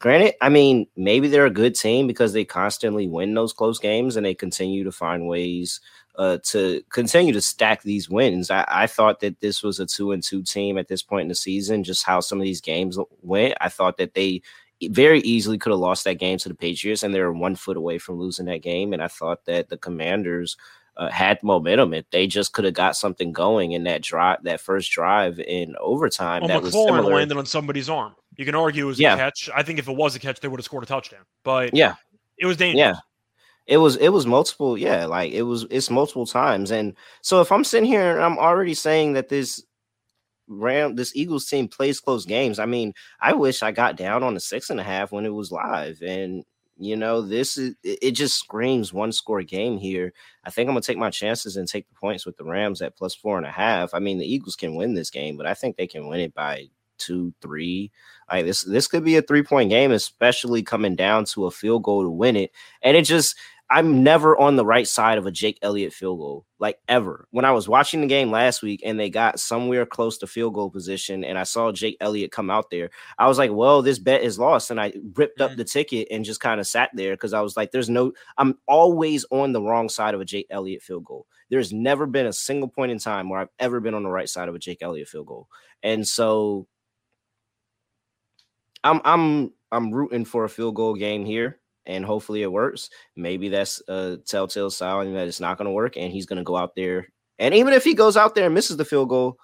granted, 0.00 0.34
I 0.40 0.48
mean, 0.48 0.86
maybe 0.96 1.28
they're 1.28 1.46
a 1.46 1.50
good 1.50 1.76
team 1.76 2.08
because 2.08 2.32
they 2.32 2.44
constantly 2.44 3.06
win 3.06 3.34
those 3.34 3.52
close 3.52 3.78
games 3.78 4.16
and 4.16 4.26
they 4.26 4.34
continue 4.34 4.82
to 4.82 4.92
find 4.92 5.28
ways 5.28 5.80
uh, 6.16 6.38
to 6.42 6.82
continue 6.90 7.32
to 7.32 7.40
stack 7.40 7.82
these 7.82 8.10
wins. 8.10 8.50
I, 8.50 8.64
I 8.66 8.86
thought 8.88 9.20
that 9.20 9.40
this 9.40 9.62
was 9.62 9.78
a 9.78 9.86
two 9.86 10.10
and 10.12 10.22
two 10.22 10.42
team 10.42 10.76
at 10.76 10.88
this 10.88 11.02
point 11.02 11.22
in 11.22 11.28
the 11.28 11.34
season, 11.34 11.84
just 11.84 12.04
how 12.04 12.20
some 12.20 12.38
of 12.38 12.44
these 12.44 12.60
games 12.60 12.98
went. 13.22 13.54
I 13.60 13.68
thought 13.68 13.96
that 13.98 14.14
they 14.14 14.42
very 14.88 15.20
easily 15.20 15.58
could 15.58 15.70
have 15.70 15.78
lost 15.78 16.04
that 16.04 16.18
game 16.18 16.38
to 16.38 16.48
the 16.48 16.54
Patriots, 16.54 17.02
and 17.02 17.14
they 17.14 17.20
were 17.20 17.32
one 17.32 17.54
foot 17.54 17.76
away 17.76 17.98
from 17.98 18.18
losing 18.18 18.46
that 18.46 18.62
game. 18.62 18.92
And 18.92 19.02
I 19.02 19.08
thought 19.08 19.44
that 19.44 19.68
the 19.68 19.76
Commanders 19.76 20.56
uh, 20.96 21.10
had 21.10 21.42
momentum. 21.42 21.94
If 21.94 22.10
they 22.10 22.26
just 22.26 22.52
could 22.52 22.64
have 22.64 22.74
got 22.74 22.96
something 22.96 23.32
going 23.32 23.72
in 23.72 23.84
that 23.84 24.02
drive, 24.02 24.42
that 24.44 24.60
first 24.60 24.90
drive 24.90 25.38
in 25.38 25.74
overtime, 25.78 26.40
Well, 26.42 26.48
that 26.48 26.62
was 26.62 26.74
McLaurin 26.74 26.96
similar. 26.96 27.14
landed 27.14 27.36
on 27.38 27.46
somebody's 27.46 27.88
arm. 27.88 28.14
You 28.40 28.46
can 28.46 28.54
argue 28.54 28.84
it 28.84 28.88
was 28.88 28.98
Yeah. 28.98 29.12
a 29.12 29.18
catch. 29.18 29.50
I 29.54 29.62
think 29.62 29.78
if 29.78 29.86
it 29.86 29.94
was 29.94 30.16
a 30.16 30.18
catch, 30.18 30.40
they 30.40 30.48
would 30.48 30.58
have 30.58 30.64
scored 30.64 30.82
a 30.82 30.86
touchdown. 30.86 31.26
But 31.44 31.74
Yeah, 31.76 31.96
it 32.38 32.46
was 32.46 32.56
dangerous. 32.56 32.78
yeah. 32.78 32.94
It 33.66 33.76
was 33.76 33.96
it 33.96 34.08
was 34.08 34.24
multiple, 34.24 34.78
yeah, 34.78 35.04
like 35.04 35.30
it 35.32 35.42
was 35.42 35.66
it's 35.70 35.90
multiple 35.90 36.24
times. 36.24 36.70
And 36.70 36.96
so 37.20 37.42
if 37.42 37.52
I'm 37.52 37.64
sitting 37.64 37.86
here 37.86 38.12
and 38.14 38.22
I'm 38.24 38.38
already 38.38 38.72
saying 38.72 39.12
that 39.12 39.28
this 39.28 39.62
Ram 40.48 40.96
this 40.96 41.14
Eagles 41.14 41.46
team 41.48 41.68
plays 41.68 42.00
close 42.00 42.24
games. 42.24 42.58
I 42.58 42.64
mean, 42.64 42.94
I 43.20 43.34
wish 43.34 43.62
I 43.62 43.72
got 43.72 43.96
down 43.96 44.22
on 44.22 44.32
the 44.32 44.40
six 44.40 44.70
and 44.70 44.80
a 44.80 44.84
half 44.84 45.12
when 45.12 45.26
it 45.26 45.34
was 45.34 45.52
live, 45.52 46.00
and 46.02 46.42
you 46.78 46.96
know, 46.96 47.20
this 47.20 47.58
is 47.58 47.74
it 47.84 47.98
it 48.00 48.10
just 48.12 48.38
screams 48.38 48.90
one 48.90 49.12
score 49.12 49.42
game 49.42 49.76
here. 49.76 50.14
I 50.44 50.50
think 50.50 50.66
I'm 50.66 50.74
gonna 50.74 50.80
take 50.80 50.96
my 50.96 51.10
chances 51.10 51.58
and 51.58 51.68
take 51.68 51.86
the 51.88 51.94
points 51.94 52.24
with 52.24 52.38
the 52.38 52.44
Rams 52.44 52.80
at 52.80 52.96
plus 52.96 53.14
four 53.14 53.36
and 53.36 53.46
a 53.46 53.50
half. 53.50 53.92
I 53.92 53.98
mean, 53.98 54.16
the 54.16 54.24
Eagles 54.34 54.56
can 54.56 54.76
win 54.76 54.94
this 54.94 55.10
game, 55.10 55.36
but 55.36 55.46
I 55.46 55.52
think 55.52 55.76
they 55.76 55.86
can 55.86 56.08
win 56.08 56.20
it 56.20 56.32
by 56.32 56.70
two, 57.00 57.34
three. 57.42 57.90
Like 58.30 58.44
this, 58.46 58.62
this 58.62 58.86
could 58.86 59.04
be 59.04 59.16
a 59.16 59.22
three 59.22 59.42
point 59.42 59.70
game, 59.70 59.90
especially 59.92 60.62
coming 60.62 60.94
down 60.96 61.24
to 61.26 61.46
a 61.46 61.50
field 61.50 61.82
goal 61.82 62.02
to 62.04 62.10
win 62.10 62.36
it. 62.36 62.52
And 62.82 62.96
it 62.96 63.04
just, 63.04 63.36
I'm 63.72 64.02
never 64.02 64.36
on 64.36 64.56
the 64.56 64.64
right 64.66 64.86
side 64.88 65.16
of 65.16 65.26
a 65.26 65.30
Jake 65.30 65.56
Elliott 65.62 65.92
field 65.92 66.18
goal, 66.18 66.44
like 66.58 66.78
ever. 66.88 67.28
When 67.30 67.44
I 67.44 67.52
was 67.52 67.68
watching 67.68 68.00
the 68.00 68.08
game 68.08 68.32
last 68.32 68.62
week 68.62 68.82
and 68.84 68.98
they 68.98 69.10
got 69.10 69.38
somewhere 69.38 69.86
close 69.86 70.18
to 70.18 70.26
field 70.26 70.54
goal 70.54 70.70
position, 70.70 71.22
and 71.22 71.38
I 71.38 71.44
saw 71.44 71.70
Jake 71.70 71.96
Elliott 72.00 72.32
come 72.32 72.50
out 72.50 72.70
there, 72.70 72.90
I 73.16 73.28
was 73.28 73.38
like, 73.38 73.52
well, 73.52 73.80
this 73.80 74.00
bet 74.00 74.22
is 74.22 74.40
lost. 74.40 74.72
And 74.72 74.80
I 74.80 74.92
ripped 75.14 75.40
up 75.40 75.52
Mhm. 75.52 75.56
the 75.58 75.64
ticket 75.64 76.08
and 76.10 76.24
just 76.24 76.40
kind 76.40 76.58
of 76.58 76.66
sat 76.66 76.90
there 76.94 77.14
because 77.14 77.32
I 77.32 77.42
was 77.42 77.56
like, 77.56 77.70
there's 77.70 77.88
no, 77.88 78.12
I'm 78.38 78.58
always 78.66 79.24
on 79.30 79.52
the 79.52 79.62
wrong 79.62 79.88
side 79.88 80.14
of 80.14 80.20
a 80.20 80.24
Jake 80.24 80.48
Elliott 80.50 80.82
field 80.82 81.04
goal. 81.04 81.28
There's 81.48 81.72
never 81.72 82.06
been 82.06 82.26
a 82.26 82.32
single 82.32 82.68
point 82.68 82.90
in 82.90 82.98
time 82.98 83.28
where 83.28 83.38
I've 83.38 83.48
ever 83.60 83.78
been 83.78 83.94
on 83.94 84.02
the 84.02 84.10
right 84.10 84.28
side 84.28 84.48
of 84.48 84.56
a 84.56 84.58
Jake 84.60 84.82
Elliott 84.82 85.08
field 85.08 85.26
goal. 85.26 85.46
And 85.84 86.06
so 86.06 86.66
I'm 88.84 89.00
I'm 89.04 89.52
I'm 89.72 89.92
rooting 89.92 90.24
for 90.24 90.44
a 90.44 90.48
field 90.48 90.74
goal 90.74 90.94
game 90.94 91.24
here, 91.24 91.60
and 91.86 92.04
hopefully 92.04 92.42
it 92.42 92.52
works. 92.52 92.90
Maybe 93.16 93.48
that's 93.48 93.82
a 93.88 94.18
telltale 94.24 94.70
sign 94.70 95.14
that 95.14 95.28
it's 95.28 95.40
not 95.40 95.58
going 95.58 95.66
to 95.66 95.72
work, 95.72 95.96
and 95.96 96.12
he's 96.12 96.26
going 96.26 96.38
to 96.38 96.44
go 96.44 96.56
out 96.56 96.74
there. 96.74 97.08
And 97.38 97.54
even 97.54 97.72
if 97.72 97.84
he 97.84 97.94
goes 97.94 98.16
out 98.16 98.34
there 98.34 98.46
and 98.46 98.54
misses 98.54 98.76
the 98.76 98.84
field 98.84 99.08
goal, 99.08 99.38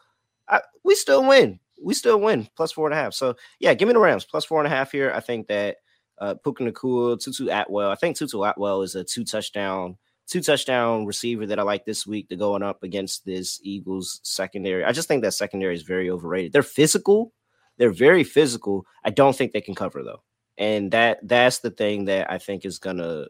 I, 0.48 0.60
we 0.84 0.94
still 0.94 1.26
win. 1.26 1.60
We 1.82 1.94
still 1.94 2.20
win 2.20 2.48
plus 2.56 2.72
four 2.72 2.86
and 2.86 2.94
a 2.94 3.02
half. 3.02 3.14
So 3.14 3.36
yeah, 3.58 3.74
give 3.74 3.88
me 3.88 3.94
the 3.94 4.00
Rams 4.00 4.24
plus 4.24 4.44
four 4.44 4.60
and 4.60 4.66
a 4.66 4.74
half 4.74 4.92
here. 4.92 5.12
I 5.14 5.20
think 5.20 5.46
that 5.48 5.76
uh, 6.18 6.34
Puka 6.34 6.64
Nacua, 6.64 7.22
Tutu 7.22 7.48
Atwell. 7.48 7.90
I 7.90 7.94
think 7.94 8.16
Tutu 8.16 8.42
Atwell 8.42 8.82
is 8.82 8.94
a 8.94 9.04
two 9.04 9.24
touchdown, 9.24 9.96
two 10.26 10.40
touchdown 10.40 11.04
receiver 11.04 11.46
that 11.46 11.58
I 11.58 11.62
like 11.62 11.84
this 11.84 12.06
week 12.06 12.28
to 12.28 12.36
going 12.36 12.62
up 12.62 12.82
against 12.82 13.24
this 13.24 13.60
Eagles 13.62 14.20
secondary. 14.22 14.84
I 14.84 14.92
just 14.92 15.08
think 15.08 15.22
that 15.22 15.34
secondary 15.34 15.74
is 15.74 15.82
very 15.82 16.10
overrated. 16.10 16.52
They're 16.52 16.62
physical, 16.62 17.32
they're 17.78 17.92
very 17.92 18.24
physical. 18.24 18.86
I 19.04 19.10
don't 19.10 19.36
think 19.36 19.52
they 19.52 19.60
can 19.60 19.74
cover 19.74 20.02
though, 20.02 20.22
and 20.58 20.90
that 20.92 21.18
that's 21.22 21.58
the 21.58 21.70
thing 21.70 22.06
that 22.06 22.30
I 22.30 22.38
think 22.38 22.64
is 22.64 22.78
gonna 22.78 23.26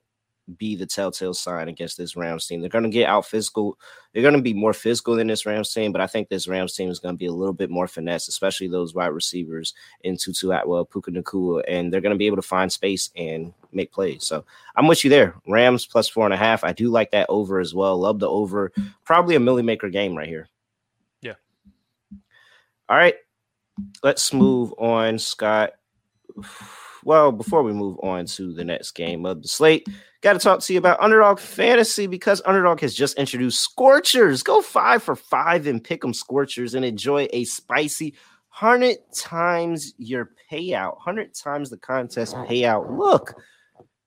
be 0.59 0.77
the 0.77 0.87
telltale 0.87 1.35
sign 1.35 1.69
against 1.69 1.97
this 1.97 2.15
Rams 2.15 2.47
team. 2.47 2.61
They're 2.61 2.71
gonna 2.71 2.89
get 2.89 3.09
out 3.09 3.27
physical. 3.27 3.79
They're 4.13 4.23
gonna 4.23 4.41
be 4.41 4.55
more 4.55 4.73
physical 4.73 5.17
than 5.17 5.27
this 5.27 5.45
Rams 5.45 5.73
team, 5.73 5.91
but 5.91 6.01
I 6.01 6.07
think 6.07 6.29
this 6.29 6.47
Rams 6.47 6.75
team 6.75 6.89
is 6.89 7.01
gonna 7.01 7.17
be 7.17 7.27
a 7.27 7.33
little 7.33 7.53
bit 7.53 7.71
more 7.71 7.89
finesse, 7.89 8.29
especially 8.29 8.69
those 8.69 8.95
wide 8.95 9.09
receivers 9.09 9.75
in 10.03 10.17
Tutu 10.17 10.51
Atwell, 10.51 10.85
Puka 10.85 11.11
Nacua, 11.11 11.63
and 11.67 11.93
they're 11.93 12.01
gonna 12.01 12.17
be 12.17 12.27
able 12.27 12.37
to 12.37 12.43
find 12.43 12.71
space 12.71 13.11
and 13.17 13.53
make 13.73 13.93
plays. 13.93 14.25
So 14.25 14.45
I'm 14.77 14.87
with 14.87 15.03
you 15.03 15.11
there. 15.11 15.35
Rams 15.49 15.85
plus 15.87 16.09
four 16.09 16.25
and 16.25 16.35
a 16.35 16.39
half. 16.39 16.63
I 16.63 16.73
do 16.73 16.91
like 16.91 17.11
that 17.11 17.27
over 17.29 17.59
as 17.59 17.75
well. 17.75 17.99
Love 17.99 18.21
the 18.21 18.29
over. 18.29 18.73
Probably 19.05 19.35
a 19.35 19.41
milli 19.41 19.65
maker 19.65 19.89
game 19.89 20.17
right 20.17 20.29
here. 20.29 20.49
Yeah. 21.23 21.35
All 22.89 22.97
right. 22.97 23.17
Let's 24.03 24.33
move 24.33 24.73
on, 24.79 25.19
Scott. 25.19 25.73
Well, 27.05 27.31
before 27.31 27.63
we 27.63 27.73
move 27.73 27.99
on 28.03 28.27
to 28.27 28.53
the 28.53 28.65
next 28.65 28.93
game 28.93 29.27
of 29.27 29.43
the 29.43 29.49
slate, 29.49 29.87
got 30.23 30.33
to 30.33 30.39
talk 30.39 30.61
to 30.61 30.73
you 30.73 30.79
about 30.79 31.01
Underdog 31.01 31.39
Fantasy 31.39 32.07
because 32.07 32.43
Underdog 32.45 32.81
has 32.81 32.95
just 32.95 33.17
introduced 33.17 33.61
Scorchers. 33.61 34.43
Go 34.43 34.61
five 34.61 35.03
for 35.03 35.15
five 35.15 35.67
and 35.67 35.83
pick 35.83 36.01
them 36.01 36.13
Scorchers 36.13 36.75
and 36.75 36.85
enjoy 36.85 37.29
a 37.33 37.45
spicy 37.45 38.15
hundred 38.49 38.97
times 39.15 39.95
your 39.99 40.31
payout, 40.51 40.99
hundred 40.99 41.35
times 41.35 41.71
the 41.71 41.77
contest 41.77 42.35
payout. 42.35 42.99
Look, 42.99 43.35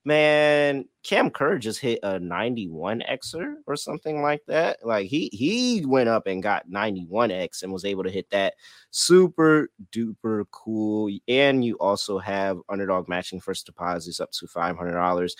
man, 0.10 0.86
Cam 1.04 1.30
Kerr 1.30 1.60
just 1.60 1.80
hit 1.80 2.00
a 2.02 2.19
91 2.19 3.04
Xer 3.08 3.58
or 3.67 3.76
something 3.76 4.24
like 4.24 4.41
that. 4.48 4.84
Like 4.84 5.08
he 5.08 5.30
he 5.32 5.86
went 5.86 6.10
up 6.10 6.26
and 6.26 6.41
got 6.41 6.67
91x 6.67 7.62
and 7.62 7.72
was 7.72 7.86
able 7.86 8.04
to 8.04 8.10
hit 8.10 8.28
that. 8.32 8.56
Super 8.89 9.69
duper 9.91 10.45
cool. 10.50 11.15
And 11.28 11.63
you 11.63 11.76
also 11.76 12.17
have 12.17 12.58
underdog 12.69 13.08
matching 13.08 13.39
first 13.39 13.67
deposits 13.67 14.19
up 14.19 14.32
to 14.32 14.48
$500. 14.48 15.32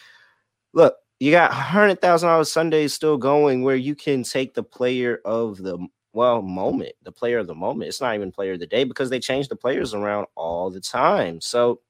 Look, 0.74 0.98
you 1.20 1.32
got 1.32 1.50
$100,000 1.50 2.46
Sundays 2.46 2.94
still 2.94 3.18
going 3.18 3.64
where 3.64 3.76
you 3.76 3.96
can 3.96 4.22
take 4.22 4.54
the 4.54 4.64
player 4.64 5.20
of 5.26 5.58
the 5.58 5.80
well 6.14 6.44
moment, 6.44 6.94
the 7.02 7.12
player 7.12 7.40
of 7.40 7.48
the 7.48 7.56
moment. 7.56 7.88
It's 7.88 8.02
not 8.02 8.14
even 8.14 8.32
player 8.32 8.54
of 8.54 8.60
the 8.60 8.68
day 8.68 8.84
because 8.84 9.10
they 9.10 9.20
change 9.20 9.48
the 9.48 9.56
players 9.56 9.96
around 9.96 10.28
all 10.36 10.70
the 10.70 10.80
time. 10.80 11.42
So 11.42 11.82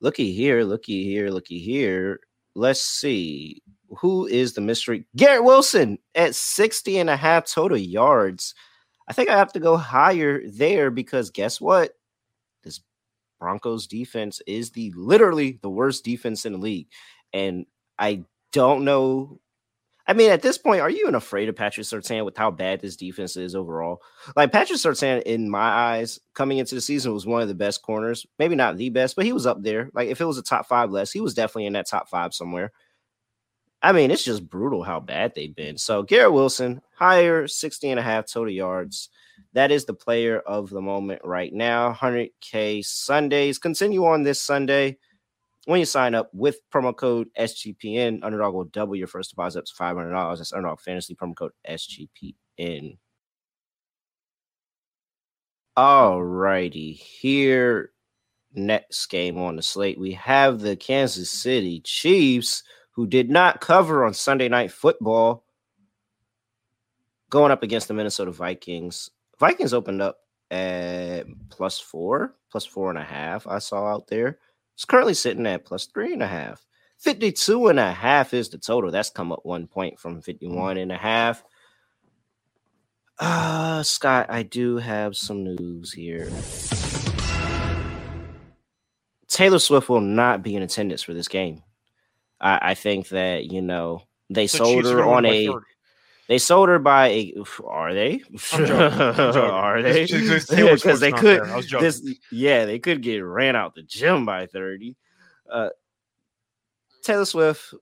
looky 0.00 0.32
here, 0.32 0.62
looky 0.64 1.04
here, 1.04 1.30
looky 1.30 1.58
here. 1.58 2.20
Let's 2.54 2.82
see. 2.82 3.62
Who 3.98 4.26
is 4.26 4.54
the 4.54 4.60
mystery? 4.60 5.06
Garrett 5.16 5.44
Wilson 5.44 5.98
at 6.14 6.34
60 6.34 6.98
and 6.98 7.10
a 7.10 7.16
half 7.16 7.46
total 7.46 7.76
yards. 7.76 8.54
I 9.08 9.12
think 9.12 9.28
I 9.28 9.36
have 9.36 9.52
to 9.52 9.60
go 9.60 9.76
higher 9.76 10.42
there 10.48 10.90
because 10.90 11.30
guess 11.30 11.60
what? 11.60 11.92
This 12.64 12.80
Broncos 13.38 13.86
defense 13.86 14.40
is 14.46 14.70
the 14.70 14.92
literally 14.96 15.58
the 15.62 15.70
worst 15.70 16.04
defense 16.04 16.44
in 16.44 16.52
the 16.52 16.58
league. 16.58 16.88
And 17.32 17.66
I 17.98 18.24
don't 18.52 18.84
know. 18.84 19.40
I 20.08 20.12
mean, 20.12 20.30
at 20.30 20.42
this 20.42 20.56
point, 20.56 20.80
are 20.80 20.90
you 20.90 21.00
even 21.00 21.16
afraid 21.16 21.48
of 21.48 21.56
Patrick 21.56 21.84
Surtain 21.84 22.24
with 22.24 22.36
how 22.36 22.52
bad 22.52 22.80
this 22.80 22.96
defense 22.96 23.36
is 23.36 23.56
overall? 23.56 24.02
Like 24.36 24.52
Patrick 24.52 24.78
Surtain, 24.78 25.22
in 25.22 25.50
my 25.50 25.68
eyes, 25.68 26.20
coming 26.32 26.58
into 26.58 26.76
the 26.76 26.80
season 26.80 27.12
was 27.12 27.26
one 27.26 27.42
of 27.42 27.48
the 27.48 27.54
best 27.54 27.82
corners. 27.82 28.24
Maybe 28.38 28.54
not 28.54 28.76
the 28.76 28.90
best, 28.90 29.16
but 29.16 29.24
he 29.24 29.32
was 29.32 29.46
up 29.46 29.62
there. 29.62 29.90
Like 29.94 30.08
if 30.08 30.20
it 30.20 30.24
was 30.24 30.38
a 30.38 30.42
top 30.42 30.66
five 30.66 30.90
less, 30.90 31.10
he 31.10 31.20
was 31.20 31.34
definitely 31.34 31.66
in 31.66 31.72
that 31.72 31.88
top 31.88 32.08
five 32.08 32.34
somewhere. 32.34 32.72
I 33.82 33.92
mean, 33.92 34.10
it's 34.10 34.24
just 34.24 34.48
brutal 34.48 34.82
how 34.82 35.00
bad 35.00 35.32
they've 35.34 35.54
been. 35.54 35.76
So 35.76 36.02
Garrett 36.02 36.32
Wilson, 36.32 36.82
higher 36.94 37.46
60 37.46 37.90
and 37.90 38.00
a 38.00 38.02
half 38.02 38.26
total 38.26 38.52
yards. 38.52 39.10
That 39.52 39.70
is 39.70 39.84
the 39.84 39.94
player 39.94 40.38
of 40.38 40.70
the 40.70 40.80
moment 40.80 41.22
right 41.24 41.52
now. 41.52 41.92
100K 41.92 42.84
Sundays. 42.84 43.58
Continue 43.58 44.06
on 44.06 44.22
this 44.22 44.40
Sunday. 44.40 44.98
When 45.66 45.80
you 45.80 45.84
sign 45.84 46.14
up 46.14 46.30
with 46.32 46.60
promo 46.72 46.96
code 46.96 47.28
SGPN, 47.36 48.20
Underdog 48.22 48.54
will 48.54 48.64
double 48.66 48.94
your 48.94 49.08
first 49.08 49.30
deposit 49.30 49.58
up 49.58 49.64
to 49.64 49.74
$500. 49.74 50.38
That's 50.38 50.52
Underdog 50.52 50.80
Fantasy 50.80 51.16
promo 51.16 51.34
code 51.34 51.50
SGPN. 51.68 52.98
All 55.76 56.22
righty. 56.22 56.92
Here, 56.92 57.90
next 58.54 59.06
game 59.06 59.38
on 59.38 59.56
the 59.56 59.62
slate, 59.62 59.98
we 59.98 60.12
have 60.12 60.60
the 60.60 60.76
Kansas 60.76 61.32
City 61.32 61.80
Chiefs, 61.80 62.62
who 62.92 63.08
did 63.08 63.28
not 63.28 63.60
cover 63.60 64.04
on 64.04 64.14
Sunday 64.14 64.48
Night 64.48 64.70
Football, 64.70 65.44
going 67.28 67.50
up 67.50 67.64
against 67.64 67.88
the 67.88 67.94
Minnesota 67.94 68.30
Vikings. 68.30 69.10
Vikings 69.40 69.74
opened 69.74 70.00
up 70.00 70.18
at 70.52 71.24
plus 71.50 71.80
four, 71.80 72.36
plus 72.52 72.64
four 72.64 72.88
and 72.88 72.98
a 73.00 73.04
half. 73.04 73.48
I 73.48 73.58
saw 73.58 73.84
out 73.84 74.06
there. 74.06 74.38
It's 74.76 74.84
currently 74.84 75.14
sitting 75.14 75.46
at 75.46 75.64
plus 75.64 75.86
three 75.86 76.12
and 76.12 76.22
a 76.22 76.26
half. 76.26 76.66
52 76.98 77.68
and 77.68 77.80
a 77.80 77.92
half 77.92 78.34
is 78.34 78.50
the 78.50 78.58
total. 78.58 78.90
That's 78.90 79.08
come 79.08 79.32
up 79.32 79.40
one 79.42 79.66
point 79.66 79.98
from 79.98 80.20
51 80.20 80.76
and 80.76 80.92
a 80.92 80.98
half. 80.98 81.42
Uh, 83.18 83.82
Scott, 83.82 84.26
I 84.28 84.42
do 84.42 84.76
have 84.76 85.16
some 85.16 85.44
news 85.44 85.94
here. 85.94 86.30
Taylor 89.28 89.58
Swift 89.58 89.88
will 89.88 90.02
not 90.02 90.42
be 90.42 90.54
in 90.56 90.62
attendance 90.62 91.00
for 91.00 91.14
this 91.14 91.28
game. 91.28 91.62
I, 92.38 92.58
I 92.70 92.74
think 92.74 93.08
that, 93.08 93.46
you 93.50 93.62
know, 93.62 94.02
they 94.28 94.44
The 94.44 94.48
sold 94.48 94.84
her 94.84 95.02
on 95.02 95.24
a 95.24 95.46
30. 95.46 95.58
They 96.28 96.38
sold 96.38 96.68
her 96.68 96.78
by 96.78 97.08
a 97.08 97.34
are 97.64 97.94
they? 97.94 98.22
I'm 98.52 98.66
joking. 98.66 99.00
I'm 99.00 99.14
joking. 99.16 99.40
are 99.40 99.82
they? 99.82 100.02
It's 100.02 100.10
just 100.12 100.28
'cause 100.48 100.56
Taylor 100.56 100.74
Because 100.74 101.00
they 101.00 101.12
could 101.12 101.40
there. 101.42 101.52
I 101.52 101.56
was 101.56 101.66
joking. 101.66 101.84
this 101.86 102.02
yeah, 102.30 102.64
they 102.64 102.78
could 102.78 103.02
get 103.02 103.18
ran 103.18 103.54
out 103.56 103.74
the 103.74 103.82
gym 103.82 104.24
by 104.26 104.46
30. 104.46 104.96
Uh 105.50 105.68
Taylor 107.02 107.24
Swift, 107.24 107.72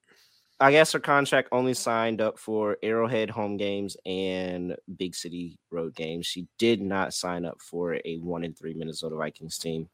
I 0.61 0.71
guess 0.71 0.93
her 0.93 1.01
contract 1.01 1.49
only 1.51 1.73
signed 1.75 2.21
up 2.21 2.39
for 2.39 2.77
Arrowhead 2.83 3.31
home 3.31 3.57
games 3.57 3.97
and 4.05 4.77
big 4.99 5.15
city 5.15 5.59
road 5.71 5.95
games. 5.95 6.27
She 6.27 6.47
did 6.59 6.83
not 6.83 7.15
sign 7.15 7.45
up 7.45 7.61
for 7.63 7.99
a 8.05 8.17
one 8.19 8.45
in 8.45 8.53
three 8.55 8.75
Minnesota 8.75 9.17
Vikings 9.17 9.59
team. 9.59 9.89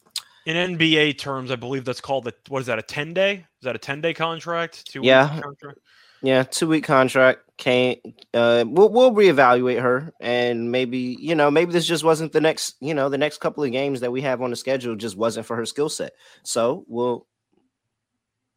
In 0.47 0.57
NBA 0.77 1.19
terms, 1.19 1.51
I 1.51 1.57
believe 1.57 1.85
that's 1.85 2.01
called 2.01 2.25
the 2.25 2.35
what 2.49 2.61
is 2.61 2.67
that 2.67 2.79
a 2.79 2.83
ten 2.83 3.15
day? 3.15 3.35
Is 3.61 3.65
that 3.65 3.77
a 3.77 3.79
ten 3.79 4.01
day 4.01 4.13
contract? 4.15 4.87
Two 4.91 5.03
Yeah. 5.05 5.29
contract? 5.41 5.79
Yeah, 6.23 6.43
two 6.43 6.67
week 6.67 6.85
contract. 6.85 7.41
Can't 7.61 7.99
uh 8.33 8.65
we'll 8.67 8.89
we'll 8.89 9.13
reevaluate 9.13 9.83
her 9.83 10.15
and 10.19 10.73
maybe 10.73 11.15
you 11.21 11.35
know 11.35 11.51
maybe 11.51 11.73
this 11.73 11.87
just 11.87 12.03
wasn't 12.03 12.33
the 12.33 12.41
next 12.41 12.77
you 12.81 12.95
know 12.95 13.11
the 13.11 13.19
next 13.19 13.39
couple 13.39 13.63
of 13.63 13.71
games 13.71 14.01
that 14.01 14.11
we 14.11 14.23
have 14.23 14.41
on 14.41 14.49
the 14.49 14.57
schedule 14.57 14.97
just 14.97 15.15
wasn't 15.15 15.45
for 15.45 15.57
her 15.57 15.67
skill 15.67 15.91
set. 15.91 16.13
So 16.43 16.87
we'll 16.89 17.27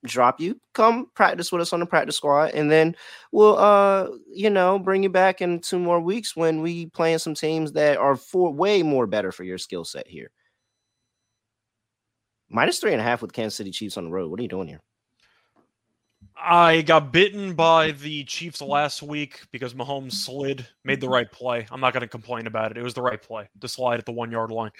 drop 0.05 0.39
you. 0.39 0.59
Come 0.73 1.07
practice 1.15 1.51
with 1.51 1.61
us 1.61 1.73
on 1.73 1.79
the 1.79 1.85
practice 1.85 2.17
squad, 2.17 2.51
and 2.53 2.71
then 2.71 2.95
we'll, 3.31 3.57
uh, 3.57 4.07
you 4.31 4.49
know, 4.49 4.79
bring 4.79 5.03
you 5.03 5.09
back 5.09 5.41
in 5.41 5.59
two 5.59 5.79
more 5.79 5.99
weeks 5.99 6.35
when 6.35 6.61
we 6.61 6.87
playing 6.87 7.19
some 7.19 7.35
teams 7.35 7.73
that 7.73 7.97
are 7.97 8.15
for 8.15 8.53
way 8.53 8.83
more 8.83 9.07
better 9.07 9.31
for 9.31 9.43
your 9.43 9.57
skill 9.57 9.85
set 9.85 10.07
here. 10.07 10.31
Minus 12.49 12.79
three 12.79 12.91
and 12.91 13.01
a 13.01 13.03
half 13.03 13.21
with 13.21 13.33
Kansas 13.33 13.57
City 13.57 13.71
Chiefs 13.71 13.97
on 13.97 14.05
the 14.05 14.11
road. 14.11 14.29
What 14.29 14.39
are 14.39 14.43
you 14.43 14.49
doing 14.49 14.67
here? 14.67 14.81
I 16.35 16.81
got 16.81 17.11
bitten 17.11 17.53
by 17.53 17.91
the 17.91 18.23
Chiefs 18.25 18.61
last 18.61 19.01
week 19.01 19.41
because 19.51 19.73
Mahomes 19.73 20.13
slid, 20.13 20.67
made 20.83 20.99
the 20.99 21.07
right 21.07 21.31
play. 21.31 21.67
I'm 21.71 21.79
not 21.79 21.93
going 21.93 22.01
to 22.01 22.07
complain 22.07 22.47
about 22.47 22.71
it. 22.71 22.77
It 22.77 22.83
was 22.83 22.93
the 22.93 23.01
right 23.01 23.21
play 23.21 23.47
to 23.61 23.67
slide 23.67 23.99
at 23.99 24.05
the 24.05 24.11
one 24.11 24.31
yard 24.31 24.51
line. 24.51 24.71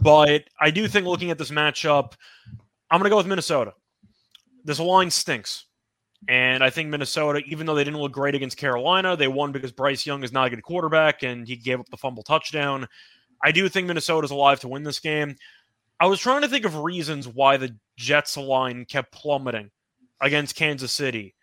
But 0.00 0.44
I 0.60 0.70
do 0.70 0.88
think 0.88 1.06
looking 1.06 1.30
at 1.30 1.38
this 1.38 1.50
matchup, 1.50 2.14
I'm 2.90 2.98
going 2.98 3.04
to 3.04 3.10
go 3.10 3.16
with 3.16 3.26
Minnesota. 3.26 3.74
This 4.64 4.78
line 4.78 5.10
stinks. 5.10 5.66
And 6.28 6.62
I 6.62 6.70
think 6.70 6.88
Minnesota, 6.88 7.42
even 7.46 7.66
though 7.66 7.74
they 7.74 7.84
didn't 7.84 8.00
look 8.00 8.12
great 8.12 8.34
against 8.34 8.56
Carolina, 8.56 9.16
they 9.16 9.28
won 9.28 9.50
because 9.52 9.72
Bryce 9.72 10.06
Young 10.06 10.22
is 10.22 10.32
not 10.32 10.46
a 10.46 10.50
good 10.50 10.62
quarterback 10.62 11.24
and 11.24 11.46
he 11.46 11.56
gave 11.56 11.80
up 11.80 11.88
the 11.90 11.96
fumble 11.96 12.22
touchdown. 12.22 12.86
I 13.42 13.50
do 13.50 13.68
think 13.68 13.88
Minnesota's 13.88 14.30
alive 14.30 14.60
to 14.60 14.68
win 14.68 14.84
this 14.84 15.00
game. 15.00 15.36
I 15.98 16.06
was 16.06 16.20
trying 16.20 16.42
to 16.42 16.48
think 16.48 16.64
of 16.64 16.76
reasons 16.76 17.26
why 17.26 17.56
the 17.56 17.76
Jets 17.96 18.36
line 18.36 18.84
kept 18.84 19.12
plummeting 19.12 19.70
against 20.22 20.54
Kansas 20.54 20.92
City. 20.92 21.34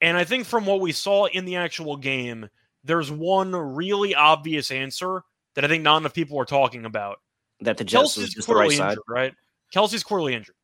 And 0.00 0.16
I 0.16 0.24
think 0.24 0.44
from 0.44 0.66
what 0.66 0.80
we 0.80 0.92
saw 0.92 1.26
in 1.26 1.46
the 1.46 1.56
actual 1.56 1.96
game, 1.96 2.50
there's 2.82 3.10
one 3.10 3.54
really 3.54 4.14
obvious 4.14 4.70
answer 4.70 5.22
that 5.54 5.64
I 5.64 5.68
think 5.68 5.82
not 5.82 5.98
enough 5.98 6.12
people 6.12 6.38
are 6.38 6.44
talking 6.44 6.84
about. 6.84 7.20
That 7.60 7.78
the 7.78 7.84
Jets 7.84 8.18
Kelce's 8.18 8.34
just 8.34 8.48
the 8.48 8.54
right 8.54 8.66
clearly 8.66 8.76
side. 8.76 8.90
injured, 8.90 9.04
right? 9.08 9.34
Kelce's 9.74 10.02
clearly 10.02 10.34
injured. 10.34 10.56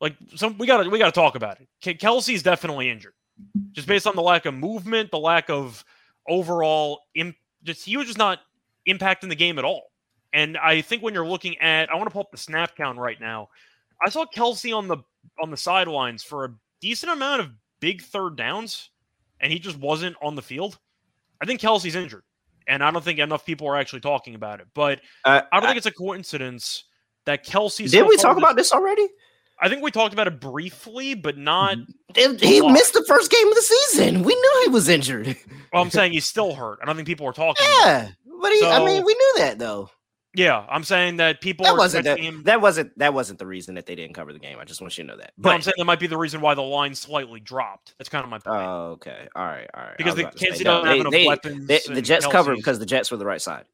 Like 0.00 0.16
some, 0.34 0.58
we 0.58 0.66
got 0.66 0.82
to 0.82 0.90
we 0.90 0.98
got 0.98 1.06
to 1.06 1.18
talk 1.18 1.36
about 1.36 1.58
it. 1.60 1.68
Ke- 1.80 1.98
Kelce's 1.98 2.42
definitely 2.42 2.90
injured, 2.90 3.14
just 3.72 3.86
based 3.86 4.06
on 4.06 4.16
the 4.16 4.22
lack 4.22 4.44
of 4.44 4.52
movement, 4.52 5.10
the 5.10 5.18
lack 5.18 5.48
of 5.48 5.82
overall. 6.28 7.00
Im- 7.14 7.36
just 7.62 7.84
he 7.84 7.96
was 7.96 8.06
just 8.06 8.18
not 8.18 8.40
impacting 8.86 9.28
the 9.28 9.36
game 9.36 9.58
at 9.58 9.64
all. 9.64 9.84
And 10.32 10.58
I 10.58 10.80
think 10.82 11.02
when 11.02 11.14
you're 11.14 11.26
looking 11.26 11.56
at, 11.58 11.90
I 11.90 11.94
want 11.94 12.08
to 12.08 12.10
pull 12.10 12.22
up 12.22 12.32
the 12.32 12.36
snap 12.36 12.76
count 12.76 12.98
right 12.98 13.18
now. 13.20 13.48
I 14.04 14.10
saw 14.10 14.26
Kelce 14.26 14.76
on 14.76 14.88
the 14.88 14.98
on 15.40 15.50
the 15.50 15.56
sidelines 15.56 16.22
for 16.22 16.44
a 16.44 16.48
decent 16.80 17.12
amount 17.12 17.40
of 17.40 17.50
big 17.80 18.02
third 18.02 18.36
downs, 18.36 18.90
and 19.40 19.52
he 19.52 19.58
just 19.58 19.78
wasn't 19.78 20.16
on 20.22 20.34
the 20.34 20.42
field. 20.42 20.78
I 21.42 21.46
think 21.46 21.60
Kelce's 21.60 21.94
injured, 21.94 22.22
and 22.68 22.82
I 22.82 22.90
don't 22.90 23.04
think 23.04 23.18
enough 23.18 23.44
people 23.44 23.66
are 23.68 23.76
actually 23.76 24.00
talking 24.00 24.34
about 24.34 24.60
it. 24.60 24.66
But 24.74 25.00
Uh, 25.24 25.42
I 25.52 25.60
don't 25.60 25.66
think 25.68 25.76
it's 25.78 25.86
a 25.86 25.90
coincidence 25.92 26.84
that 27.26 27.44
Kelce. 27.46 27.90
did 27.90 28.06
we 28.06 28.16
talk 28.16 28.36
about 28.36 28.56
this 28.56 28.72
already? 28.72 29.06
I 29.60 29.68
think 29.68 29.82
we 29.82 29.90
talked 29.92 30.12
about 30.12 30.26
it 30.26 30.40
briefly, 30.40 31.14
but 31.14 31.38
not. 31.38 31.78
It- 32.16 32.40
he 32.40 32.60
missed 32.60 32.92
the 32.94 33.04
first 33.06 33.30
game 33.30 33.46
of 33.48 33.54
the 33.54 33.62
season. 33.62 34.22
We 34.24 34.34
knew 34.34 34.60
he 34.64 34.68
was 34.70 34.88
injured. 34.88 35.36
Well, 35.72 35.82
I'm 35.82 35.90
saying 35.90 36.12
he's 36.12 36.26
still 36.26 36.54
hurt. 36.54 36.78
I 36.82 36.86
don't 36.86 36.96
think 36.96 37.06
people 37.08 37.26
are 37.26 37.32
talking. 37.32 37.64
about 37.64 37.78
it. 37.78 37.84
yeah, 37.84 38.08
but 38.40 38.52
he, 38.52 38.64
I 38.66 38.84
mean, 38.84 39.04
we 39.04 39.14
knew 39.14 39.32
that 39.38 39.58
though. 39.58 39.90
Yeah, 40.36 40.66
I'm 40.68 40.82
saying 40.84 41.16
that 41.18 41.40
people 41.40 41.64
That 41.64 41.76
wasn't 41.76 42.04
that, 42.06 42.18
him. 42.18 42.42
that 42.44 42.60
wasn't 42.60 42.98
that 42.98 43.14
wasn't 43.14 43.38
the 43.38 43.46
reason 43.46 43.76
that 43.76 43.86
they 43.86 43.94
didn't 43.94 44.14
cover 44.14 44.32
the 44.32 44.38
game. 44.38 44.58
I 44.58 44.64
just 44.64 44.80
want 44.80 44.96
you 44.98 45.04
to 45.04 45.08
know 45.08 45.16
that. 45.16 45.32
no, 45.38 45.50
I'm 45.50 45.62
saying 45.62 45.74
that 45.78 45.84
might 45.84 46.00
be 46.00 46.06
the 46.08 46.16
reason 46.18 46.40
why 46.40 46.54
the 46.54 46.62
line 46.62 46.94
slightly 46.94 47.38
dropped. 47.40 47.94
That's 47.98 48.08
kind 48.08 48.24
of 48.24 48.30
my 48.30 48.38
point. 48.38 48.56
oh, 48.56 48.90
okay, 48.92 49.28
all 49.36 49.44
right, 49.44 49.68
all 49.74 49.82
right. 49.84 49.96
Because 49.96 50.14
the 50.16 50.22
about 50.22 50.32
to 50.32 50.38
say, 50.38 50.46
Kansas 50.46 50.58
City 50.58 50.64
doesn't 50.64 50.86
have 50.88 50.96
enough 50.98 51.12
they- 51.12 51.26
weapons 51.26 51.66
they- 51.68 51.80
the 51.94 52.02
Jets 52.02 52.26
covered 52.26 52.56
because 52.56 52.78
the 52.78 52.86
Jets 52.86 53.10
were 53.10 53.16
the 53.16 53.26
right 53.26 53.40
side. 53.40 53.64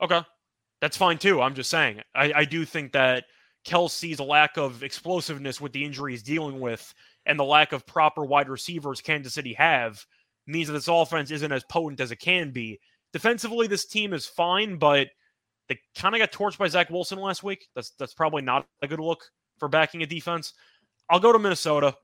Okay. 0.00 0.20
That's 0.80 0.96
fine 0.96 1.18
too. 1.18 1.42
I'm 1.42 1.54
just 1.54 1.68
saying. 1.70 2.00
I, 2.14 2.32
I 2.34 2.44
do 2.46 2.64
think 2.64 2.92
that 2.92 3.24
Kelce's 3.66 4.18
lack 4.18 4.56
of 4.56 4.82
explosiveness 4.82 5.60
with 5.60 5.72
the 5.72 5.84
injury 5.84 6.12
he's 6.12 6.22
dealing 6.22 6.58
with 6.60 6.94
and 7.26 7.38
the 7.38 7.44
lack 7.44 7.72
of 7.72 7.84
proper 7.84 8.24
wide 8.24 8.48
receivers 8.48 9.02
Kansas 9.02 9.34
City 9.34 9.52
have 9.54 10.06
means 10.46 10.68
that 10.68 10.72
this 10.72 10.88
offense 10.88 11.30
isn't 11.30 11.52
as 11.52 11.64
potent 11.64 12.00
as 12.00 12.10
it 12.12 12.16
can 12.16 12.50
be. 12.50 12.80
Defensively, 13.12 13.66
this 13.66 13.84
team 13.84 14.14
is 14.14 14.24
fine, 14.24 14.76
but 14.78 15.08
they 15.70 15.78
kind 15.94 16.14
of 16.14 16.18
got 16.18 16.32
torched 16.32 16.58
by 16.58 16.66
Zach 16.66 16.90
Wilson 16.90 17.18
last 17.20 17.42
week. 17.44 17.68
That's 17.76 17.90
that's 17.90 18.12
probably 18.12 18.42
not 18.42 18.66
a 18.82 18.88
good 18.88 18.98
look 19.00 19.22
for 19.58 19.68
backing 19.68 20.02
a 20.02 20.06
defense. 20.06 20.52
I'll 21.08 21.20
go 21.20 21.32
to 21.32 21.38
Minnesota. 21.38 21.94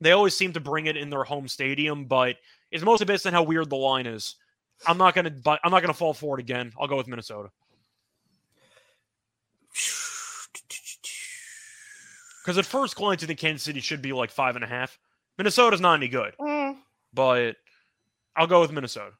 They 0.00 0.10
always 0.10 0.36
seem 0.36 0.52
to 0.54 0.60
bring 0.60 0.86
it 0.86 0.96
in 0.96 1.08
their 1.08 1.22
home 1.24 1.46
stadium, 1.48 2.04
but 2.06 2.36
it's 2.72 2.84
mostly 2.84 3.06
based 3.06 3.24
on 3.26 3.32
how 3.32 3.44
weird 3.44 3.70
the 3.70 3.76
line 3.76 4.06
is. 4.06 4.34
I'm 4.86 4.98
not 4.98 5.14
gonna 5.14 5.30
but 5.30 5.60
I'm 5.62 5.70
not 5.70 5.82
gonna 5.82 5.94
fall 5.94 6.12
for 6.14 6.36
it 6.38 6.42
again. 6.42 6.72
I'll 6.78 6.88
go 6.88 6.96
with 6.96 7.06
Minnesota. 7.06 7.50
Because 12.42 12.58
at 12.58 12.66
first 12.66 12.96
glance, 12.96 13.22
I 13.22 13.26
think 13.26 13.38
Kansas 13.38 13.62
City 13.64 13.80
should 13.80 14.02
be 14.02 14.12
like 14.12 14.30
five 14.30 14.54
and 14.56 14.64
a 14.64 14.68
half. 14.68 14.98
Minnesota's 15.38 15.80
not 15.80 15.94
any 15.94 16.08
good, 16.08 16.34
Mm. 16.40 16.78
but 17.12 17.56
I'll 18.36 18.46
go 18.46 18.60
with 18.60 18.72
Minnesota. 18.72 19.12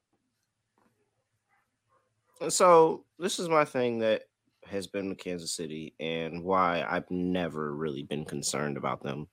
Uh, 2.40 2.50
so 2.50 3.04
this 3.18 3.38
is 3.38 3.48
my 3.48 3.64
thing 3.64 3.98
that 4.00 4.22
has 4.66 4.86
been 4.86 5.08
with 5.08 5.18
Kansas 5.18 5.52
City 5.52 5.94
and 6.00 6.42
why 6.42 6.84
I've 6.88 7.10
never 7.10 7.74
really 7.74 8.02
been 8.02 8.24
concerned 8.24 8.76
about 8.76 9.02
them 9.02 9.28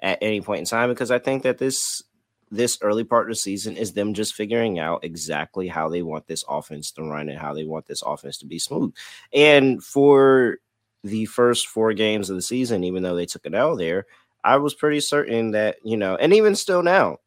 at 0.00 0.18
any 0.22 0.40
point 0.40 0.60
in 0.60 0.64
time 0.64 0.88
because 0.88 1.10
I 1.10 1.18
think 1.18 1.42
that 1.42 1.58
this 1.58 2.02
this 2.50 2.78
early 2.82 3.04
part 3.04 3.26
of 3.26 3.28
the 3.28 3.36
season 3.36 3.76
is 3.76 3.92
them 3.92 4.12
just 4.12 4.34
figuring 4.34 4.80
out 4.80 5.04
exactly 5.04 5.68
how 5.68 5.88
they 5.88 6.02
want 6.02 6.26
this 6.26 6.44
offense 6.48 6.90
to 6.92 7.02
run 7.02 7.28
and 7.28 7.38
how 7.38 7.54
they 7.54 7.64
want 7.64 7.86
this 7.86 8.02
offense 8.02 8.38
to 8.38 8.46
be 8.46 8.58
smooth. 8.58 8.92
And 9.32 9.82
for 9.84 10.58
the 11.04 11.26
first 11.26 11.68
four 11.68 11.92
games 11.92 12.28
of 12.28 12.34
the 12.34 12.42
season, 12.42 12.82
even 12.82 13.04
though 13.04 13.14
they 13.14 13.26
took 13.26 13.46
an 13.46 13.54
L 13.54 13.76
there, 13.76 14.06
I 14.42 14.56
was 14.56 14.74
pretty 14.74 14.98
certain 14.98 15.52
that, 15.52 15.76
you 15.84 15.96
know, 15.96 16.16
and 16.16 16.32
even 16.32 16.56
still 16.56 16.82
now, 16.82 17.18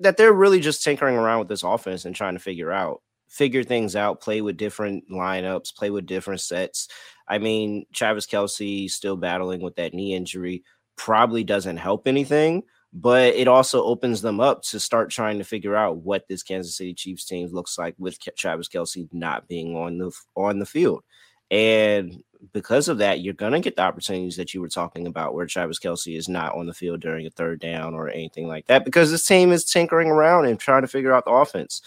that 0.00 0.16
they're 0.16 0.32
really 0.32 0.58
just 0.58 0.82
tinkering 0.82 1.16
around 1.16 1.38
with 1.38 1.48
this 1.48 1.62
offense 1.62 2.04
and 2.04 2.16
trying 2.16 2.34
to 2.34 2.40
figure 2.40 2.72
out 2.72 3.02
figure 3.32 3.64
things 3.64 3.96
out, 3.96 4.20
play 4.20 4.42
with 4.42 4.58
different 4.58 5.08
lineups, 5.10 5.74
play 5.74 5.88
with 5.90 6.04
different 6.04 6.40
sets. 6.40 6.88
I 7.26 7.38
mean, 7.38 7.86
Travis 7.94 8.26
Kelce 8.26 8.90
still 8.90 9.16
battling 9.16 9.62
with 9.62 9.76
that 9.76 9.94
knee 9.94 10.14
injury 10.14 10.64
probably 10.96 11.42
doesn't 11.42 11.78
help 11.78 12.06
anything, 12.06 12.62
but 12.92 13.34
it 13.34 13.48
also 13.48 13.82
opens 13.84 14.20
them 14.20 14.38
up 14.38 14.62
to 14.64 14.78
start 14.78 15.10
trying 15.10 15.38
to 15.38 15.44
figure 15.44 15.74
out 15.74 15.96
what 15.96 16.28
this 16.28 16.42
Kansas 16.42 16.76
City 16.76 16.92
Chiefs 16.92 17.24
team 17.24 17.48
looks 17.50 17.78
like 17.78 17.94
with 17.98 18.18
Travis 18.36 18.68
Kelce 18.68 19.08
not 19.12 19.48
being 19.48 19.74
on 19.76 19.96
the 19.96 20.12
on 20.36 20.58
the 20.58 20.66
field. 20.66 21.02
And 21.50 22.22
because 22.52 22.88
of 22.88 22.98
that, 22.98 23.20
you're 23.20 23.34
going 23.34 23.52
to 23.52 23.60
get 23.60 23.76
the 23.76 23.82
opportunities 23.82 24.36
that 24.36 24.52
you 24.52 24.60
were 24.60 24.68
talking 24.68 25.06
about 25.06 25.32
where 25.32 25.46
Travis 25.46 25.78
Kelce 25.78 26.16
is 26.16 26.28
not 26.28 26.54
on 26.54 26.66
the 26.66 26.74
field 26.74 27.00
during 27.00 27.26
a 27.26 27.30
third 27.30 27.60
down 27.60 27.94
or 27.94 28.10
anything 28.10 28.46
like 28.46 28.66
that 28.66 28.84
because 28.84 29.10
this 29.10 29.24
team 29.24 29.52
is 29.52 29.64
tinkering 29.64 30.08
around 30.08 30.46
and 30.46 30.58
trying 30.58 30.82
to 30.82 30.88
figure 30.88 31.14
out 31.14 31.24
the 31.24 31.30
offense. 31.30 31.80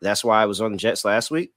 That's 0.00 0.24
why 0.24 0.42
I 0.42 0.46
was 0.46 0.60
on 0.60 0.72
the 0.72 0.78
Jets 0.78 1.04
last 1.04 1.30
week. 1.30 1.52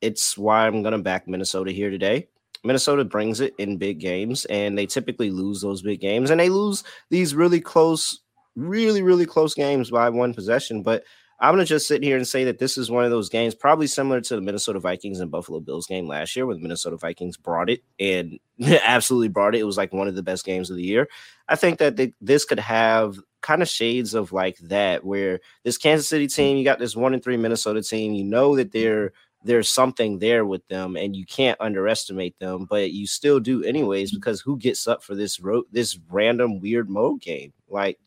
It's 0.00 0.36
why 0.36 0.66
I'm 0.66 0.82
going 0.82 0.92
to 0.92 0.98
back 0.98 1.28
Minnesota 1.28 1.72
here 1.72 1.90
today. 1.90 2.28
Minnesota 2.64 3.04
brings 3.04 3.40
it 3.40 3.54
in 3.58 3.76
big 3.76 4.00
games, 4.00 4.46
and 4.46 4.76
they 4.76 4.86
typically 4.86 5.30
lose 5.30 5.60
those 5.60 5.82
big 5.82 6.00
games, 6.00 6.30
and 6.30 6.40
they 6.40 6.48
lose 6.48 6.82
these 7.10 7.34
really 7.34 7.60
close, 7.60 8.20
really, 8.56 9.02
really 9.02 9.26
close 9.26 9.54
games 9.54 9.90
by 9.90 10.08
one 10.08 10.32
possession. 10.32 10.82
But 10.82 11.04
I'm 11.40 11.54
going 11.54 11.64
to 11.64 11.68
just 11.68 11.86
sit 11.86 12.02
here 12.02 12.16
and 12.16 12.26
say 12.26 12.44
that 12.44 12.58
this 12.58 12.78
is 12.78 12.90
one 12.90 13.04
of 13.04 13.10
those 13.10 13.28
games, 13.28 13.54
probably 13.54 13.86
similar 13.86 14.20
to 14.22 14.36
the 14.36 14.40
Minnesota 14.40 14.80
Vikings 14.80 15.20
and 15.20 15.30
Buffalo 15.30 15.60
Bills 15.60 15.86
game 15.86 16.06
last 16.06 16.34
year, 16.36 16.46
when 16.46 16.56
the 16.56 16.62
Minnesota 16.62 16.96
Vikings 16.96 17.36
brought 17.36 17.68
it 17.68 17.82
and 18.00 18.38
absolutely 18.82 19.28
brought 19.28 19.54
it. 19.54 19.60
It 19.60 19.64
was 19.64 19.76
like 19.76 19.92
one 19.92 20.08
of 20.08 20.14
the 20.14 20.22
best 20.22 20.46
games 20.46 20.70
of 20.70 20.76
the 20.76 20.84
year. 20.84 21.08
I 21.48 21.56
think 21.56 21.78
that 21.80 21.96
they, 21.96 22.14
this 22.20 22.46
could 22.46 22.60
have 22.60 23.18
kind 23.44 23.62
of 23.62 23.68
shades 23.68 24.14
of 24.14 24.32
like 24.32 24.56
that, 24.58 25.04
where 25.04 25.38
this 25.62 25.78
Kansas 25.78 26.08
City 26.08 26.26
mm. 26.26 26.34
team, 26.34 26.56
you 26.56 26.64
got 26.64 26.78
this 26.78 26.96
one 26.96 27.12
and 27.12 27.22
three 27.22 27.36
Minnesota 27.36 27.82
team, 27.82 28.14
you 28.14 28.24
know 28.24 28.56
that 28.56 28.70
mm. 28.70 28.72
they're 28.72 29.12
there's 29.44 29.70
something 29.70 30.18
there 30.18 30.46
with 30.46 30.66
them 30.68 30.96
and 30.96 31.14
you 31.14 31.26
can't 31.26 31.60
underestimate 31.60 32.36
them 32.38 32.64
but 32.64 32.92
you 32.92 33.06
still 33.06 33.38
do 33.38 33.62
anyways 33.62 34.10
mm. 34.10 34.14
because 34.14 34.40
who 34.40 34.56
gets 34.56 34.88
up 34.88 35.02
for 35.02 35.14
this 35.14 35.38
road 35.38 35.64
this 35.70 35.98
random 36.10 36.60
weird 36.60 36.88
mode 36.88 37.20
game? 37.20 37.52
Like 37.68 37.98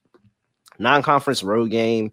non-conference 0.79 1.43
road 1.43 1.69
game 1.69 2.11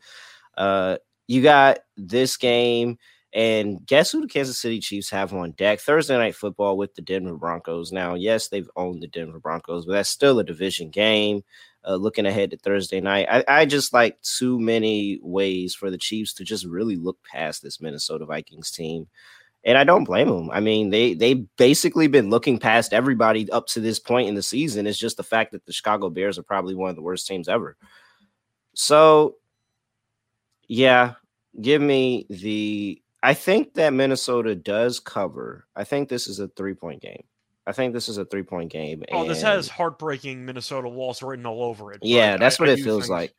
uh 0.58 0.98
you 1.26 1.42
got 1.42 1.78
this 1.96 2.36
game 2.36 2.98
and 3.32 3.84
guess 3.86 4.12
who 4.12 4.20
the 4.20 4.28
Kansas 4.28 4.60
City 4.60 4.78
Chiefs 4.78 5.10
have 5.10 5.32
on 5.32 5.52
deck? 5.52 5.80
Thursday 5.80 6.16
night 6.16 6.36
football 6.36 6.76
with 6.76 6.94
the 6.94 7.02
Denver 7.02 7.36
Broncos. 7.36 7.92
Now 7.92 8.14
yes 8.14 8.48
they've 8.48 8.70
owned 8.76 9.02
the 9.02 9.08
Denver 9.08 9.40
Broncos 9.40 9.86
but 9.86 9.92
that's 9.92 10.10
still 10.10 10.38
a 10.38 10.44
division 10.44 10.90
game 10.90 11.42
uh, 11.86 11.96
looking 11.96 12.26
ahead 12.26 12.50
to 12.50 12.56
Thursday 12.56 13.00
night. 13.00 13.26
I, 13.30 13.44
I 13.46 13.66
just 13.66 13.92
like 13.92 14.20
too 14.22 14.58
many 14.58 15.18
ways 15.22 15.74
for 15.74 15.90
the 15.90 15.98
Chiefs 15.98 16.32
to 16.34 16.44
just 16.44 16.64
really 16.64 16.96
look 16.96 17.18
past 17.22 17.62
this 17.62 17.80
Minnesota 17.80 18.26
Vikings 18.26 18.70
team. 18.70 19.06
And 19.66 19.78
I 19.78 19.84
don't 19.84 20.04
blame 20.04 20.28
them. 20.28 20.50
I 20.50 20.60
mean, 20.60 20.90
they 20.90 21.14
they 21.14 21.34
basically 21.56 22.06
been 22.06 22.28
looking 22.28 22.58
past 22.58 22.92
everybody 22.92 23.50
up 23.50 23.66
to 23.68 23.80
this 23.80 23.98
point 23.98 24.28
in 24.28 24.34
the 24.34 24.42
season. 24.42 24.86
It's 24.86 24.98
just 24.98 25.16
the 25.16 25.22
fact 25.22 25.52
that 25.52 25.64
the 25.64 25.72
Chicago 25.72 26.10
Bears 26.10 26.38
are 26.38 26.42
probably 26.42 26.74
one 26.74 26.90
of 26.90 26.96
the 26.96 27.02
worst 27.02 27.26
teams 27.26 27.48
ever. 27.48 27.76
So, 28.74 29.36
yeah, 30.68 31.14
give 31.60 31.80
me 31.80 32.26
the. 32.28 33.00
I 33.22 33.32
think 33.32 33.72
that 33.74 33.94
Minnesota 33.94 34.54
does 34.54 35.00
cover. 35.00 35.66
I 35.74 35.84
think 35.84 36.10
this 36.10 36.26
is 36.26 36.40
a 36.40 36.48
three 36.48 36.74
point 36.74 37.00
game. 37.00 37.24
I 37.66 37.72
think 37.72 37.94
this 37.94 38.08
is 38.08 38.18
a 38.18 38.24
three 38.24 38.42
point 38.42 38.70
game. 38.70 39.02
Oh, 39.12 39.26
this 39.26 39.42
has 39.42 39.68
heartbreaking 39.68 40.44
Minnesota 40.44 40.88
loss 40.88 41.22
written 41.22 41.46
all 41.46 41.62
over 41.62 41.92
it. 41.92 42.00
Yeah, 42.02 42.36
that's 42.36 42.60
I- 42.60 42.62
what 42.62 42.70
I 42.70 42.72
it 42.74 42.80
feels 42.80 43.04
think- 43.04 43.10
like. 43.12 43.34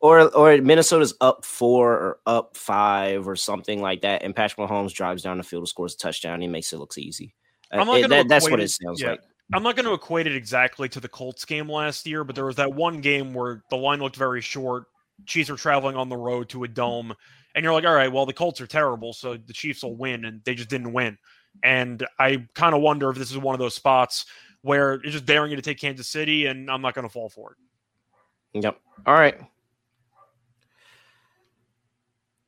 Or 0.00 0.32
or 0.34 0.56
Minnesota's 0.58 1.14
up 1.20 1.44
four 1.44 1.92
or 1.92 2.18
up 2.24 2.56
five 2.56 3.26
or 3.26 3.34
something 3.34 3.82
like 3.82 4.02
that, 4.02 4.22
and 4.22 4.34
Patrick 4.34 4.68
Mahomes 4.68 4.92
drives 4.92 5.24
down 5.24 5.38
the 5.38 5.42
field, 5.42 5.68
scores 5.68 5.94
a 5.94 5.98
touchdown, 5.98 6.34
and 6.34 6.42
he 6.42 6.48
makes 6.48 6.72
it 6.72 6.78
look 6.78 6.96
easy. 6.96 7.34
Uh, 7.74 7.78
I'm 7.80 7.86
not 7.88 8.00
it- 8.00 8.08
that- 8.10 8.28
that's 8.28 8.48
what 8.48 8.60
it 8.60 8.64
it- 8.64 8.70
sounds 8.70 9.00
yeah. 9.02 9.10
like. 9.12 9.20
I'm 9.52 9.62
not 9.62 9.76
going 9.76 9.86
to 9.86 9.94
equate 9.94 10.26
it 10.26 10.36
exactly 10.36 10.88
to 10.90 11.00
the 11.00 11.08
Colts 11.08 11.44
game 11.46 11.68
last 11.70 12.06
year, 12.06 12.22
but 12.22 12.36
there 12.36 12.44
was 12.44 12.56
that 12.56 12.72
one 12.72 13.00
game 13.00 13.32
where 13.32 13.62
the 13.70 13.76
line 13.76 13.98
looked 13.98 14.14
very 14.16 14.42
short. 14.42 14.84
Chiefs 15.26 15.48
are 15.50 15.56
traveling 15.56 15.96
on 15.96 16.08
the 16.10 16.16
road 16.18 16.48
to 16.50 16.64
a 16.64 16.68
dome, 16.68 17.14
and 17.56 17.64
you're 17.64 17.72
like, 17.72 17.84
all 17.86 17.94
right, 17.94 18.12
well, 18.12 18.26
the 18.26 18.32
Colts 18.34 18.60
are 18.60 18.66
terrible, 18.68 19.12
so 19.14 19.36
the 19.38 19.52
Chiefs 19.54 19.82
will 19.82 19.96
win, 19.96 20.26
and 20.26 20.42
they 20.44 20.54
just 20.54 20.68
didn't 20.70 20.92
win. 20.92 21.16
And 21.62 22.06
I 22.18 22.46
kind 22.54 22.74
of 22.74 22.80
wonder 22.80 23.10
if 23.10 23.16
this 23.16 23.30
is 23.30 23.38
one 23.38 23.54
of 23.54 23.58
those 23.58 23.74
spots 23.74 24.26
where 24.62 24.94
it's 24.94 25.12
just 25.12 25.26
daring 25.26 25.50
you 25.50 25.56
to 25.56 25.62
take 25.62 25.78
Kansas 25.78 26.08
City, 26.08 26.46
and 26.46 26.70
I'm 26.70 26.82
not 26.82 26.94
going 26.94 27.06
to 27.06 27.12
fall 27.12 27.28
for 27.28 27.52
it. 27.52 28.62
Yep. 28.62 28.78
All 29.06 29.14
right. 29.14 29.38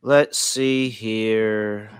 Let's 0.02 0.38
see 0.38 0.88
here. 0.88 1.90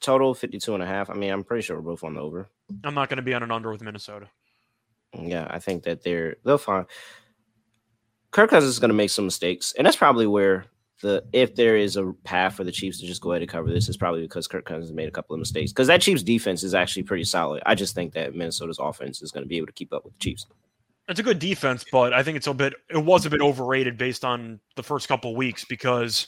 Total 0.00 0.34
52 0.34 0.74
and 0.74 0.82
a 0.82 0.86
half. 0.86 1.10
I 1.10 1.14
mean, 1.14 1.32
I'm 1.32 1.42
pretty 1.42 1.62
sure 1.62 1.76
we're 1.76 1.82
both 1.82 2.04
on 2.04 2.14
the 2.14 2.20
over. 2.20 2.48
I'm 2.84 2.94
not 2.94 3.08
going 3.08 3.16
to 3.16 3.22
be 3.22 3.34
on 3.34 3.42
an 3.42 3.50
under 3.50 3.70
with 3.70 3.82
Minnesota. 3.82 4.28
Yeah, 5.12 5.46
I 5.50 5.58
think 5.58 5.84
that 5.84 6.02
they're 6.02 6.36
they'll 6.44 6.58
find 6.58 6.86
Kirk 8.30 8.50
Cousins 8.50 8.74
is 8.74 8.78
going 8.78 8.90
to 8.90 8.94
make 8.94 9.10
some 9.10 9.24
mistakes, 9.24 9.72
and 9.76 9.86
that's 9.86 9.96
probably 9.96 10.26
where 10.26 10.66
the 11.02 11.24
if 11.32 11.54
there 11.54 11.76
is 11.76 11.96
a 11.96 12.12
path 12.24 12.54
for 12.54 12.64
the 12.64 12.72
Chiefs 12.72 13.00
to 13.00 13.06
just 13.06 13.20
go 13.20 13.32
ahead 13.32 13.42
and 13.42 13.50
cover 13.50 13.70
this, 13.70 13.88
is 13.88 13.96
probably 13.96 14.22
because 14.22 14.46
Kirk 14.46 14.64
Cousins 14.64 14.92
made 14.92 15.08
a 15.08 15.12
couple 15.12 15.34
of 15.34 15.40
mistakes. 15.40 15.72
Because 15.72 15.88
that 15.88 16.00
Chiefs 16.00 16.22
defense 16.22 16.62
is 16.62 16.74
actually 16.74 17.02
pretty 17.02 17.24
solid. 17.24 17.62
I 17.66 17.74
just 17.74 17.94
think 17.94 18.12
that 18.14 18.34
Minnesota's 18.34 18.78
offense 18.78 19.22
is 19.22 19.30
going 19.30 19.44
to 19.44 19.48
be 19.48 19.56
able 19.56 19.66
to 19.66 19.72
keep 19.72 19.92
up 19.92 20.04
with 20.04 20.14
the 20.14 20.20
Chiefs. 20.20 20.46
It's 21.08 21.20
a 21.20 21.22
good 21.22 21.38
defense, 21.38 21.84
but 21.92 22.12
I 22.12 22.22
think 22.22 22.36
it's 22.36 22.46
a 22.46 22.54
bit 22.54 22.74
it 22.90 23.04
was 23.04 23.26
a 23.26 23.30
bit 23.30 23.40
overrated 23.40 23.96
based 23.96 24.24
on 24.24 24.58
the 24.74 24.82
first 24.82 25.06
couple 25.06 25.36
weeks 25.36 25.64
because 25.64 26.26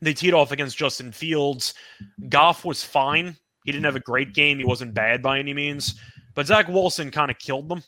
they 0.00 0.12
teed 0.12 0.34
off 0.34 0.52
against 0.52 0.76
Justin 0.76 1.12
Fields. 1.12 1.74
Goff 2.28 2.64
was 2.64 2.82
fine. 2.82 3.36
He 3.64 3.72
didn't 3.72 3.84
have 3.84 3.96
a 3.96 4.00
great 4.00 4.34
game. 4.34 4.58
He 4.58 4.64
wasn't 4.64 4.94
bad 4.94 5.22
by 5.22 5.38
any 5.38 5.54
means. 5.54 5.94
But 6.34 6.46
Zach 6.46 6.68
Wilson 6.68 7.10
kind 7.10 7.30
of 7.30 7.38
killed 7.38 7.68
them. 7.68 7.82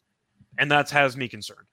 And 0.59 0.71
that 0.71 0.89
has 0.91 1.17
me 1.17 1.29
concerned. 1.29 1.67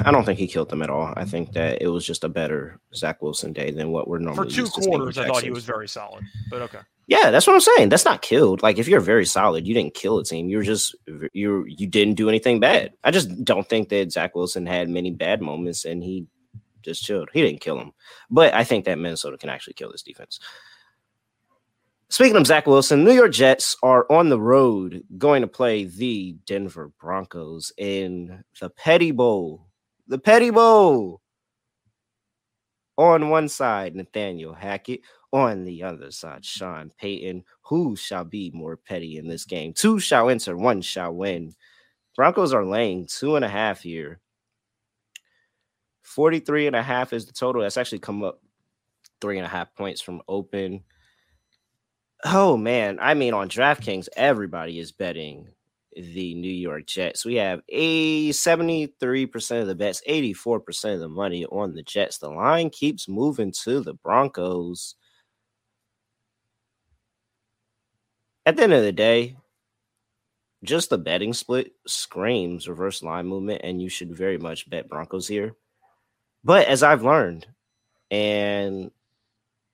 I 0.00 0.10
don't 0.10 0.24
think 0.24 0.38
he 0.38 0.46
killed 0.46 0.68
them 0.68 0.82
at 0.82 0.90
all. 0.90 1.12
I 1.16 1.24
think 1.24 1.52
that 1.52 1.82
it 1.82 1.88
was 1.88 2.06
just 2.06 2.24
a 2.24 2.28
better 2.28 2.80
Zach 2.94 3.22
Wilson 3.22 3.52
day 3.52 3.70
than 3.70 3.90
what 3.90 4.08
we're 4.08 4.18
normally. 4.18 4.50
For 4.50 4.54
two 4.54 4.66
quarters, 4.66 5.18
I 5.18 5.26
thought 5.26 5.42
he 5.42 5.50
was 5.50 5.64
very 5.64 5.88
solid. 5.88 6.24
But 6.50 6.62
okay. 6.62 6.80
Yeah, 7.06 7.30
that's 7.30 7.46
what 7.46 7.54
I'm 7.54 7.60
saying. 7.60 7.88
That's 7.88 8.04
not 8.04 8.22
killed. 8.22 8.62
Like 8.62 8.78
if 8.78 8.88
you're 8.88 9.00
very 9.00 9.26
solid, 9.26 9.66
you 9.66 9.74
didn't 9.74 9.94
kill 9.94 10.18
a 10.18 10.24
team. 10.24 10.48
You're 10.48 10.62
just 10.62 10.94
you 11.32 11.64
you 11.66 11.86
didn't 11.86 12.14
do 12.14 12.28
anything 12.28 12.60
bad. 12.60 12.92
I 13.04 13.10
just 13.10 13.44
don't 13.44 13.68
think 13.68 13.88
that 13.88 14.12
Zach 14.12 14.34
Wilson 14.34 14.66
had 14.66 14.88
many 14.88 15.10
bad 15.10 15.42
moments 15.42 15.84
and 15.84 16.02
he 16.02 16.26
just 16.82 17.04
chilled. 17.04 17.28
He 17.32 17.42
didn't 17.42 17.60
kill 17.60 17.78
him. 17.78 17.92
But 18.30 18.54
I 18.54 18.64
think 18.64 18.84
that 18.84 18.98
Minnesota 18.98 19.36
can 19.36 19.50
actually 19.50 19.74
kill 19.74 19.90
this 19.90 20.02
defense. 20.02 20.38
Speaking 22.08 22.36
of 22.36 22.46
Zach 22.46 22.66
Wilson, 22.66 23.04
New 23.04 23.12
York 23.12 23.32
Jets 23.32 23.74
are 23.82 24.06
on 24.12 24.28
the 24.28 24.38
road 24.38 25.02
going 25.16 25.40
to 25.40 25.48
play 25.48 25.84
the 25.84 26.36
Denver 26.44 26.92
Broncos 27.00 27.72
in 27.78 28.44
the 28.60 28.68
Petty 28.68 29.12
Bowl. 29.12 29.66
The 30.06 30.18
Petty 30.18 30.50
Bowl. 30.50 31.20
On 32.98 33.30
one 33.30 33.48
side, 33.48 33.94
Nathaniel 33.94 34.54
Hackett. 34.54 35.00
On 35.32 35.64
the 35.64 35.82
other 35.82 36.10
side, 36.10 36.44
Sean 36.44 36.92
Payton. 36.98 37.44
Who 37.62 37.96
shall 37.96 38.24
be 38.24 38.50
more 38.52 38.76
petty 38.76 39.16
in 39.16 39.26
this 39.26 39.46
game? 39.46 39.72
Two 39.72 39.98
shall 39.98 40.28
enter, 40.28 40.56
one 40.56 40.82
shall 40.82 41.14
win. 41.14 41.54
Broncos 42.14 42.52
are 42.52 42.66
laying 42.66 43.06
two 43.06 43.36
and 43.36 43.44
a 43.44 43.48
half 43.48 43.80
here. 43.80 44.20
43 46.02 46.66
and 46.66 46.76
a 46.76 46.82
half 46.82 47.14
is 47.14 47.24
the 47.24 47.32
total. 47.32 47.62
That's 47.62 47.78
actually 47.78 48.00
come 48.00 48.22
up 48.22 48.40
three 49.22 49.38
and 49.38 49.46
a 49.46 49.48
half 49.48 49.74
points 49.74 50.02
from 50.02 50.20
open. 50.28 50.84
Oh 52.24 52.56
man, 52.56 52.98
I 53.00 53.14
mean 53.14 53.32
on 53.32 53.48
DraftKings, 53.48 54.08
everybody 54.16 54.78
is 54.78 54.92
betting 54.92 55.48
the 55.96 56.34
New 56.34 56.52
York 56.52 56.86
Jets. 56.86 57.24
We 57.24 57.36
have 57.36 57.60
a 57.68 58.30
73% 58.30 59.60
of 59.60 59.66
the 59.66 59.74
bets, 59.74 60.02
84% 60.08 60.94
of 60.94 61.00
the 61.00 61.08
money 61.08 61.44
on 61.46 61.74
the 61.74 61.82
Jets. 61.82 62.18
The 62.18 62.28
line 62.30 62.70
keeps 62.70 63.08
moving 63.08 63.52
to 63.64 63.80
the 63.80 63.94
Broncos. 63.94 64.94
At 68.44 68.56
the 68.56 68.64
end 68.64 68.72
of 68.72 68.82
the 68.82 68.92
day, 68.92 69.36
just 70.64 70.90
the 70.90 70.98
betting 70.98 71.32
split 71.32 71.72
screams 71.86 72.68
reverse 72.68 73.02
line 73.02 73.26
movement, 73.26 73.62
and 73.64 73.80
you 73.80 73.88
should 73.88 74.16
very 74.16 74.38
much 74.38 74.68
bet 74.68 74.88
Broncos 74.88 75.28
here. 75.28 75.54
But 76.44 76.66
as 76.66 76.82
I've 76.82 77.04
learned, 77.04 77.46
and 78.10 78.90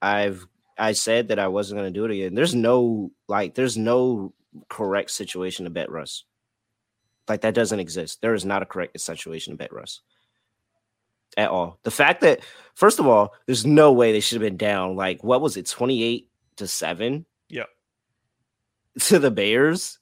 I've 0.00 0.46
I 0.78 0.92
said 0.92 1.28
that 1.28 1.38
I 1.38 1.48
wasn't 1.48 1.80
going 1.80 1.92
to 1.92 1.98
do 1.98 2.04
it 2.04 2.12
again. 2.12 2.34
There's 2.34 2.54
no 2.54 3.10
like, 3.26 3.54
there's 3.54 3.76
no 3.76 4.32
correct 4.68 5.10
situation 5.10 5.64
to 5.64 5.70
bet 5.70 5.90
Russ. 5.90 6.24
Like 7.28 7.42
that 7.42 7.54
doesn't 7.54 7.80
exist. 7.80 8.20
There 8.22 8.34
is 8.34 8.44
not 8.44 8.62
a 8.62 8.66
correct 8.66 8.98
situation 9.00 9.52
to 9.52 9.56
bet 9.58 9.72
Russ 9.72 10.00
at 11.36 11.50
all. 11.50 11.78
The 11.82 11.90
fact 11.90 12.22
that, 12.22 12.40
first 12.74 12.98
of 12.98 13.06
all, 13.06 13.34
there's 13.46 13.66
no 13.66 13.92
way 13.92 14.12
they 14.12 14.20
should 14.20 14.40
have 14.40 14.48
been 14.48 14.56
down. 14.56 14.96
Like, 14.96 15.22
what 15.22 15.40
was 15.40 15.56
it, 15.56 15.66
28 15.66 16.28
to 16.56 16.66
seven? 16.66 17.26
Yeah. 17.48 17.64
To 19.00 19.18
the 19.18 19.30
Bears, 19.30 19.98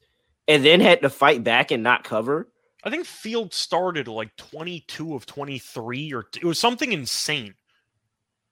and 0.49 0.65
then 0.65 0.81
had 0.81 1.03
to 1.03 1.11
fight 1.11 1.43
back 1.45 1.71
and 1.71 1.83
not 1.83 2.05
cover. 2.05 2.49
I 2.85 2.91
think 2.91 3.05
Field 3.05 3.53
started 3.53 4.07
like 4.07 4.35
22 4.37 5.15
of 5.15 5.27
23, 5.27 6.13
or 6.15 6.25
it 6.41 6.45
was 6.45 6.59
something 6.61 6.93
insane. 6.93 7.55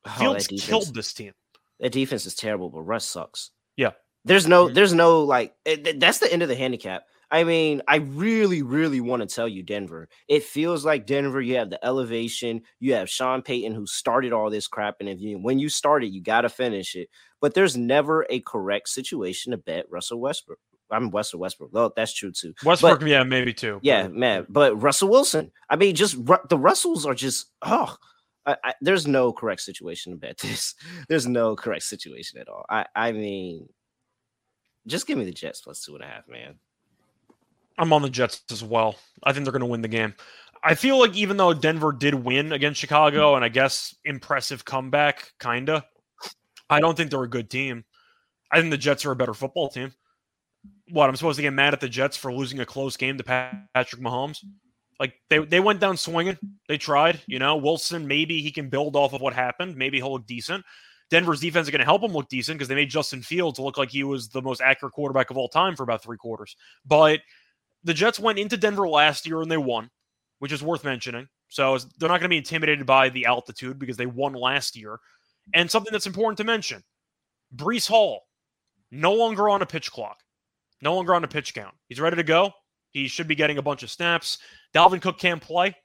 Oh, 0.04 0.10
Fields 0.18 0.48
defense- 0.48 0.66
killed 0.66 0.94
this 0.94 1.12
team. 1.14 1.32
that 1.78 1.92
defense 1.92 2.26
is 2.26 2.34
terrible, 2.34 2.68
but 2.68 2.82
Russ 2.82 3.04
sucks. 3.04 3.52
Yeah. 3.76 3.92
There's 4.24 4.46
no, 4.46 4.68
there's 4.68 4.94
no 4.94 5.22
like 5.22 5.54
eh, 5.66 5.76
it- 5.84 6.00
that's 6.00 6.18
the 6.18 6.32
end 6.32 6.42
of 6.42 6.48
the 6.48 6.56
handicap. 6.56 7.04
I 7.30 7.42
mean, 7.42 7.82
I 7.88 7.96
really, 7.96 8.62
really 8.62 9.00
want 9.00 9.28
to 9.28 9.34
tell 9.34 9.48
you, 9.48 9.62
Denver. 9.64 10.08
It 10.28 10.44
feels 10.44 10.84
like 10.84 11.06
Denver. 11.06 11.40
You 11.40 11.56
have 11.56 11.68
the 11.70 11.84
elevation. 11.84 12.62
You 12.78 12.94
have 12.94 13.10
Sean 13.10 13.42
Payton, 13.42 13.74
who 13.74 13.86
started 13.86 14.32
all 14.32 14.50
this 14.50 14.68
crap, 14.68 14.96
and 15.00 15.08
if 15.08 15.20
you 15.20 15.38
when 15.38 15.58
you 15.58 15.68
start 15.68 16.04
it, 16.04 16.12
you 16.12 16.22
got 16.22 16.42
to 16.42 16.48
finish 16.48 16.94
it. 16.94 17.08
But 17.40 17.54
there's 17.54 17.76
never 17.76 18.24
a 18.30 18.40
correct 18.40 18.88
situation 18.88 19.50
to 19.50 19.56
bet 19.58 19.86
Russell 19.90 20.20
Westbrook. 20.20 20.60
I'm 20.90 21.10
Russell 21.10 21.40
Westbrook. 21.40 21.70
Well, 21.72 21.92
that's 21.96 22.14
true 22.14 22.30
too. 22.30 22.54
Westbrook, 22.62 23.02
yeah, 23.02 23.24
maybe 23.24 23.52
too. 23.52 23.80
Yeah, 23.82 24.06
man. 24.08 24.46
But 24.48 24.80
Russell 24.80 25.08
Wilson. 25.08 25.50
I 25.68 25.76
mean, 25.76 25.94
just 25.96 26.16
the 26.48 26.58
Russells 26.58 27.04
are 27.04 27.14
just 27.14 27.46
oh. 27.62 27.96
I, 28.46 28.56
I, 28.62 28.74
there's 28.82 29.06
no 29.06 29.32
correct 29.32 29.62
situation 29.62 30.12
to 30.12 30.18
bet 30.18 30.38
this. 30.42 30.74
There's 31.08 31.26
no 31.26 31.56
correct 31.56 31.84
situation 31.84 32.38
at 32.38 32.48
all. 32.48 32.64
I, 32.68 32.84
I 32.94 33.12
mean, 33.12 33.68
just 34.86 35.06
give 35.06 35.18
me 35.18 35.24
the 35.24 35.32
Jets 35.32 35.60
plus 35.60 35.84
two 35.84 35.94
and 35.94 36.04
a 36.04 36.06
half, 36.06 36.28
man. 36.28 36.54
I'm 37.78 37.92
on 37.92 38.02
the 38.02 38.10
Jets 38.10 38.42
as 38.50 38.62
well. 38.62 38.96
I 39.22 39.32
think 39.32 39.44
they're 39.44 39.52
going 39.52 39.60
to 39.60 39.66
win 39.66 39.82
the 39.82 39.88
game. 39.88 40.14
I 40.62 40.74
feel 40.74 40.98
like 40.98 41.14
even 41.14 41.36
though 41.36 41.52
Denver 41.52 41.92
did 41.92 42.14
win 42.14 42.52
against 42.52 42.80
Chicago, 42.80 43.34
and 43.34 43.44
I 43.44 43.48
guess 43.48 43.94
impressive 44.04 44.64
comeback, 44.64 45.32
kinda, 45.38 45.84
I 46.70 46.80
don't 46.80 46.96
think 46.96 47.10
they're 47.10 47.22
a 47.22 47.28
good 47.28 47.50
team. 47.50 47.84
I 48.50 48.60
think 48.60 48.70
the 48.70 48.78
Jets 48.78 49.04
are 49.04 49.10
a 49.10 49.16
better 49.16 49.34
football 49.34 49.68
team. 49.68 49.92
What 50.88 51.08
I'm 51.08 51.16
supposed 51.16 51.36
to 51.36 51.42
get 51.42 51.52
mad 51.52 51.74
at 51.74 51.80
the 51.80 51.88
Jets 51.88 52.16
for 52.16 52.32
losing 52.32 52.60
a 52.60 52.66
close 52.66 52.96
game 52.96 53.18
to 53.18 53.24
Patrick 53.24 54.00
Mahomes? 54.00 54.44
Like 55.00 55.14
they 55.28 55.38
they 55.38 55.60
went 55.60 55.80
down 55.80 55.96
swinging. 55.96 56.38
They 56.68 56.78
tried. 56.78 57.20
You 57.26 57.38
know, 57.38 57.56
Wilson 57.56 58.06
maybe 58.06 58.40
he 58.40 58.52
can 58.52 58.68
build 58.68 58.96
off 58.96 59.12
of 59.12 59.20
what 59.20 59.34
happened. 59.34 59.76
Maybe 59.76 59.98
he'll 59.98 60.12
look 60.12 60.26
decent. 60.26 60.64
Denver's 61.14 61.38
defense 61.38 61.68
is 61.68 61.70
going 61.70 61.78
to 61.78 61.84
help 61.84 62.02
him 62.02 62.10
look 62.10 62.28
decent 62.28 62.58
because 62.58 62.66
they 62.66 62.74
made 62.74 62.90
Justin 62.90 63.22
Fields 63.22 63.60
look 63.60 63.78
like 63.78 63.88
he 63.88 64.02
was 64.02 64.28
the 64.30 64.42
most 64.42 64.60
accurate 64.60 64.94
quarterback 64.94 65.30
of 65.30 65.36
all 65.36 65.48
time 65.48 65.76
for 65.76 65.84
about 65.84 66.02
three 66.02 66.16
quarters. 66.16 66.56
But 66.84 67.20
the 67.84 67.94
Jets 67.94 68.18
went 68.18 68.40
into 68.40 68.56
Denver 68.56 68.88
last 68.88 69.24
year 69.24 69.40
and 69.40 69.48
they 69.48 69.56
won, 69.56 69.90
which 70.40 70.50
is 70.50 70.60
worth 70.60 70.82
mentioning. 70.82 71.28
So 71.50 71.78
they're 71.98 72.08
not 72.08 72.18
going 72.18 72.22
to 72.22 72.28
be 72.30 72.38
intimidated 72.38 72.84
by 72.84 73.10
the 73.10 73.26
altitude 73.26 73.78
because 73.78 73.96
they 73.96 74.06
won 74.06 74.32
last 74.32 74.74
year. 74.74 74.98
And 75.54 75.70
something 75.70 75.92
that's 75.92 76.08
important 76.08 76.36
to 76.38 76.44
mention 76.44 76.82
Breece 77.54 77.86
Hall, 77.86 78.22
no 78.90 79.14
longer 79.14 79.48
on 79.48 79.62
a 79.62 79.66
pitch 79.66 79.92
clock, 79.92 80.18
no 80.82 80.96
longer 80.96 81.14
on 81.14 81.22
a 81.22 81.28
pitch 81.28 81.54
count. 81.54 81.76
He's 81.88 82.00
ready 82.00 82.16
to 82.16 82.24
go. 82.24 82.50
He 82.90 83.06
should 83.06 83.28
be 83.28 83.36
getting 83.36 83.58
a 83.58 83.62
bunch 83.62 83.84
of 83.84 83.90
snaps. 83.92 84.38
Dalvin 84.74 85.00
Cook 85.00 85.20
can't 85.20 85.40
play 85.40 85.76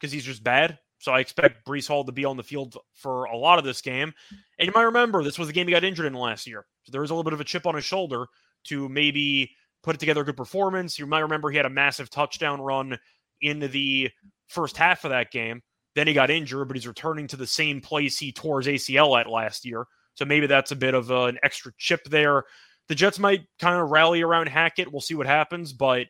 because 0.00 0.10
he's 0.10 0.24
just 0.24 0.42
bad. 0.42 0.78
So 1.04 1.12
I 1.12 1.20
expect 1.20 1.66
Breece 1.66 1.86
Hall 1.86 2.02
to 2.04 2.12
be 2.12 2.24
on 2.24 2.38
the 2.38 2.42
field 2.42 2.78
for 2.94 3.24
a 3.24 3.36
lot 3.36 3.58
of 3.58 3.64
this 3.64 3.82
game. 3.82 4.14
And 4.58 4.66
you 4.66 4.72
might 4.74 4.84
remember 4.84 5.22
this 5.22 5.38
was 5.38 5.48
the 5.48 5.52
game 5.52 5.66
he 5.66 5.74
got 5.74 5.84
injured 5.84 6.06
in 6.06 6.14
last 6.14 6.46
year. 6.46 6.64
So 6.84 6.92
there 6.92 7.02
was 7.02 7.10
a 7.10 7.14
little 7.14 7.24
bit 7.24 7.34
of 7.34 7.40
a 7.40 7.44
chip 7.44 7.66
on 7.66 7.74
his 7.74 7.84
shoulder 7.84 8.24
to 8.64 8.88
maybe 8.88 9.54
put 9.82 10.00
together 10.00 10.22
a 10.22 10.24
good 10.24 10.36
performance. 10.36 10.98
You 10.98 11.06
might 11.06 11.20
remember 11.20 11.50
he 11.50 11.58
had 11.58 11.66
a 11.66 11.70
massive 11.70 12.08
touchdown 12.08 12.62
run 12.62 12.98
in 13.42 13.60
the 13.60 14.10
first 14.48 14.78
half 14.78 15.04
of 15.04 15.10
that 15.10 15.30
game. 15.30 15.60
Then 15.94 16.06
he 16.06 16.14
got 16.14 16.30
injured, 16.30 16.68
but 16.68 16.76
he's 16.76 16.88
returning 16.88 17.26
to 17.28 17.36
the 17.36 17.46
same 17.46 17.82
place 17.82 18.18
he 18.18 18.32
tore 18.32 18.62
his 18.62 18.82
ACL 18.82 19.20
at 19.20 19.28
last 19.28 19.66
year. 19.66 19.84
So 20.14 20.24
maybe 20.24 20.46
that's 20.46 20.72
a 20.72 20.76
bit 20.76 20.94
of 20.94 21.10
uh, 21.10 21.24
an 21.24 21.38
extra 21.42 21.72
chip 21.76 22.04
there. 22.04 22.44
The 22.88 22.94
Jets 22.94 23.18
might 23.18 23.42
kind 23.60 23.78
of 23.78 23.90
rally 23.90 24.22
around 24.22 24.48
Hackett. 24.48 24.90
We'll 24.90 25.02
see 25.02 25.14
what 25.14 25.26
happens, 25.26 25.74
but 25.74 26.06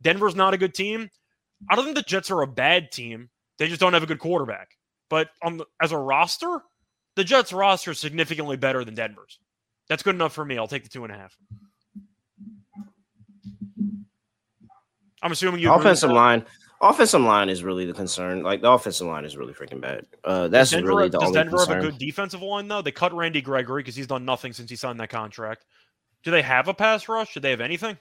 Denver's 0.00 0.34
not 0.34 0.54
a 0.54 0.58
good 0.58 0.74
team. 0.74 1.10
I 1.68 1.76
don't 1.76 1.84
think 1.84 1.96
the 1.96 2.02
Jets 2.02 2.30
are 2.30 2.42
a 2.42 2.46
bad 2.46 2.90
team. 2.90 3.28
They 3.58 3.68
just 3.68 3.80
don't 3.80 3.92
have 3.92 4.02
a 4.02 4.06
good 4.06 4.18
quarterback. 4.18 4.70
But 5.10 5.30
on 5.42 5.58
the, 5.58 5.66
as 5.82 5.92
a 5.92 5.98
roster, 5.98 6.60
the 7.16 7.24
Jets 7.24 7.52
roster 7.52 7.92
is 7.92 7.98
significantly 7.98 8.56
better 8.56 8.84
than 8.84 8.94
Denver's. 8.94 9.38
That's 9.88 10.02
good 10.02 10.14
enough 10.14 10.32
for 10.32 10.44
me. 10.44 10.58
I'll 10.58 10.68
take 10.68 10.84
the 10.84 10.88
two 10.88 11.04
and 11.04 11.12
a 11.12 11.16
half. 11.16 11.36
I'm 15.22 15.32
assuming 15.32 15.60
you 15.60 15.72
offensive 15.72 16.10
line. 16.10 16.44
Offensive 16.80 17.22
line 17.22 17.48
is 17.48 17.64
really 17.64 17.86
the 17.86 17.92
concern. 17.92 18.42
Like 18.42 18.60
the 18.62 18.70
offensive 18.70 19.06
line 19.08 19.24
is 19.24 19.36
really 19.36 19.52
freaking 19.52 19.80
bad. 19.80 20.06
Uh, 20.22 20.46
that's 20.46 20.70
Denver, 20.70 20.88
really 20.88 21.08
the 21.08 21.18
does 21.18 21.28
only 21.28 21.38
Denver 21.38 21.56
concern. 21.56 21.74
have 21.74 21.84
a 21.84 21.90
good 21.90 21.98
defensive 21.98 22.42
line 22.42 22.68
though? 22.68 22.82
They 22.82 22.92
cut 22.92 23.12
Randy 23.12 23.40
Gregory 23.40 23.82
because 23.82 23.96
he's 23.96 24.06
done 24.06 24.24
nothing 24.24 24.52
since 24.52 24.70
he 24.70 24.76
signed 24.76 25.00
that 25.00 25.10
contract. 25.10 25.64
Do 26.22 26.30
they 26.30 26.42
have 26.42 26.68
a 26.68 26.74
pass 26.74 27.08
rush? 27.08 27.34
Do 27.34 27.40
they 27.40 27.50
have 27.50 27.60
anything? 27.60 27.98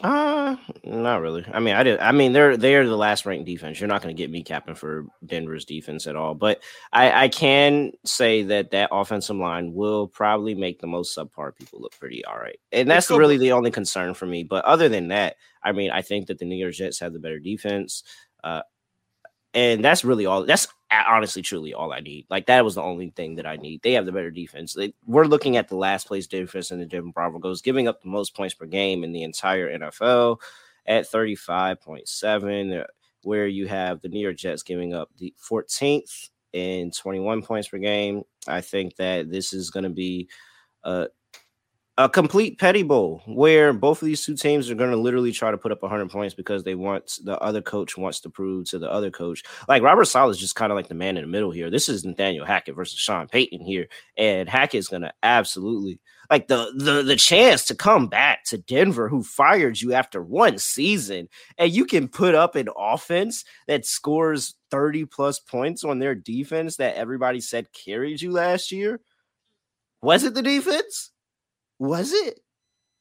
Uh, 0.00 0.54
not 0.84 1.20
really. 1.20 1.44
I 1.52 1.58
mean, 1.58 1.74
I 1.74 1.82
did. 1.82 1.98
I 1.98 2.12
mean, 2.12 2.32
they're 2.32 2.56
they're 2.56 2.86
the 2.86 2.96
last 2.96 3.26
ranked 3.26 3.46
defense. 3.46 3.80
You're 3.80 3.88
not 3.88 4.00
going 4.00 4.14
to 4.14 4.22
get 4.22 4.30
me 4.30 4.44
capping 4.44 4.76
for 4.76 5.06
Denver's 5.26 5.64
defense 5.64 6.06
at 6.06 6.14
all. 6.14 6.34
But 6.34 6.62
I, 6.92 7.24
I 7.24 7.28
can 7.28 7.92
say 8.04 8.42
that 8.44 8.70
that 8.70 8.90
offensive 8.92 9.36
line 9.36 9.74
will 9.74 10.06
probably 10.06 10.54
make 10.54 10.80
the 10.80 10.86
most 10.86 11.16
subpar 11.16 11.56
people 11.56 11.80
look 11.80 11.98
pretty 11.98 12.24
all 12.24 12.38
right, 12.38 12.60
and 12.70 12.88
that's 12.88 13.10
really 13.10 13.38
the 13.38 13.52
only 13.52 13.72
concern 13.72 14.14
for 14.14 14.26
me. 14.26 14.44
But 14.44 14.64
other 14.64 14.88
than 14.88 15.08
that, 15.08 15.34
I 15.64 15.72
mean, 15.72 15.90
I 15.90 16.02
think 16.02 16.28
that 16.28 16.38
the 16.38 16.44
New 16.44 16.56
York 16.56 16.74
Jets 16.74 17.00
have 17.00 17.12
the 17.12 17.18
better 17.18 17.40
defense. 17.40 18.04
Uh, 18.44 18.62
and 19.54 19.84
that's 19.84 20.04
really 20.04 20.26
all. 20.26 20.44
That's 20.44 20.68
honestly, 20.90 21.42
truly 21.42 21.74
all 21.74 21.92
I 21.92 22.00
need. 22.00 22.26
Like 22.30 22.46
that 22.46 22.64
was 22.64 22.74
the 22.74 22.82
only 22.82 23.10
thing 23.10 23.36
that 23.36 23.46
I 23.46 23.56
need. 23.56 23.82
They 23.82 23.92
have 23.92 24.06
the 24.06 24.12
better 24.12 24.30
defense. 24.30 24.74
They, 24.74 24.94
we're 25.06 25.26
looking 25.26 25.56
at 25.56 25.68
the 25.68 25.76
last 25.76 26.06
place 26.06 26.26
defense 26.26 26.70
in 26.70 26.78
the 26.78 26.86
Denver 26.86 27.12
Broncos, 27.12 27.62
giving 27.62 27.88
up 27.88 28.02
the 28.02 28.08
most 28.08 28.34
points 28.34 28.54
per 28.54 28.66
game 28.66 29.04
in 29.04 29.12
the 29.12 29.22
entire 29.22 29.78
NFL 29.78 30.40
at 30.86 31.06
thirty 31.06 31.34
five 31.34 31.80
point 31.80 32.08
seven. 32.08 32.72
Uh, 32.72 32.84
where 33.22 33.46
you 33.46 33.66
have 33.66 34.00
the 34.00 34.08
New 34.08 34.20
York 34.20 34.36
Jets 34.36 34.62
giving 34.62 34.94
up 34.94 35.10
the 35.18 35.34
14th 35.42 36.30
and 36.54 36.96
21 36.96 37.42
points 37.42 37.68
per 37.68 37.78
game. 37.78 38.22
I 38.46 38.60
think 38.60 38.96
that 38.96 39.30
this 39.30 39.52
is 39.52 39.70
going 39.70 39.84
to 39.84 39.90
be 39.90 40.28
a, 40.84 41.08
a 41.98 42.08
complete 42.08 42.60
petty 42.60 42.84
bowl 42.84 43.20
where 43.26 43.72
both 43.72 44.00
of 44.00 44.06
these 44.06 44.24
two 44.24 44.36
teams 44.36 44.70
are 44.70 44.76
going 44.76 44.92
to 44.92 44.96
literally 44.96 45.32
try 45.32 45.50
to 45.50 45.58
put 45.58 45.72
up 45.72 45.82
100 45.82 46.08
points 46.08 46.32
because 46.32 46.62
they 46.62 46.76
want 46.76 47.18
the 47.24 47.36
other 47.40 47.60
coach 47.60 47.98
wants 47.98 48.20
to 48.20 48.30
prove 48.30 48.70
to 48.70 48.78
the 48.78 48.90
other 48.90 49.10
coach. 49.10 49.42
Like 49.66 49.82
Robert 49.82 50.04
Saleh 50.04 50.30
is 50.30 50.38
just 50.38 50.54
kind 50.54 50.70
of 50.70 50.76
like 50.76 50.86
the 50.86 50.94
man 50.94 51.16
in 51.16 51.24
the 51.24 51.28
middle 51.28 51.50
here. 51.50 51.70
This 51.70 51.88
is 51.88 52.04
Nathaniel 52.04 52.46
Hackett 52.46 52.76
versus 52.76 53.00
Sean 53.00 53.26
Payton 53.26 53.60
here, 53.62 53.88
and 54.16 54.48
Hackett's 54.48 54.86
going 54.86 55.02
to 55.02 55.12
absolutely 55.24 55.98
like 56.30 56.46
the 56.46 56.72
the 56.76 57.02
the 57.02 57.16
chance 57.16 57.64
to 57.64 57.74
come 57.74 58.06
back 58.06 58.44
to 58.44 58.58
Denver, 58.58 59.08
who 59.08 59.24
fired 59.24 59.80
you 59.80 59.92
after 59.92 60.22
one 60.22 60.58
season, 60.58 61.28
and 61.58 61.72
you 61.72 61.84
can 61.84 62.06
put 62.06 62.36
up 62.36 62.54
an 62.54 62.68
offense 62.76 63.44
that 63.66 63.84
scores 63.84 64.54
30 64.70 65.06
plus 65.06 65.40
points 65.40 65.82
on 65.82 65.98
their 65.98 66.14
defense 66.14 66.76
that 66.76 66.94
everybody 66.94 67.40
said 67.40 67.72
carried 67.72 68.22
you 68.22 68.30
last 68.30 68.70
year. 68.70 69.00
Was 70.00 70.22
it 70.22 70.34
the 70.34 70.42
defense? 70.42 71.10
Was 71.78 72.12
it? 72.12 72.40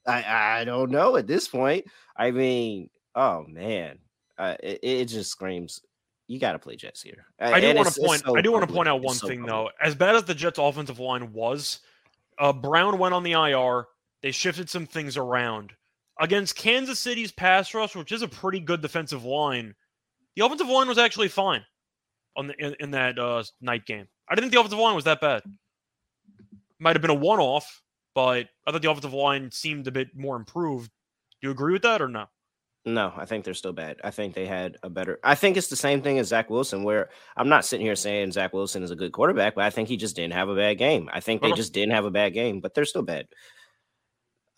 I 0.06 0.60
I 0.60 0.64
don't 0.64 0.92
know 0.92 1.18
at 1.18 1.28
this 1.28 1.48
point. 1.48 1.86
I 2.16 2.32
mean, 2.32 2.90
oh 3.16 3.46
man, 3.48 4.00
uh, 4.38 4.56
it, 4.62 4.80
it 4.82 5.06
just 5.06 5.32
screams. 5.32 5.82
You 6.28 6.40
got 6.40 6.54
to 6.54 6.60
play 6.60 6.76
Jets 6.76 7.02
here. 7.02 7.26
I 7.40 7.62
do 7.62 7.74
want 7.74 7.88
to 7.88 8.02
point. 8.02 8.22
so 8.26 8.38
I 8.38 8.42
do 8.42 8.52
want 8.52 8.68
to 8.68 8.74
point 8.74 8.90
out 8.90 9.02
one 9.02 9.16
so 9.16 9.28
thing 9.28 9.42
public. 9.42 9.54
though. 9.80 9.86
As 9.86 9.96
bad 9.96 10.16
as 10.16 10.26
the 10.26 10.36
Jets' 10.36 10.60
offensive 10.60 11.00
line 11.00 11.32
was, 11.32 11.80
uh, 12.38 12.52
Brown 12.52 12.98
went 12.98 13.14
on 13.14 13.24
the 13.24 13.32
IR. 13.32 13.86
They 14.22 14.32
shifted 14.32 14.70
some 14.70 14.86
things 14.86 15.16
around 15.16 15.74
against 16.20 16.56
Kansas 16.56 17.00
City's 17.00 17.32
pass 17.32 17.74
rush, 17.74 17.96
which 17.96 18.12
is 18.12 18.24
a 18.24 18.28
pretty 18.28 18.60
good 18.60 18.82
defensive 18.82 19.24
line. 19.24 19.74
The 20.36 20.46
offensive 20.46 20.68
line 20.68 20.88
was 20.88 20.98
actually 20.98 21.30
fine 21.30 21.64
on 22.36 22.48
the 22.48 22.56
in, 22.56 22.76
in 22.80 22.92
that 22.92 23.18
uh, 23.18 23.44
night 23.62 23.86
game. 23.86 24.08
I 24.30 24.36
didn't 24.36 24.46
think 24.46 24.54
the 24.54 24.60
offensive 24.60 24.80
line 24.80 24.96
was 24.96 25.06
that 25.06 25.22
bad. 25.22 25.44
Might 26.80 26.96
have 26.96 27.02
been 27.02 27.12
a 27.12 27.16
one-off, 27.16 27.82
but 28.18 28.48
I 28.66 28.72
thought 28.72 28.82
the 28.82 28.90
offensive 28.90 29.14
line 29.14 29.52
seemed 29.52 29.86
a 29.86 29.92
bit 29.92 30.08
more 30.18 30.36
improved. 30.38 30.90
Do 31.40 31.48
you 31.48 31.52
agree 31.52 31.74
with 31.74 31.84
that 31.84 32.02
or 32.02 32.08
no? 32.08 32.26
No, 32.84 33.14
I 33.16 33.26
think 33.26 33.46
they're 33.46 33.54
still 33.54 33.74
bad. 33.74 33.98
I 34.04 34.10
think 34.10 34.34
they 34.34 34.48
had 34.48 34.76
a 34.82 34.90
better. 34.90 35.20
I 35.24 35.36
think 35.36 35.56
it's 35.56 35.68
the 35.68 35.76
same 35.76 36.02
thing 36.02 36.18
as 36.18 36.30
Zach 36.30 36.50
Wilson, 36.50 36.84
where 36.84 37.10
I'm 37.36 37.48
not 37.48 37.64
sitting 37.64 37.86
here 37.86 37.96
saying 37.96 38.32
Zach 38.32 38.54
Wilson 38.54 38.82
is 38.82 38.90
a 38.90 38.96
good 38.96 39.12
quarterback, 39.12 39.54
but 39.54 39.66
I 39.66 39.70
think 39.70 39.88
he 39.88 39.98
just 39.98 40.16
didn't 40.16 40.34
have 40.34 40.50
a 40.50 40.56
bad 40.56 40.80
game. 40.80 41.08
I 41.14 41.20
think 41.20 41.44
they 41.44 41.50
Okay. 41.50 41.58
just 41.58 41.74
didn't 41.74 41.94
have 41.94 42.06
a 42.06 42.10
bad 42.10 42.34
game, 42.34 42.60
but 42.60 42.74
they're 42.74 42.86
still 42.86 43.04
bad. 43.04 43.28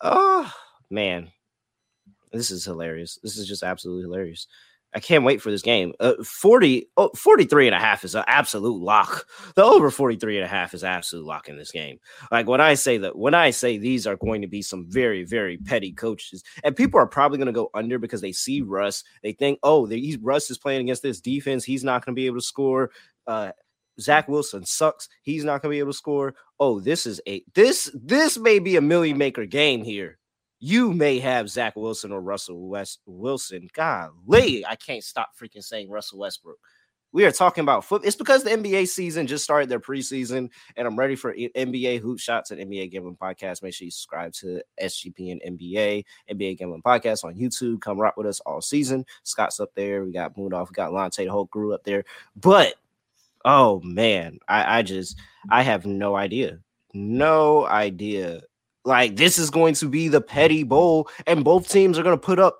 Oh 0.00 0.50
man, 0.88 1.30
this 2.32 2.50
is 2.50 2.64
hilarious. 2.64 3.18
This 3.22 3.36
is 3.36 3.46
just 3.46 3.62
absolutely 3.62 4.04
hilarious. 4.04 4.46
I 4.92 5.00
can't 5.00 5.24
wait 5.24 5.40
for 5.40 5.50
this 5.50 5.62
game. 5.62 5.92
Uh, 6.00 6.14
40, 6.24 6.88
oh, 6.96 7.10
43 7.14 7.68
and 7.68 7.76
a 7.76 7.78
half 7.78 8.04
is 8.04 8.14
an 8.14 8.24
absolute 8.26 8.80
lock. 8.80 9.26
The 9.54 9.62
over 9.62 9.90
43 9.90 10.38
and 10.38 10.44
a 10.44 10.48
half 10.48 10.74
is 10.74 10.82
absolute 10.82 11.24
lock 11.24 11.48
in 11.48 11.56
this 11.56 11.70
game. 11.70 11.98
Like 12.32 12.48
when 12.48 12.60
I 12.60 12.74
say 12.74 12.98
that, 12.98 13.16
when 13.16 13.34
I 13.34 13.50
say 13.50 13.78
these 13.78 14.06
are 14.06 14.16
going 14.16 14.42
to 14.42 14.48
be 14.48 14.62
some 14.62 14.86
very, 14.88 15.24
very 15.24 15.58
petty 15.58 15.92
coaches, 15.92 16.42
and 16.64 16.74
people 16.74 16.98
are 16.98 17.06
probably 17.06 17.38
going 17.38 17.46
to 17.46 17.52
go 17.52 17.70
under 17.74 17.98
because 17.98 18.20
they 18.20 18.32
see 18.32 18.62
Russ. 18.62 19.04
They 19.22 19.32
think, 19.32 19.60
oh, 19.62 19.86
he's, 19.86 20.18
Russ 20.18 20.50
is 20.50 20.58
playing 20.58 20.82
against 20.82 21.02
this 21.02 21.20
defense. 21.20 21.64
He's 21.64 21.84
not 21.84 22.04
going 22.04 22.14
to 22.14 22.20
be 22.20 22.26
able 22.26 22.38
to 22.38 22.42
score. 22.42 22.90
Uh, 23.26 23.52
Zach 24.00 24.28
Wilson 24.28 24.64
sucks. 24.64 25.08
He's 25.22 25.44
not 25.44 25.62
going 25.62 25.70
to 25.70 25.76
be 25.76 25.80
able 25.80 25.92
to 25.92 25.98
score. 25.98 26.34
Oh, 26.58 26.80
this 26.80 27.06
is 27.06 27.20
a 27.28 27.44
this 27.54 27.90
this 27.94 28.38
may 28.38 28.58
be 28.58 28.76
a 28.76 28.80
million 28.80 29.18
maker 29.18 29.46
game 29.46 29.84
here. 29.84 30.18
You 30.62 30.92
may 30.92 31.18
have 31.20 31.48
Zach 31.48 31.74
Wilson 31.74 32.12
or 32.12 32.20
Russell 32.20 32.68
West 32.68 33.00
Wilson. 33.06 33.70
Golly, 33.72 34.64
I 34.66 34.76
can't 34.76 35.02
stop 35.02 35.30
freaking 35.34 35.64
saying 35.64 35.88
Russell 35.90 36.18
Westbrook. 36.18 36.58
We 37.12 37.24
are 37.24 37.32
talking 37.32 37.62
about 37.62 37.86
foot. 37.86 38.04
It's 38.04 38.14
because 38.14 38.44
the 38.44 38.50
NBA 38.50 38.86
season 38.86 39.26
just 39.26 39.42
started 39.42 39.70
their 39.70 39.80
preseason, 39.80 40.50
and 40.76 40.86
I'm 40.86 40.98
ready 40.98 41.16
for 41.16 41.34
NBA 41.34 42.00
hoop 42.00 42.20
shots 42.20 42.50
and 42.50 42.60
NBA 42.60 42.92
gambling 42.92 43.16
podcast. 43.16 43.62
Make 43.62 43.72
sure 43.72 43.86
you 43.86 43.90
subscribe 43.90 44.34
to 44.34 44.62
SGP 44.80 45.32
and 45.32 45.58
NBA 45.58 46.04
NBA 46.30 46.58
gambling 46.58 46.82
podcast 46.82 47.24
on 47.24 47.34
YouTube. 47.36 47.80
Come 47.80 47.98
rock 47.98 48.18
with 48.18 48.26
us 48.26 48.40
all 48.40 48.60
season. 48.60 49.06
Scott's 49.22 49.60
up 49.60 49.70
there. 49.74 50.04
We 50.04 50.12
got 50.12 50.36
Moon 50.36 50.52
off. 50.52 50.68
We 50.68 50.74
got 50.74 50.92
Lante. 50.92 51.24
the 51.24 51.32
whole 51.32 51.46
crew 51.46 51.72
up 51.72 51.84
there. 51.84 52.04
But 52.36 52.74
oh 53.46 53.80
man, 53.80 54.38
I, 54.46 54.78
I 54.78 54.82
just 54.82 55.18
I 55.50 55.62
have 55.62 55.86
no 55.86 56.16
idea, 56.16 56.58
no 56.92 57.66
idea. 57.66 58.42
Like 58.84 59.16
this 59.16 59.38
is 59.38 59.50
going 59.50 59.74
to 59.74 59.88
be 59.88 60.08
the 60.08 60.20
petty 60.20 60.62
bowl, 60.62 61.08
and 61.26 61.44
both 61.44 61.68
teams 61.68 61.98
are 61.98 62.02
going 62.02 62.16
to 62.16 62.20
put 62.20 62.38
up. 62.38 62.58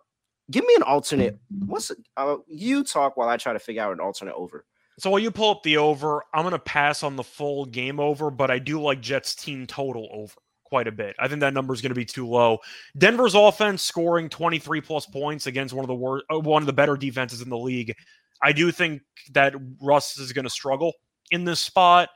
Give 0.51 0.65
me 0.67 0.75
an 0.75 0.83
alternate. 0.83 1.39
What's? 1.65 1.91
Uh, 2.17 2.37
you 2.47 2.85
talk 2.85 3.17
while 3.17 3.29
I 3.29 3.37
try 3.37 3.53
to 3.53 3.59
figure 3.59 3.83
out 3.83 3.93
an 3.93 4.01
alternate 4.01 4.35
over. 4.35 4.65
So 4.99 5.09
while 5.09 5.21
you 5.21 5.31
pull 5.31 5.51
up 5.51 5.63
the 5.63 5.79
over, 5.79 6.23
I'm 6.35 6.43
going 6.43 6.53
to 6.53 6.59
pass 6.59 7.03
on 7.03 7.17
the 7.17 7.23
full 7.23 7.65
game 7.65 7.99
over, 7.99 8.31
but 8.31 8.51
I 8.51 8.59
do 8.59 8.83
like 8.83 9.01
Jets 9.01 9.35
team 9.35 9.67
total 9.67 10.09
over 10.13 10.35
quite 10.65 10.87
a 10.87 10.93
bit. 10.93 11.17
I 11.19 11.27
think 11.27 11.41
that 11.41 11.55
number 11.55 11.75
is 11.75 11.81
going 11.81 11.91
to 11.91 11.95
be 11.95 12.05
too 12.05 12.29
low. 12.29 12.59
Denver's 12.99 13.35
offense 13.35 13.83
scoring 13.83 14.29
23 14.29 14.81
plus 14.81 15.07
points 15.07 15.47
against 15.47 15.75
one 15.75 15.85
of 15.85 15.89
the 15.89 15.95
worst, 15.95 16.25
uh, 16.33 16.39
one 16.39 16.63
of 16.63 16.67
the 16.67 16.73
better 16.73 16.97
defenses 16.97 17.41
in 17.41 17.49
the 17.49 17.59
league. 17.59 17.95
I 18.43 18.53
do 18.53 18.71
think 18.71 19.03
that 19.33 19.55
Russ 19.81 20.19
is 20.19 20.33
going 20.33 20.45
to 20.45 20.51
struggle 20.51 20.93
in 21.31 21.45
this 21.45 21.61
spot. 21.61 22.09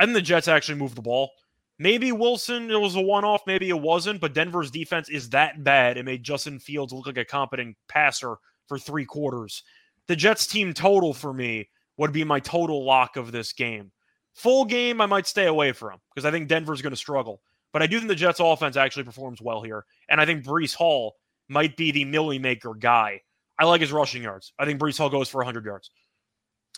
Think 0.00 0.12
the 0.12 0.22
Jets 0.22 0.48
actually 0.48 0.78
move 0.78 0.94
the 0.94 1.02
ball. 1.02 1.30
Maybe 1.78 2.12
Wilson, 2.12 2.70
it 2.70 2.80
was 2.80 2.94
a 2.94 3.00
one 3.00 3.24
off, 3.24 3.42
maybe 3.46 3.68
it 3.68 3.80
wasn't, 3.80 4.20
but 4.20 4.32
Denver's 4.32 4.70
defense 4.70 5.08
is 5.08 5.30
that 5.30 5.64
bad. 5.64 5.96
It 5.96 6.04
made 6.04 6.22
Justin 6.22 6.60
Fields 6.60 6.92
look 6.92 7.06
like 7.06 7.18
a 7.18 7.24
competent 7.24 7.76
passer 7.88 8.36
for 8.68 8.78
three 8.78 9.04
quarters. 9.04 9.64
The 10.06 10.16
Jets 10.16 10.46
team 10.46 10.72
total 10.72 11.12
for 11.12 11.32
me 11.32 11.68
would 11.96 12.12
be 12.12 12.24
my 12.24 12.40
total 12.40 12.84
lock 12.84 13.16
of 13.16 13.32
this 13.32 13.52
game. 13.52 13.90
Full 14.34 14.64
game, 14.64 15.00
I 15.00 15.06
might 15.06 15.26
stay 15.26 15.46
away 15.46 15.72
from 15.72 15.98
because 16.14 16.24
I 16.24 16.30
think 16.30 16.48
Denver's 16.48 16.82
going 16.82 16.92
to 16.92 16.96
struggle. 16.96 17.40
But 17.72 17.82
I 17.82 17.86
do 17.86 17.98
think 17.98 18.08
the 18.08 18.14
Jets 18.14 18.40
offense 18.40 18.76
actually 18.76 19.04
performs 19.04 19.42
well 19.42 19.62
here. 19.62 19.84
And 20.08 20.20
I 20.20 20.26
think 20.26 20.44
Breece 20.44 20.74
Hall 20.74 21.16
might 21.48 21.76
be 21.76 21.90
the 21.90 22.04
milli 22.04 22.40
maker 22.40 22.74
guy. 22.74 23.20
I 23.58 23.64
like 23.64 23.80
his 23.80 23.92
rushing 23.92 24.22
yards. 24.22 24.52
I 24.58 24.64
think 24.64 24.80
Breece 24.80 24.98
Hall 24.98 25.10
goes 25.10 25.28
for 25.28 25.38
100 25.38 25.64
yards. 25.64 25.90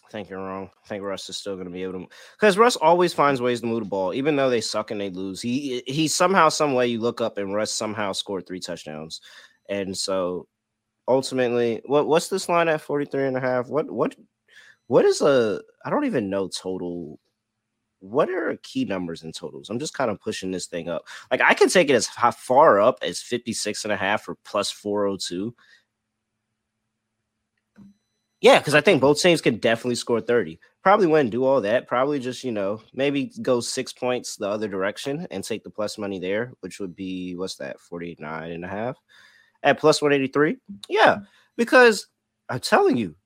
I 0.07 0.11
think 0.11 0.31
you're 0.31 0.39
wrong. 0.39 0.71
I 0.85 0.89
think 0.89 1.03
Russ 1.03 1.29
is 1.29 1.37
still 1.37 1.55
going 1.55 1.67
to 1.67 1.73
be 1.73 1.83
able 1.83 1.95
to 1.95 2.07
because 2.39 2.57
Russ 2.57 2.77
always 2.77 3.13
finds 3.13 3.41
ways 3.41 3.61
to 3.61 3.67
move 3.67 3.81
the 3.81 3.89
ball, 3.89 4.15
even 4.15 4.37
though 4.37 4.49
they 4.49 4.61
suck 4.61 4.93
and 4.93 5.01
they 5.01 5.11
lose. 5.11 5.43
He 5.43 5.83
he 5.87 6.07
somehow, 6.07 6.49
some 6.49 6.75
way, 6.75 6.87
you 6.87 7.01
look 7.01 7.21
up 7.21 7.39
and 7.39 7.55
Russ 7.55 7.73
somehow 7.73 8.13
scored 8.13 8.47
three 8.47 8.61
touchdowns, 8.61 9.21
and 9.69 9.97
so 9.97 10.47
ultimately, 11.09 11.83
what 11.87 12.07
what's 12.07 12.29
this 12.29 12.49
line 12.49 12.69
at 12.69 12.81
43 12.81 13.27
and 13.27 13.37
a 13.37 13.41
half? 13.41 13.69
What 13.69 13.91
what 13.91 14.15
what 14.87 15.05
is 15.05 15.23
a 15.23 15.61
I 15.85 15.91
don't 15.91 16.05
even 16.05 16.31
know 16.31 16.49
total. 16.49 17.19
What 18.01 18.31
are 18.31 18.57
key 18.63 18.85
numbers 18.85 19.25
in 19.25 19.33
totals? 19.33 19.71
I'm 19.71 19.81
just 19.81 19.95
kind 19.95 20.11
of 20.11 20.21
pushing 20.21 20.53
this 20.53 20.67
thing 20.67 20.89
up. 20.89 21.07
Like 21.33 21.41
I 21.41 21.55
can 21.55 21.69
take 21.69 21.91
it 21.91 21.95
as 21.95 22.07
far 22.07 22.81
up 22.81 22.99
as 23.03 23.21
56 23.21 23.85
and 23.85 23.93
a 23.93 23.97
half 23.97 24.29
or 24.29 24.37
plus 24.45 24.71
402. 24.71 25.55
Yeah, 28.43 28.59
because 28.59 28.75
I 28.75 28.81
think 28.83 29.01
both 29.01 29.21
teams 29.21 29.41
can 29.41 29.57
definitely 29.57 29.95
score 29.95 30.21
30. 30.21 30.61
Probably 30.83 31.07
wouldn't 31.07 31.31
do 31.31 31.45
all 31.45 31.61
that. 31.63 31.89
Probably 31.89 32.19
just, 32.19 32.45
you 32.45 32.53
know, 32.53 32.83
maybe 32.93 33.33
go 33.43 33.61
six 33.61 33.93
points 33.93 34.37
the 34.37 34.49
other 34.49 34.69
direction 34.69 35.27
and 35.31 35.43
take 35.43 35.65
the 35.65 35.71
plus 35.71 35.97
money 35.99 36.19
there, 36.19 36.53
which 36.61 36.79
would 36.79 36.95
be 36.95 37.35
what's 37.35 37.57
that, 37.57 37.81
49 37.81 38.51
and 38.51 38.65
a 38.65 38.69
half 38.69 38.97
at 39.63 39.81
plus 39.81 40.03
183. 40.03 40.59
Yeah, 40.89 41.21
because 41.57 42.09
I'm 42.49 42.61
telling 42.61 42.97
you, 42.97 43.17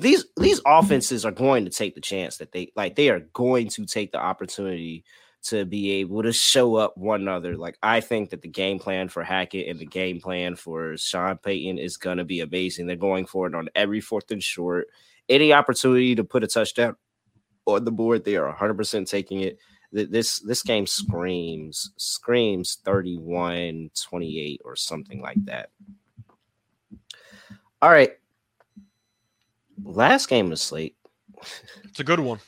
these 0.00 0.26
these 0.38 0.60
offenses 0.66 1.24
are 1.24 1.32
going 1.32 1.64
to 1.64 1.70
take 1.70 1.94
the 1.94 2.00
chance 2.00 2.38
that 2.38 2.52
they 2.52 2.72
like 2.76 2.96
they 2.96 3.10
are 3.10 3.20
going 3.32 3.68
to 3.68 3.86
take 3.86 4.12
the 4.12 4.18
opportunity 4.18 5.04
to 5.44 5.64
be 5.64 5.92
able 5.92 6.22
to 6.22 6.32
show 6.32 6.76
up 6.76 6.96
one 6.96 7.22
another. 7.22 7.56
Like 7.56 7.78
I 7.82 8.00
think 8.00 8.30
that 8.30 8.42
the 8.42 8.48
game 8.48 8.78
plan 8.78 9.08
for 9.08 9.22
Hackett 9.22 9.68
and 9.68 9.78
the 9.78 9.86
game 9.86 10.20
plan 10.20 10.56
for 10.56 10.96
Sean 10.96 11.36
Payton 11.38 11.78
is 11.78 11.96
going 11.96 12.18
to 12.18 12.24
be 12.24 12.40
amazing. 12.40 12.86
They're 12.86 12.96
going 12.96 13.26
for 13.26 13.46
it 13.46 13.54
on 13.54 13.68
every 13.74 14.00
fourth 14.00 14.30
and 14.30 14.42
short. 14.42 14.88
Any 15.28 15.52
opportunity 15.52 16.14
to 16.14 16.24
put 16.24 16.44
a 16.44 16.46
touchdown 16.46 16.96
on 17.66 17.84
the 17.84 17.92
board, 17.92 18.24
they 18.24 18.36
are 18.36 18.54
100% 18.54 19.08
taking 19.08 19.40
it. 19.40 19.58
This 19.92 20.40
this 20.40 20.62
game 20.62 20.88
screams 20.88 21.92
screams 21.96 22.78
31-28 22.84 24.58
or 24.64 24.74
something 24.74 25.22
like 25.22 25.44
that. 25.44 25.70
All 27.80 27.90
right. 27.90 28.10
Last 29.84 30.28
game 30.28 30.46
of 30.46 30.50
the 30.50 30.56
slate. 30.56 30.96
It's 31.84 32.00
a 32.00 32.04
good 32.04 32.18
one. 32.18 32.40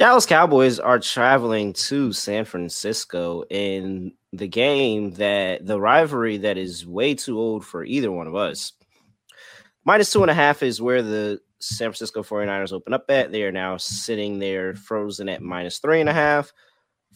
Dallas 0.00 0.24
Cowboys 0.24 0.78
are 0.78 0.98
traveling 0.98 1.74
to 1.74 2.10
San 2.14 2.46
Francisco 2.46 3.44
in 3.50 4.14
the 4.32 4.48
game 4.48 5.10
that 5.10 5.66
the 5.66 5.78
rivalry 5.78 6.38
that 6.38 6.56
is 6.56 6.86
way 6.86 7.14
too 7.14 7.38
old 7.38 7.66
for 7.66 7.84
either 7.84 8.10
one 8.10 8.26
of 8.26 8.34
us. 8.34 8.72
Minus 9.84 10.10
two 10.10 10.22
and 10.22 10.30
a 10.30 10.34
half 10.34 10.62
is 10.62 10.80
where 10.80 11.02
the 11.02 11.38
San 11.58 11.90
Francisco 11.90 12.22
49ers 12.22 12.72
open 12.72 12.94
up 12.94 13.10
at. 13.10 13.30
They 13.30 13.42
are 13.42 13.52
now 13.52 13.76
sitting 13.76 14.38
there 14.38 14.74
frozen 14.74 15.28
at 15.28 15.42
minus 15.42 15.80
three 15.80 16.00
and 16.00 16.08
a 16.08 16.14
half. 16.14 16.50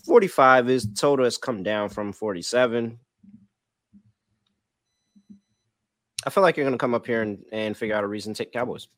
45 0.04 0.68
is 0.68 0.86
total 0.94 1.24
has 1.24 1.38
come 1.38 1.62
down 1.62 1.88
from 1.88 2.12
47. 2.12 2.98
I 6.26 6.28
feel 6.28 6.42
like 6.42 6.58
you're 6.58 6.64
going 6.64 6.72
to 6.72 6.78
come 6.78 6.92
up 6.92 7.06
here 7.06 7.22
and, 7.22 7.42
and 7.50 7.74
figure 7.74 7.96
out 7.96 8.04
a 8.04 8.08
reason 8.08 8.34
to 8.34 8.44
take 8.44 8.52
Cowboys. 8.52 8.88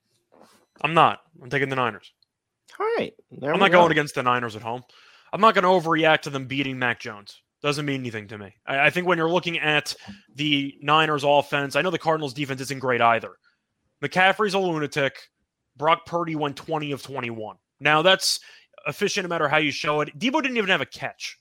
I'm 0.83 0.93
not. 0.93 1.21
I'm 1.41 1.51
taking 1.51 1.69
the 1.69 1.77
Niners. 1.77 2.13
All 2.79 2.87
right. 2.99 3.13
I'm 3.43 3.59
not 3.59 3.73
going 3.73 3.91
against 3.93 4.15
the 4.15 4.23
Niners 4.23 4.57
at 4.57 4.63
home. 4.63 4.83
I'm 5.33 5.41
not 5.41 5.55
going 5.55 5.65
to 5.65 5.89
overreact 5.89 6.23
to 6.23 6.31
them 6.31 6.47
beating 6.47 6.79
Mac 6.79 7.01
Jones. 7.01 7.43
Doesn't 7.63 7.87
mean 7.87 8.01
anything 8.01 8.29
to 8.29 8.39
me. 8.39 8.55
I, 8.67 8.87
I 8.87 8.91
think 8.91 9.07
when 9.07 9.19
you're 9.19 9.31
looking 9.31 9.59
at 9.59 9.95
the 10.35 10.75
Niners 10.83 11.25
offense, 11.25 11.75
I 11.75 11.83
know 11.83 11.91
the 11.91 11.99
Cardinals 11.99 12.35
defense 12.35 12.61
isn't 12.61 12.81
great 12.81 13.01
either. 13.01 13.33
McCaffrey's 14.03 14.55
a 14.55 14.59
lunatic. 14.59 15.17
Brock 15.77 16.07
Purdy 16.07 16.37
went 16.37 16.57
20 16.57 16.93
of 16.93 17.03
21. 17.03 17.57
Now 17.81 18.03
that's 18.03 18.41
efficient 18.87 19.25
no 19.25 19.29
matter 19.29 19.49
how 19.49 19.59
you 19.59 19.71
show 19.71 20.01
it. 20.01 20.17
Deebo 20.19 20.43
didn't 20.43 20.57
even 20.57 20.71
have 20.71 20.81
a 20.81 20.87
catch, 20.87 21.39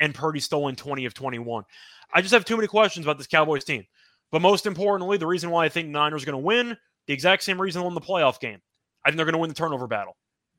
and 0.00 0.14
Purdy 0.14 0.40
still 0.40 0.62
went 0.62 0.78
20 0.78 1.04
of 1.04 1.14
21. 1.14 1.64
I 2.12 2.20
just 2.20 2.34
have 2.34 2.44
too 2.44 2.56
many 2.56 2.68
questions 2.68 3.06
about 3.06 3.18
this 3.18 3.26
Cowboys 3.26 3.64
team. 3.64 3.84
But 4.30 4.42
most 4.42 4.66
importantly, 4.66 5.16
the 5.16 5.26
reason 5.26 5.50
why 5.50 5.64
I 5.64 5.68
think 5.68 5.88
Niners 5.88 6.22
are 6.22 6.26
going 6.26 6.34
to 6.34 6.38
win, 6.38 6.76
the 7.06 7.14
exact 7.14 7.42
same 7.42 7.60
reason 7.60 7.80
they 7.80 7.84
won 7.84 7.94
the 7.94 8.00
playoff 8.00 8.40
game. 8.40 8.60
I 9.04 9.10
think 9.10 9.16
they're 9.16 9.26
going 9.26 9.34
to 9.34 9.38
win 9.38 9.48
the 9.48 9.54
turnover 9.54 9.86
battle. 9.86 10.16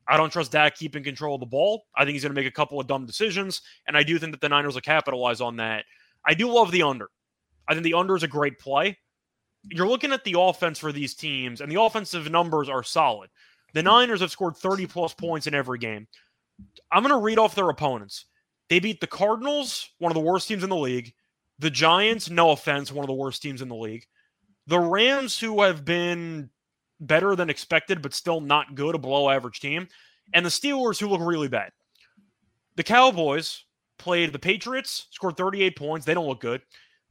I 0.08 0.18
don't 0.18 0.32
trust 0.32 0.52
Dak 0.52 0.76
keeping 0.76 1.04
control 1.04 1.36
of 1.36 1.40
the 1.40 1.48
ball. 1.48 1.86
I 1.96 2.04
think 2.04 2.14
he's 2.14 2.24
going 2.24 2.34
to 2.34 2.40
make 2.40 2.48
a 2.48 2.52
couple 2.52 2.80
of 2.80 2.88
dumb 2.88 3.06
decisions, 3.06 3.62
and 3.88 3.98
I 3.98 4.04
do 4.04 4.20
think 4.20 4.34
that 4.34 4.42
the 4.42 4.50
Niners 4.50 4.76
will 4.76 4.82
capitalize 4.82 5.42
on 5.42 5.56
that. 5.58 5.86
I 6.26 6.34
do 6.34 6.52
love 6.52 6.72
the 6.72 6.84
under. 6.84 7.10
I 7.68 7.74
think 7.74 7.84
the 7.84 7.96
under 7.96 8.16
is 8.16 8.24
a 8.24 8.28
great 8.28 8.60
play. 8.60 8.98
You're 9.70 9.88
looking 9.88 10.12
at 10.12 10.24
the 10.24 10.36
offense 10.40 10.78
for 10.78 10.92
these 10.92 11.16
teams, 11.16 11.62
and 11.62 11.72
the 11.72 11.82
offensive 11.82 12.30
numbers 12.30 12.70
are 12.70 12.84
solid. 12.84 13.30
The 13.74 13.84
Niners 13.84 14.22
have 14.22 14.32
scored 14.32 14.56
30 14.56 14.86
plus 14.86 15.14
points 15.14 15.48
in 15.48 15.56
every 15.56 15.80
game. 15.80 16.08
I'm 16.92 17.04
going 17.04 17.14
to 17.14 17.22
read 17.22 17.40
off 17.40 17.56
their 17.56 17.70
opponents. 17.70 18.26
They 18.70 18.80
beat 18.80 19.02
the 19.02 19.08
Cardinals, 19.08 19.90
one 19.98 20.12
of 20.12 20.16
the 20.16 20.22
worst 20.22 20.48
teams 20.48 20.64
in 20.64 20.70
the 20.70 20.76
league. 20.76 21.14
The 21.60 21.70
Giants, 21.70 22.30
no 22.30 22.52
offense, 22.52 22.92
one 22.92 23.04
of 23.04 23.08
the 23.08 23.14
worst 23.14 23.42
teams 23.42 23.62
in 23.62 23.70
the 23.70 23.76
league. 23.76 24.06
The 24.68 24.80
Rams, 24.80 25.40
who 25.40 25.62
have 25.62 25.86
been 25.86 26.50
better 27.00 27.36
than 27.36 27.50
expected, 27.50 28.02
but 28.02 28.14
still 28.14 28.42
not 28.42 28.76
good, 28.76 28.96
a 28.96 28.98
below 28.98 29.30
average 29.30 29.60
team. 29.60 29.88
And 30.34 30.46
the 30.46 30.50
Steelers, 30.50 31.00
who 31.00 31.08
look 31.08 31.22
really 31.22 31.48
bad. 31.48 31.72
The 32.76 32.84
Cowboys 32.84 33.64
played 33.98 34.34
the 34.34 34.40
Patriots, 34.40 35.08
scored 35.12 35.38
38 35.38 35.78
points. 35.78 36.06
They 36.06 36.14
don't 36.14 36.28
look 36.28 36.42
good. 36.42 36.62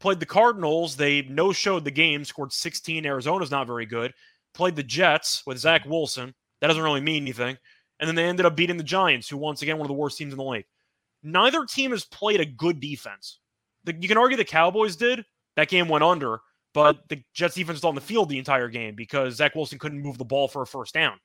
Played 0.00 0.20
the 0.20 0.26
Cardinals. 0.26 0.96
They 0.96 1.22
no 1.22 1.52
showed 1.52 1.84
the 1.84 1.90
game, 1.90 2.24
scored 2.24 2.52
16. 2.52 3.06
Arizona's 3.06 3.50
not 3.50 3.66
very 3.66 3.86
good. 3.86 4.12
Played 4.52 4.76
the 4.76 4.82
Jets 4.82 5.42
with 5.46 5.58
Zach 5.58 5.84
Wilson. 5.86 6.34
That 6.60 6.68
doesn't 6.68 6.82
really 6.82 7.00
mean 7.00 7.22
anything. 7.22 7.56
And 8.00 8.08
then 8.08 8.14
they 8.14 8.24
ended 8.24 8.46
up 8.46 8.56
beating 8.56 8.76
the 8.76 8.82
Giants, 8.82 9.28
who 9.28 9.36
once 9.36 9.62
again 9.62 9.78
one 9.78 9.86
of 9.86 9.88
the 9.88 9.94
worst 9.94 10.18
teams 10.18 10.32
in 10.32 10.38
the 10.38 10.44
league. 10.44 10.66
Neither 11.22 11.64
team 11.64 11.92
has 11.92 12.04
played 12.04 12.40
a 12.40 12.44
good 12.44 12.80
defense. 12.80 13.38
The, 13.84 13.94
you 13.94 14.08
can 14.08 14.18
argue 14.18 14.36
the 14.36 14.44
Cowboys 14.44 14.96
did. 14.96 15.24
That 15.56 15.68
game 15.68 15.88
went 15.88 16.04
under, 16.04 16.40
but 16.74 17.08
the 17.08 17.22
Jets 17.32 17.54
defense 17.54 17.76
was 17.76 17.84
on 17.84 17.94
the 17.94 18.00
field 18.00 18.28
the 18.28 18.38
entire 18.38 18.68
game 18.68 18.94
because 18.94 19.36
Zach 19.36 19.54
Wilson 19.54 19.78
couldn't 19.78 20.02
move 20.02 20.18
the 20.18 20.24
ball 20.24 20.48
for 20.48 20.62
a 20.62 20.66
first 20.66 20.92
down. 20.92 21.18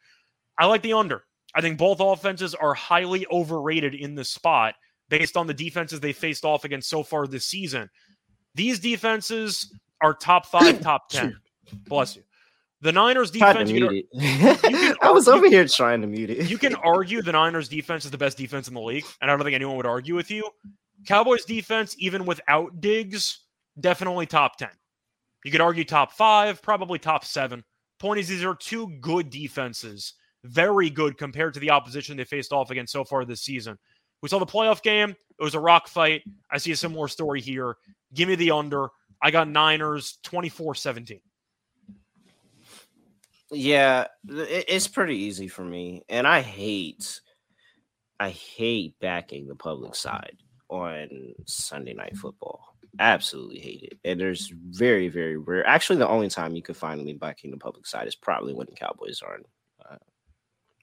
I 0.58 0.68
like 0.68 0.84
the 0.84 0.94
under. 0.94 1.24
I 1.56 1.62
think 1.62 1.78
both 1.78 2.00
offenses 2.00 2.54
are 2.54 2.76
highly 2.76 3.26
overrated 3.32 3.96
in 3.96 4.16
this 4.16 4.30
spot 4.30 4.76
based 5.10 5.36
on 5.36 5.48
the 5.48 5.54
defenses 5.54 6.00
they 6.00 6.14
faced 6.14 6.46
off 6.46 6.64
against 6.64 6.88
so 6.88 7.02
far 7.02 7.26
this 7.26 7.48
season. 7.48 7.90
These 8.54 8.80
defenses 8.80 9.76
are 10.02 10.14
top 10.14 10.46
five, 10.46 10.80
top 10.82 11.10
10. 11.10 11.36
Bless 11.88 12.16
you. 12.16 12.24
The 12.82 12.92
Niners 12.92 13.32
Tried 13.32 13.54
to 13.54 13.66
defense, 13.66 13.92
you 13.92 14.04
can. 14.62 14.96
I 15.02 15.12
was 15.12 15.28
over 15.28 15.50
here 15.50 15.68
trying 15.68 16.02
to 16.02 16.08
mute 16.08 16.30
it. 16.30 16.50
you 16.50 16.58
can 16.58 16.76
argue 16.76 17.22
the 17.22 17.34
Niners 17.34 17.68
defense 17.68 18.06
is 18.06 18.12
the 18.12 18.18
best 18.18 18.38
defense 18.38 18.70
in 18.70 18.74
the 18.74 18.80
league, 18.80 19.04
and 19.22 19.30
I 19.30 19.36
don't 19.36 19.44
think 19.44 19.56
anyone 19.56 19.76
would 19.76 19.86
argue 19.86 20.16
with 20.16 20.32
you. 20.32 20.50
Cowboys 21.06 21.44
defense, 21.44 21.96
even 22.00 22.26
without 22.26 22.80
Diggs, 22.80 23.40
definitely 23.80 24.28
top 24.28 24.58
10. 24.58 24.70
You 25.44 25.52
could 25.52 25.62
argue 25.62 25.86
top 25.86 26.12
five, 26.12 26.62
probably 26.62 27.00
top 27.00 27.24
seven. 27.24 27.64
Point 28.00 28.20
is, 28.20 28.28
these 28.28 28.44
are 28.44 28.56
two 28.56 28.88
good 29.02 29.30
defenses, 29.30 30.14
very 30.44 30.90
good 30.90 31.18
compared 31.18 31.54
to 31.54 31.60
the 31.60 31.72
opposition 31.72 32.18
they 32.18 32.24
faced 32.24 32.54
off 32.54 32.72
against 32.72 32.94
so 32.94 33.04
far 33.04 33.26
this 33.26 33.42
season. 33.42 33.78
We 34.22 34.30
saw 34.30 34.40
the 34.40 34.46
playoff 34.46 34.82
game. 34.82 35.12
It 35.12 35.44
was 35.44 35.56
a 35.56 35.60
rock 35.60 35.88
fight. 35.88 36.24
I 36.52 36.58
see 36.58 36.72
a 36.72 36.76
similar 36.76 37.08
story 37.08 37.42
here. 37.42 37.78
Give 38.14 38.28
me 38.28 38.36
the 38.36 38.52
under. 38.52 38.90
I 39.22 39.32
got 39.32 39.48
Niners 39.48 40.18
24 40.24 40.76
17. 40.76 41.20
Yeah, 43.52 44.06
it's 44.28 44.88
pretty 44.88 45.16
easy 45.16 45.48
for 45.48 45.64
me, 45.64 46.04
and 46.08 46.28
I 46.28 46.42
hate, 46.42 47.20
I 48.20 48.30
hate 48.30 48.94
backing 49.00 49.48
the 49.48 49.56
public 49.56 49.96
side 49.96 50.38
on 50.70 51.34
Sunday 51.46 51.94
Night 51.94 52.16
Football. 52.16 52.69
Absolutely 52.98 53.60
hate 53.60 53.84
it, 53.84 54.00
and 54.04 54.20
there's 54.20 54.48
very, 54.72 55.08
very 55.10 55.38
rare. 55.38 55.66
Actually, 55.68 55.98
the 56.00 56.08
only 56.08 56.28
time 56.30 56.56
you 56.56 56.62
could 56.64 56.76
find 56.76 57.04
me 57.06 57.14
backing 57.14 57.52
the 57.52 57.58
public 57.58 57.86
side 57.86 58.08
is 58.08 58.16
probably 58.16 58.54
when 58.54 58.66
the 58.68 58.76
Cowboys 58.76 59.22
are. 59.22 59.36
in. 59.36 59.44
Uh, 59.90 59.98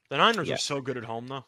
the 0.09 0.17
Niners 0.17 0.47
Yeah. 0.47 0.55
are 0.55 0.59
so 0.59 0.79
good 0.81 0.97
at 0.97 1.03
home, 1.03 1.27
though. 1.27 1.45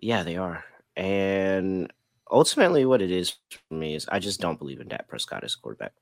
Yeah, 0.00 0.22
they 0.22 0.36
are, 0.36 0.64
and 0.96 1.92
ultimately, 2.30 2.84
what 2.86 3.02
it 3.02 3.10
is 3.10 3.34
for 3.68 3.74
me 3.74 3.94
is 3.94 4.08
I 4.10 4.18
just 4.20 4.40
don't 4.40 4.58
believe 4.58 4.80
in 4.80 4.88
Dak 4.88 5.08
Prescott 5.08 5.42
as 5.44 5.54
a 5.54 5.58
quarterback. 5.58 5.92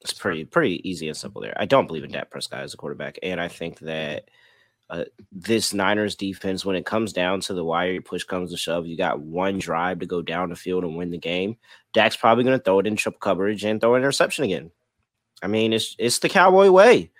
It's 0.00 0.12
pretty 0.12 0.44
pretty 0.44 0.88
easy 0.88 1.08
and 1.08 1.16
simple 1.16 1.42
there. 1.42 1.54
I 1.58 1.66
don't 1.66 1.86
believe 1.86 2.04
in 2.04 2.12
Dak 2.12 2.30
Prescott 2.30 2.62
as 2.62 2.74
a 2.74 2.76
quarterback, 2.76 3.18
and 3.22 3.40
I 3.40 3.48
think 3.48 3.80
that 3.80 4.28
uh, 4.92 5.04
this 5.32 5.72
Niners 5.72 6.14
defense, 6.14 6.66
when 6.66 6.76
it 6.76 6.84
comes 6.84 7.14
down 7.14 7.40
to 7.40 7.54
the 7.54 7.64
wire, 7.64 8.02
push 8.02 8.24
comes 8.24 8.50
to 8.50 8.58
shove, 8.58 8.86
you 8.86 8.94
got 8.94 9.20
one 9.20 9.58
drive 9.58 10.00
to 10.00 10.06
go 10.06 10.20
down 10.20 10.50
the 10.50 10.54
field 10.54 10.84
and 10.84 10.96
win 10.96 11.10
the 11.10 11.16
game. 11.16 11.56
Dak's 11.94 12.14
probably 12.14 12.44
going 12.44 12.58
to 12.58 12.62
throw 12.62 12.78
it 12.78 12.86
in 12.86 12.94
triple 12.94 13.18
coverage 13.18 13.64
and 13.64 13.80
throw 13.80 13.94
an 13.94 14.02
interception 14.02 14.44
again. 14.44 14.70
I 15.42 15.46
mean, 15.46 15.72
it's 15.72 15.96
it's 15.98 16.18
the 16.18 16.28
Cowboy 16.28 16.70
way. 16.70 17.10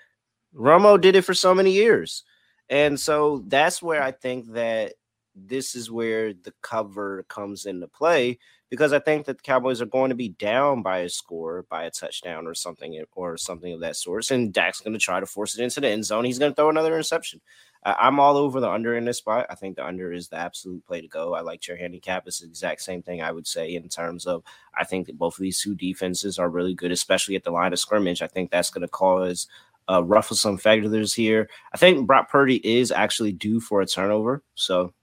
Romo 0.55 1.01
did 1.01 1.15
it 1.15 1.23
for 1.23 1.33
so 1.33 1.55
many 1.55 1.71
years, 1.71 2.23
and 2.69 2.99
so 2.99 3.43
that's 3.47 3.81
where 3.81 4.03
I 4.03 4.11
think 4.11 4.53
that 4.53 4.93
this 5.35 5.73
is 5.73 5.89
where 5.89 6.31
the 6.31 6.53
cover 6.61 7.25
comes 7.27 7.65
into 7.65 7.87
play 7.87 8.37
because 8.73 8.91
I 8.91 8.97
think 8.97 9.27
that 9.27 9.37
the 9.37 9.43
Cowboys 9.43 9.83
are 9.83 9.85
going 9.85 10.09
to 10.09 10.15
be 10.15 10.29
down 10.29 10.81
by 10.81 11.01
a 11.01 11.09
score, 11.09 11.63
by 11.69 11.83
a 11.83 11.91
touchdown 11.91 12.47
or 12.47 12.55
something, 12.55 12.99
or 13.13 13.37
something 13.37 13.71
of 13.71 13.81
that 13.81 13.95
sort. 13.95 14.31
And 14.31 14.51
Dak's 14.51 14.81
going 14.81 14.93
to 14.93 14.99
try 14.99 15.19
to 15.19 15.27
force 15.27 15.55
it 15.55 15.63
into 15.63 15.79
the 15.79 15.89
end 15.89 16.05
zone. 16.05 16.25
He's 16.25 16.39
going 16.39 16.51
to 16.51 16.55
throw 16.55 16.71
another 16.71 16.91
interception. 16.91 17.39
I'm 17.83 18.19
all 18.19 18.35
over 18.35 18.59
the 18.59 18.71
under 18.71 18.97
in 18.97 19.05
this 19.05 19.19
spot. 19.19 19.45
I 19.51 19.53
think 19.53 19.75
the 19.75 19.85
under 19.85 20.11
is 20.11 20.27
the 20.27 20.37
absolute 20.37 20.83
play 20.87 21.01
to 21.01 21.07
go. 21.07 21.35
I 21.35 21.41
like 21.41 21.67
your 21.67 21.77
handicap. 21.77 22.23
It's 22.25 22.39
the 22.39 22.47
exact 22.47 22.81
same 22.81 23.03
thing 23.03 23.21
I 23.21 23.31
would 23.31 23.45
say 23.45 23.75
in 23.75 23.87
terms 23.89 24.25
of 24.25 24.41
I 24.75 24.85
think 24.85 25.05
that 25.05 25.19
both 25.19 25.37
of 25.37 25.43
these 25.43 25.61
two 25.61 25.75
defenses 25.75 26.39
are 26.39 26.49
really 26.49 26.73
good, 26.73 26.91
especially 26.91 27.35
at 27.35 27.43
the 27.43 27.51
line 27.51 27.73
of 27.73 27.79
scrimmage. 27.79 28.23
I 28.23 28.27
think 28.27 28.49
that's 28.49 28.71
going 28.71 28.81
to 28.81 28.87
cause 28.87 29.45
uh, 29.87 30.03
ruffle 30.03 30.35
some 30.35 30.57
feathers 30.57 31.13
here. 31.13 31.47
I 31.75 31.77
think 31.77 32.07
Brock 32.07 32.31
Purdy 32.31 32.55
is 32.67 32.91
actually 32.91 33.33
due 33.33 33.59
for 33.59 33.81
a 33.81 33.85
turnover. 33.85 34.41
So 34.55 34.95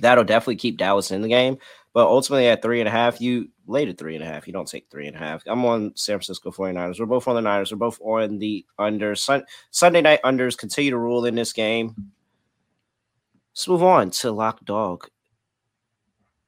that'll 0.00 0.24
definitely 0.24 0.56
keep 0.56 0.76
Dallas 0.76 1.10
in 1.10 1.22
the 1.22 1.28
game. 1.28 1.56
But 1.96 2.08
ultimately, 2.08 2.46
at 2.48 2.60
three 2.60 2.80
and 2.80 2.88
a 2.88 2.92
half, 2.92 3.22
you 3.22 3.48
late 3.66 3.88
at 3.88 3.96
three 3.96 4.16
and 4.16 4.22
a 4.22 4.26
half. 4.26 4.46
You 4.46 4.52
don't 4.52 4.68
take 4.68 4.90
three 4.90 5.06
and 5.06 5.16
a 5.16 5.18
half. 5.18 5.42
I'm 5.46 5.64
on 5.64 5.92
San 5.96 6.18
Francisco 6.18 6.50
49ers. 6.50 7.00
We're 7.00 7.06
both 7.06 7.26
on 7.26 7.36
the 7.36 7.40
Niners. 7.40 7.72
We're 7.72 7.78
both 7.78 7.98
on 8.02 8.36
the 8.36 8.66
under. 8.78 9.14
Sun, 9.14 9.46
Sunday 9.70 10.02
night 10.02 10.20
unders 10.22 10.58
continue 10.58 10.90
to 10.90 10.98
rule 10.98 11.24
in 11.24 11.34
this 11.34 11.54
game. 11.54 11.94
Let's 13.50 13.66
move 13.66 13.82
on 13.82 14.10
to 14.10 14.30
lock 14.30 14.62
dog 14.66 15.08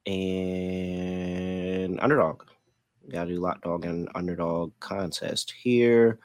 and 0.04 1.98
underdog. 1.98 2.42
Gotta 3.10 3.30
do 3.30 3.40
lock 3.40 3.62
dog 3.62 3.86
and 3.86 4.06
underdog 4.14 4.74
contest 4.80 5.54
here. 5.58 6.18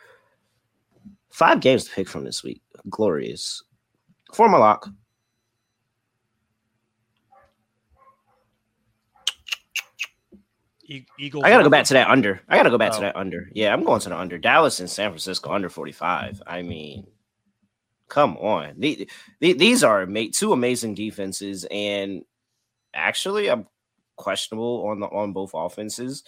Five 1.30 1.62
games 1.62 1.86
to 1.86 1.92
pick 1.92 2.10
from 2.10 2.26
this 2.26 2.44
week. 2.44 2.62
Glorious. 2.90 3.64
For 4.34 4.50
my 4.50 4.58
lock, 4.58 4.90
E- 10.94 11.06
Eagles. 11.20 11.44
I 11.44 11.50
gotta 11.50 11.64
go 11.64 11.70
back 11.70 11.86
to 11.86 11.94
that 11.96 12.10
under. 12.10 12.42
I 12.48 12.58
gotta 12.58 12.70
go 12.70 12.78
back 12.78 12.92
Oh. 12.94 12.96
to 12.98 13.02
that 13.02 13.16
under. 13.16 13.50
Yeah, 13.54 13.74
I'm 13.74 13.84
going 13.84 14.00
to 14.02 14.10
the 14.10 14.18
under. 14.18 14.38
Dallas 14.38 14.80
and 14.80 14.90
San 14.90 15.10
Francisco 15.12 15.52
under 15.52 15.70
45. 15.70 16.42
I 16.46 16.62
mean, 16.62 17.08
come 18.10 18.38
on. 18.38 18.76
The, 18.78 19.10
the, 19.40 19.54
these 19.54 19.84
are 19.84 20.06
two 20.32 20.54
amazing 20.54 20.96
defenses, 20.96 21.66
and 21.70 22.24
actually, 22.94 23.50
I'm 23.50 23.68
questionable 24.16 24.86
on 24.88 25.00
the 25.00 25.08
on 25.08 25.34
both 25.34 25.52
offenses. 25.54 26.24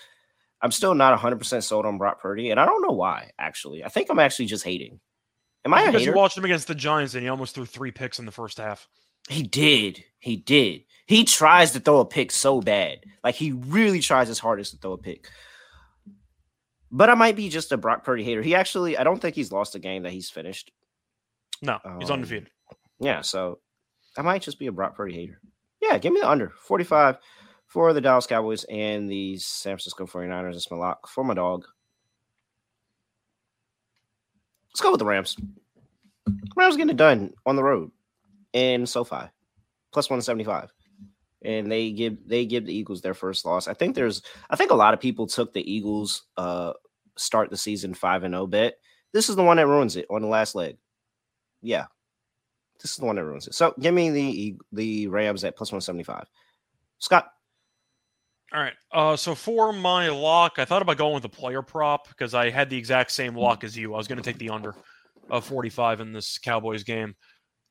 I'm 0.61 0.71
still 0.71 0.95
not 0.95 1.11
100 1.11 1.37
percent 1.37 1.63
sold 1.63 1.85
on 1.85 1.97
Brock 1.97 2.21
Purdy, 2.21 2.49
and 2.49 2.59
I 2.59 2.65
don't 2.65 2.81
know 2.81 2.93
why. 2.95 3.31
Actually, 3.37 3.83
I 3.83 3.89
think 3.89 4.09
I'm 4.09 4.19
actually 4.19 4.47
just 4.47 4.63
hating. 4.63 4.99
Am 5.65 5.73
I? 5.73 5.85
because 5.87 6.05
you 6.05 6.13
watched 6.13 6.37
him 6.37 6.45
against 6.45 6.67
the 6.67 6.75
Giants 6.75 7.15
and 7.15 7.23
he 7.23 7.29
almost 7.29 7.55
threw 7.55 7.65
three 7.65 7.91
picks 7.91 8.19
in 8.19 8.25
the 8.25 8.31
first 8.31 8.57
half. 8.59 8.87
He 9.29 9.41
did. 9.43 10.03
He 10.19 10.35
did. 10.37 10.83
He 11.05 11.23
tries 11.23 11.71
to 11.71 11.79
throw 11.79 11.99
a 11.99 12.05
pick 12.05 12.31
so 12.31 12.61
bad. 12.61 12.99
Like 13.23 13.35
he 13.35 13.51
really 13.51 13.99
tries 13.99 14.27
his 14.27 14.39
hardest 14.39 14.71
to 14.71 14.77
throw 14.77 14.93
a 14.93 14.97
pick. 14.97 15.29
But 16.91 17.09
I 17.09 17.15
might 17.15 17.35
be 17.35 17.49
just 17.49 17.71
a 17.71 17.77
Brock 17.77 18.03
Purdy 18.03 18.23
hater. 18.23 18.41
He 18.41 18.55
actually, 18.55 18.97
I 18.97 19.03
don't 19.03 19.21
think 19.21 19.35
he's 19.35 19.51
lost 19.51 19.75
a 19.75 19.79
game 19.79 20.03
that 20.03 20.13
he's 20.13 20.29
finished. 20.29 20.71
No, 21.61 21.79
he's 21.99 22.09
Um, 22.09 22.15
undefeated. 22.15 22.49
Yeah, 22.99 23.21
so 23.21 23.59
I 24.17 24.21
might 24.21 24.41
just 24.41 24.59
be 24.59 24.67
a 24.67 24.71
Brock 24.71 24.95
Purdy 24.95 25.13
hater. 25.13 25.39
Yeah, 25.81 25.97
give 25.97 26.13
me 26.13 26.21
the 26.21 26.29
under 26.29 26.49
45 26.61 27.17
for 27.67 27.91
the 27.93 28.01
Dallas 28.01 28.27
Cowboys 28.27 28.63
and 28.65 29.09
the 29.09 29.37
San 29.37 29.71
Francisco 29.71 30.05
49ers. 30.05 30.55
It's 30.55 30.71
my 30.71 30.77
lock 30.77 31.07
for 31.09 31.23
my 31.23 31.33
dog. 31.33 31.65
Let's 34.69 34.81
go 34.81 34.91
with 34.91 34.99
the 34.99 35.05
Rams. 35.05 35.35
Rams 36.55 36.75
getting 36.77 36.89
it 36.91 36.97
done 36.97 37.33
on 37.45 37.55
the 37.55 37.63
road 37.63 37.91
in 38.53 38.85
SoFi, 38.85 39.27
plus 39.91 40.09
175. 40.09 40.71
And 41.45 41.71
they 41.71 41.91
give 41.91 42.17
they 42.27 42.45
give 42.45 42.65
the 42.65 42.73
Eagles 42.75 43.01
their 43.01 43.13
first 43.13 43.45
loss. 43.45 43.67
I 43.67 43.73
think 43.73 43.95
there's 43.95 44.21
I 44.49 44.55
think 44.55 44.71
a 44.71 44.75
lot 44.75 44.93
of 44.93 44.99
people 44.99 45.27
took 45.27 45.53
the 45.53 45.71
Eagles 45.71 46.23
uh 46.37 46.73
start 47.17 47.49
the 47.49 47.57
season 47.57 47.93
5 47.93 48.23
and 48.23 48.33
0 48.33 48.47
bet. 48.47 48.75
This 49.13 49.29
is 49.29 49.35
the 49.35 49.43
one 49.43 49.57
that 49.57 49.67
ruins 49.67 49.95
it 49.95 50.05
on 50.09 50.21
the 50.21 50.27
last 50.27 50.55
leg. 50.55 50.77
Yeah. 51.61 51.85
This 52.81 52.91
is 52.91 52.97
the 52.97 53.05
one 53.05 53.15
that 53.15 53.23
ruins 53.25 53.47
it. 53.47 53.53
So 53.55 53.73
give 53.79 53.93
me 53.93 54.09
the 54.09 54.55
the 54.73 55.07
Rams 55.07 55.43
at 55.43 55.55
plus 55.55 55.71
175. 55.71 56.27
Scott. 56.99 57.27
All 58.53 58.61
right. 58.61 58.73
Uh, 58.91 59.15
so 59.15 59.35
for 59.35 59.73
my 59.73 60.09
lock, 60.09 60.53
I 60.57 60.65
thought 60.65 60.81
about 60.81 60.97
going 60.97 61.13
with 61.15 61.25
a 61.25 61.29
player 61.29 61.61
prop 61.61 62.07
because 62.09 62.33
I 62.33 62.49
had 62.49 62.69
the 62.69 62.77
exact 62.77 63.11
same 63.11 63.35
lock 63.35 63.63
as 63.63 63.75
you. 63.77 63.93
I 63.93 63.97
was 63.97 64.07
going 64.07 64.21
to 64.21 64.23
take 64.23 64.37
the 64.37 64.49
under 64.49 64.75
of 65.29 65.45
45 65.45 65.99
in 66.01 66.13
this 66.13 66.37
Cowboys 66.37 66.83
game. 66.83 67.15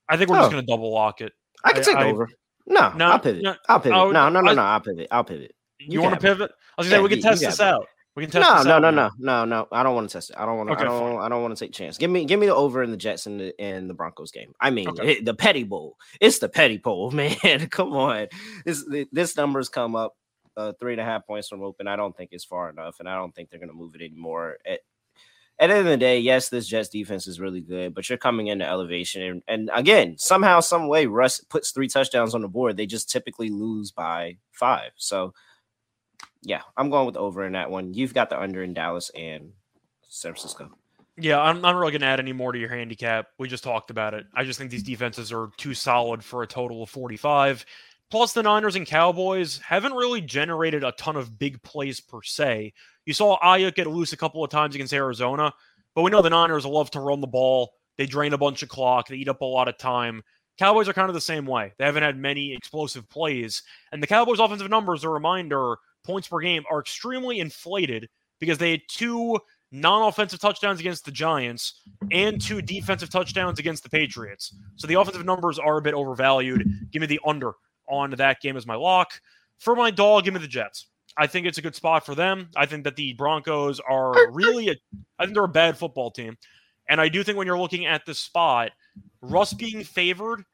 I 0.08 0.16
think 0.16 0.28
we're 0.30 0.36
Oh. 0.36 0.40
just 0.40 0.50
going 0.52 0.64
to 0.64 0.70
double 0.70 0.92
lock 0.92 1.20
it. 1.20 1.32
I 1.64 1.72
can 1.72 1.80
I- 1.80 1.84
take 1.84 1.96
I- 1.96 2.10
over. 2.10 2.28
No, 2.66 2.92
No, 2.94 3.06
I'll 3.10 3.18
pivot. 3.18 3.42
no, 3.42 3.54
I'll 3.68 3.80
pivot. 3.80 3.98
oh, 3.98 4.10
no, 4.10 4.28
no, 4.28 4.40
no, 4.40 4.50
I- 4.50 4.54
no. 4.54 4.62
I'll 4.62 4.80
pivot. 4.80 5.08
I'll 5.10 5.24
pivot. 5.24 5.54
You, 5.78 5.86
You 5.94 6.02
want 6.02 6.14
to 6.14 6.20
pivot? 6.20 6.50
I 6.78 6.80
was 6.80 6.88
say 6.88 6.96
Yeah, 6.96 7.02
we 7.02 7.08
can 7.08 7.18
you- 7.18 7.22
test 7.22 7.42
you 7.42 7.48
this 7.48 7.60
out. 7.60 7.86
We 8.16 8.22
can 8.22 8.30
test 8.30 8.48
No, 8.48 8.56
this 8.58 8.66
no, 8.66 8.74
out. 8.74 8.78
no, 8.82 8.90
now. 8.90 9.10
no, 9.18 9.44
no, 9.44 9.44
no. 9.44 9.68
I 9.72 9.82
don't 9.82 9.94
want 9.96 10.08
to 10.08 10.12
test 10.12 10.30
it. 10.30 10.36
I 10.38 10.46
don't 10.46 10.56
want 10.56 10.68
to. 10.68 10.74
Okay, 10.76 10.82
I 10.82 10.86
don't. 10.86 11.14
fine. 11.16 11.24
I 11.24 11.28
don't 11.28 11.42
want 11.42 11.56
to 11.56 11.64
take 11.64 11.72
chance. 11.74 11.98
Give 11.98 12.08
me, 12.10 12.24
give 12.24 12.38
me 12.38 12.46
the 12.46 12.54
over 12.54 12.82
in 12.84 12.90
the 12.92 12.96
Jets 12.96 13.26
and 13.26 13.40
the 13.40 13.60
and 13.60 13.90
the 13.90 13.94
Broncos 13.94 14.30
game. 14.30 14.52
I 14.60 14.70
mean, 14.70 14.88
Okay. 14.88 15.14
it- 15.14 15.24
the 15.24 15.34
Petty 15.34 15.64
Bowl. 15.64 15.96
It's 16.20 16.38
the 16.38 16.48
Petty 16.48 16.76
Bowl, 16.78 17.10
man. 17.12 17.34
Come 17.70 17.92
on, 17.94 18.28
this 18.64 18.84
this 19.12 19.36
numbers 19.36 19.68
come 19.68 19.96
up 19.96 20.14
uh, 20.56 20.72
three 20.78 20.92
and 20.92 21.00
a 21.00 21.04
half 21.04 21.26
points 21.26 21.48
from 21.48 21.62
open. 21.62 21.88
I 21.88 21.96
don't 21.96 22.16
think 22.16 22.30
it's 22.32 22.44
far 22.44 22.70
enough, 22.70 22.96
and 23.00 23.08
I 23.08 23.16
don't 23.16 23.34
think 23.34 23.50
they're 23.50 23.58
going 23.58 23.68
to 23.70 23.74
move 23.74 23.96
it 23.96 24.02
anymore. 24.02 24.58
At, 24.64 24.78
at 25.58 25.68
the 25.68 25.74
end 25.76 25.86
of 25.86 25.92
the 25.92 25.96
day, 25.96 26.18
yes, 26.18 26.48
this 26.48 26.66
Jets 26.66 26.88
defense 26.88 27.26
is 27.26 27.38
really 27.38 27.60
good, 27.60 27.94
but 27.94 28.08
you're 28.08 28.18
coming 28.18 28.48
into 28.48 28.66
elevation, 28.66 29.22
and, 29.22 29.42
and 29.46 29.70
again, 29.72 30.16
somehow, 30.18 30.60
some 30.60 30.88
way, 30.88 31.06
Russ 31.06 31.40
puts 31.40 31.70
three 31.70 31.88
touchdowns 31.88 32.34
on 32.34 32.42
the 32.42 32.48
board. 32.48 32.76
They 32.76 32.86
just 32.86 33.10
typically 33.10 33.50
lose 33.50 33.92
by 33.92 34.38
five. 34.50 34.90
So, 34.96 35.32
yeah, 36.42 36.62
I'm 36.76 36.90
going 36.90 37.06
with 37.06 37.16
over 37.16 37.44
in 37.44 37.52
that 37.52 37.70
one. 37.70 37.94
You've 37.94 38.14
got 38.14 38.30
the 38.30 38.40
under 38.40 38.62
in 38.62 38.74
Dallas 38.74 39.10
and 39.14 39.52
San 40.02 40.32
Francisco. 40.32 40.70
Yeah, 41.16 41.40
I'm 41.40 41.60
not 41.60 41.76
really 41.76 41.92
going 41.92 42.00
to 42.00 42.08
add 42.08 42.18
any 42.18 42.32
more 42.32 42.50
to 42.50 42.58
your 42.58 42.68
handicap. 42.68 43.28
We 43.38 43.46
just 43.46 43.62
talked 43.62 43.90
about 43.90 44.14
it. 44.14 44.26
I 44.34 44.42
just 44.42 44.58
think 44.58 44.72
these 44.72 44.82
defenses 44.82 45.32
are 45.32 45.50
too 45.56 45.72
solid 45.72 46.24
for 46.24 46.42
a 46.42 46.46
total 46.46 46.82
of 46.82 46.90
45. 46.90 47.64
Plus, 48.10 48.32
the 48.32 48.42
Niners 48.42 48.76
and 48.76 48.86
Cowboys 48.86 49.58
haven't 49.58 49.92
really 49.92 50.20
generated 50.20 50.82
a 50.82 50.92
ton 50.92 51.16
of 51.16 51.38
big 51.38 51.62
plays 51.62 52.00
per 52.00 52.22
se. 52.22 52.72
You 53.06 53.14
saw 53.14 53.38
Aiyuk 53.40 53.74
get 53.74 53.86
loose 53.86 54.12
a 54.12 54.16
couple 54.16 54.42
of 54.42 54.50
times 54.50 54.74
against 54.74 54.92
Arizona, 54.92 55.52
but 55.94 56.02
we 56.02 56.10
know 56.10 56.22
the 56.22 56.30
Niners 56.30 56.66
love 56.66 56.90
to 56.92 57.00
run 57.00 57.20
the 57.20 57.26
ball. 57.26 57.72
They 57.96 58.06
drain 58.06 58.32
a 58.32 58.38
bunch 58.38 58.62
of 58.62 58.68
clock. 58.68 59.08
They 59.08 59.16
eat 59.16 59.28
up 59.28 59.40
a 59.40 59.44
lot 59.44 59.68
of 59.68 59.78
time. 59.78 60.22
Cowboys 60.58 60.88
are 60.88 60.92
kind 60.92 61.08
of 61.08 61.14
the 61.14 61.20
same 61.20 61.46
way. 61.46 61.72
They 61.78 61.84
haven't 61.84 62.02
had 62.02 62.16
many 62.16 62.54
explosive 62.54 63.08
plays. 63.08 63.62
And 63.92 64.02
the 64.02 64.06
Cowboys' 64.06 64.38
offensive 64.40 64.70
numbers, 64.70 65.04
a 65.04 65.08
reminder, 65.08 65.76
points 66.04 66.28
per 66.28 66.38
game 66.38 66.64
are 66.70 66.80
extremely 66.80 67.40
inflated 67.40 68.08
because 68.38 68.58
they 68.58 68.72
had 68.72 68.82
two 68.88 69.38
non-offensive 69.72 70.38
touchdowns 70.38 70.78
against 70.78 71.04
the 71.04 71.10
Giants 71.10 71.80
and 72.12 72.40
two 72.40 72.62
defensive 72.62 73.10
touchdowns 73.10 73.58
against 73.58 73.82
the 73.82 73.90
Patriots. 73.90 74.54
So 74.76 74.86
the 74.86 74.94
offensive 74.94 75.24
numbers 75.24 75.58
are 75.58 75.78
a 75.78 75.82
bit 75.82 75.94
overvalued. 75.94 76.90
Give 76.92 77.00
me 77.00 77.06
the 77.06 77.20
under 77.26 77.52
on 77.88 78.12
that 78.12 78.40
game 78.40 78.56
as 78.56 78.66
my 78.66 78.76
lock. 78.76 79.20
For 79.58 79.74
my 79.74 79.90
dog, 79.90 80.24
give 80.24 80.34
me 80.34 80.40
the 80.40 80.46
Jets. 80.46 80.86
I 81.16 81.26
think 81.26 81.46
it's 81.46 81.58
a 81.58 81.62
good 81.62 81.74
spot 81.74 82.04
for 82.04 82.14
them. 82.14 82.48
I 82.56 82.66
think 82.66 82.84
that 82.84 82.96
the 82.96 83.12
Broncos 83.14 83.80
are 83.80 84.30
really 84.32 84.68
a 84.68 84.74
I 85.18 85.24
think 85.24 85.34
they're 85.34 85.44
a 85.44 85.48
bad 85.48 85.78
football 85.78 86.10
team. 86.10 86.36
And 86.88 87.00
I 87.00 87.08
do 87.08 87.22
think 87.22 87.38
when 87.38 87.46
you're 87.46 87.58
looking 87.58 87.86
at 87.86 88.04
the 88.04 88.14
spot, 88.14 88.72
Russ 89.22 89.54
being 89.54 89.84
favored, 89.84 90.44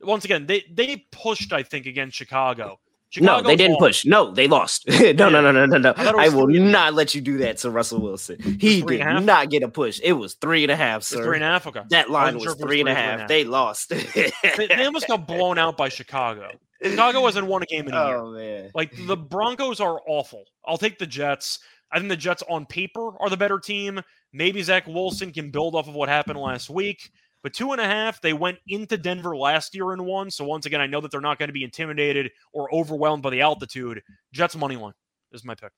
once 0.00 0.24
again, 0.24 0.46
they 0.46 0.64
they 0.72 1.06
pushed, 1.12 1.52
I 1.52 1.62
think, 1.62 1.86
against 1.86 2.16
Chicago. 2.16 2.80
No, 3.18 3.40
they 3.40 3.56
didn't 3.56 3.74
lost. 3.74 3.80
push. 3.80 4.04
No, 4.04 4.30
they 4.32 4.48
lost. 4.48 4.88
no, 4.88 5.12
no, 5.12 5.40
no, 5.40 5.52
no, 5.52 5.64
no, 5.64 5.78
no. 5.78 5.94
I 5.96 6.26
I 6.26 6.28
will 6.28 6.48
not 6.48 6.94
let 6.94 7.14
you 7.14 7.20
do 7.20 7.38
that 7.38 7.58
to 7.58 7.70
Russell 7.70 8.00
Wilson. 8.00 8.38
He 8.60 8.82
did 8.82 9.00
and 9.00 9.08
a 9.08 9.12
half? 9.14 9.24
not 9.24 9.50
get 9.50 9.62
a 9.62 9.68
push. 9.68 10.00
It 10.02 10.12
was 10.12 10.34
three 10.34 10.64
and 10.64 10.72
a 10.72 10.76
half, 10.76 11.02
sir. 11.02 11.22
three 11.22 11.36
and 11.36 11.44
a 11.44 11.46
half. 11.46 11.66
Okay. 11.66 11.82
That 11.90 12.10
line 12.10 12.34
wasn't 12.34 12.42
sure 12.42 12.52
if 12.52 12.58
it 12.58 12.64
was 12.64 12.68
three 12.70 12.80
and 12.80 12.88
a 12.88 12.94
three 12.94 13.00
or 13.00 13.04
half. 13.04 13.14
three 13.14 13.22
and 13.22 13.30
a 13.30 13.34
They 13.34 13.44
lost. 13.44 13.88
They, 13.90 14.66
they 14.66 14.84
almost 14.84 15.06
got 15.06 15.26
blown 15.28 15.56
out 15.56 15.76
by 15.76 15.88
Chicago. 15.88 16.50
Chicago 16.82 17.24
hasn't 17.24 17.46
won 17.46 17.62
a 17.62 17.66
game 17.66 17.88
in 17.88 17.94
a 17.94 18.06
year. 18.06 18.16
oh 18.18 18.30
man. 18.32 18.70
Like 18.74 18.92
the 19.06 19.16
Broncos 19.16 19.80
are 19.80 20.00
awful. 20.06 20.44
I'll 20.64 20.78
take 20.78 20.98
the 20.98 21.06
Jets. 21.06 21.58
I 21.92 21.98
think 21.98 22.08
the 22.08 22.16
Jets 22.16 22.42
on 22.48 22.66
paper 22.66 23.10
are 23.20 23.30
the 23.30 23.36
better 23.36 23.58
team. 23.58 24.00
Maybe 24.32 24.62
Zach 24.62 24.86
Wilson 24.86 25.32
can 25.32 25.50
build 25.50 25.74
off 25.74 25.88
of 25.88 25.94
what 25.94 26.08
happened 26.08 26.38
last 26.38 26.68
week. 26.68 27.10
But 27.42 27.54
two 27.54 27.72
and 27.72 27.80
a 27.80 27.84
half, 27.84 28.20
they 28.20 28.32
went 28.32 28.58
into 28.66 28.98
Denver 28.98 29.36
last 29.36 29.74
year 29.74 29.92
and 29.92 30.04
won. 30.04 30.30
So 30.30 30.44
once 30.44 30.66
again, 30.66 30.80
I 30.80 30.86
know 30.86 31.00
that 31.00 31.12
they're 31.12 31.20
not 31.20 31.38
going 31.38 31.48
to 31.48 31.52
be 31.52 31.62
intimidated 31.62 32.32
or 32.52 32.72
overwhelmed 32.74 33.22
by 33.22 33.30
the 33.30 33.40
altitude. 33.40 34.02
Jets 34.32 34.56
money 34.56 34.76
line 34.76 34.94
is 35.32 35.44
my 35.44 35.54
pick. 35.54 35.70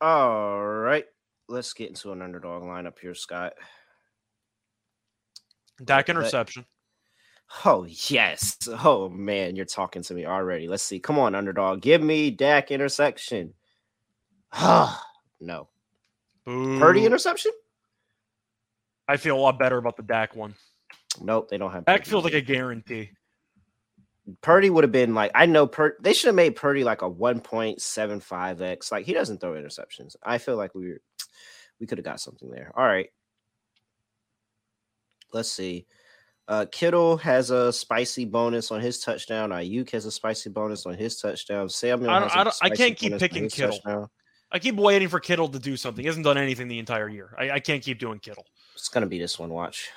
All 0.00 0.62
right. 0.62 1.04
Let's 1.48 1.72
get 1.72 1.88
into 1.88 2.12
an 2.12 2.22
underdog 2.22 2.62
lineup 2.64 2.98
here, 2.98 3.14
Scott. 3.14 3.54
Dak 5.84 6.08
interception. 6.08 6.66
Oh 7.64 7.86
yes. 7.88 8.56
Oh 8.84 9.08
man, 9.08 9.56
you're 9.56 9.64
talking 9.64 10.02
to 10.02 10.14
me 10.14 10.26
already. 10.26 10.68
Let's 10.68 10.82
see. 10.82 10.98
Come 10.98 11.18
on, 11.18 11.34
underdog. 11.34 11.80
Give 11.80 12.02
me 12.02 12.30
Dak 12.30 12.70
intersection. 12.70 13.54
no. 14.60 15.68
Purdy 16.46 17.06
interception? 17.06 17.52
I 19.08 19.16
feel 19.16 19.36
a 19.36 19.40
lot 19.40 19.58
better 19.58 19.78
about 19.78 19.96
the 19.96 20.02
Dak 20.02 20.36
one. 20.36 20.54
Nope, 21.20 21.48
they 21.48 21.58
don't 21.58 21.72
have 21.72 21.84
Dak 21.84 22.00
Purdy. 22.00 22.10
feels 22.10 22.24
like 22.24 22.34
a 22.34 22.40
guarantee. 22.40 23.10
Purdy 24.40 24.70
would 24.70 24.84
have 24.84 24.92
been 24.92 25.14
like 25.14 25.30
I 25.34 25.46
know 25.46 25.66
Pur- 25.66 25.96
they 26.00 26.12
should 26.12 26.28
have 26.28 26.34
made 26.34 26.56
Purdy 26.56 26.82
like 26.84 27.02
a 27.02 27.10
1.75x. 27.10 28.90
Like 28.90 29.04
he 29.06 29.12
doesn't 29.12 29.40
throw 29.40 29.52
interceptions. 29.52 30.16
I 30.22 30.38
feel 30.38 30.56
like 30.56 30.74
we 30.74 30.88
were 30.88 31.00
we 31.80 31.86
could 31.86 31.98
have 31.98 32.04
got 32.04 32.20
something 32.20 32.50
there. 32.50 32.72
All 32.74 32.84
right. 32.86 33.08
Let's 35.32 35.50
see. 35.50 35.86
Uh 36.46 36.66
Kittle 36.70 37.16
has 37.18 37.50
a 37.50 37.72
spicy 37.72 38.24
bonus 38.24 38.70
on 38.70 38.80
his 38.80 39.00
touchdown. 39.00 39.50
Aiyuk 39.50 39.90
has 39.90 40.04
a 40.04 40.10
spicy 40.10 40.50
bonus 40.50 40.84
on 40.84 40.94
his 40.94 41.18
touchdown. 41.18 41.68
Samuel 41.68 42.10
I 42.10 42.18
don't- 42.20 42.28
has 42.28 42.36
a 42.36 42.38
I 42.38 42.44
don't- 42.44 42.56
I 42.62 42.70
can't 42.70 42.96
keep 42.96 43.18
picking 43.18 43.48
Kittle. 43.48 43.72
touchdown. 43.78 44.08
I 44.52 44.58
keep 44.58 44.76
waiting 44.76 45.08
for 45.08 45.20
Kittle 45.20 45.48
to 45.48 45.58
do 45.58 45.76
something. 45.76 46.02
He 46.02 46.06
hasn't 46.06 46.24
done 46.24 46.38
anything 46.38 46.68
the 46.68 46.78
entire 46.78 47.08
year. 47.08 47.34
I, 47.38 47.52
I 47.52 47.60
can't 47.60 47.82
keep 47.82 47.98
doing 47.98 48.18
Kittle. 48.18 48.44
It's 48.74 48.88
gonna 48.88 49.06
be 49.06 49.18
this 49.18 49.38
one. 49.38 49.50
Watch. 49.50 49.90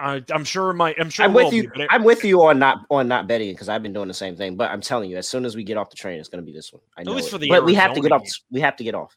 I, 0.00 0.22
I'm 0.32 0.44
sure 0.44 0.72
my 0.72 0.94
I'm 0.98 1.10
sure 1.10 1.24
I'm 1.24 1.32
with 1.32 1.52
you. 1.52 1.70
be, 1.70 1.82
it- 1.82 1.88
I'm 1.90 2.04
with 2.04 2.24
you 2.24 2.42
on 2.42 2.58
not 2.58 2.78
on 2.90 3.08
not 3.08 3.26
betting 3.26 3.52
because 3.52 3.68
I've 3.68 3.82
been 3.82 3.92
doing 3.92 4.08
the 4.08 4.14
same 4.14 4.36
thing. 4.36 4.56
But 4.56 4.70
I'm 4.70 4.80
telling 4.80 5.10
you, 5.10 5.16
as 5.16 5.28
soon 5.28 5.44
as 5.44 5.56
we 5.56 5.64
get 5.64 5.76
off 5.76 5.90
the 5.90 5.96
train, 5.96 6.18
it's 6.20 6.28
going 6.28 6.42
to 6.42 6.46
be 6.46 6.52
this 6.52 6.72
one. 6.72 6.82
I 6.96 7.02
know. 7.02 7.12
least 7.12 7.28
it. 7.28 7.30
for 7.32 7.38
the 7.38 7.48
but 7.48 7.64
we 7.64 7.74
have 7.74 7.94
to 7.94 8.00
get 8.00 8.12
off. 8.12 8.22
We 8.50 8.60
have 8.60 8.76
to 8.76 8.84
get 8.84 8.94
off. 8.94 9.16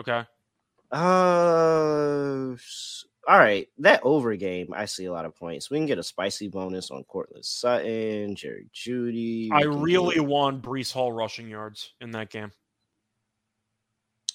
okay. 0.00 0.24
Uh, 0.90 2.56
all 3.26 3.38
right. 3.38 3.68
That 3.78 4.00
over 4.02 4.34
game, 4.36 4.72
I 4.74 4.84
see 4.84 5.06
a 5.06 5.12
lot 5.12 5.24
of 5.24 5.34
points. 5.34 5.70
We 5.70 5.78
can 5.78 5.86
get 5.86 5.98
a 5.98 6.02
spicy 6.02 6.48
bonus 6.48 6.90
on 6.90 7.04
Courtland 7.04 7.44
Sutton, 7.44 8.34
Jerry 8.34 8.68
Jeudy. 8.74 9.48
I 9.52 9.62
really 9.62 10.20
want 10.20 10.62
Breece 10.62 10.92
Hall 10.92 11.12
rushing 11.12 11.48
yards 11.48 11.94
in 12.00 12.10
that 12.12 12.30
game. 12.30 12.52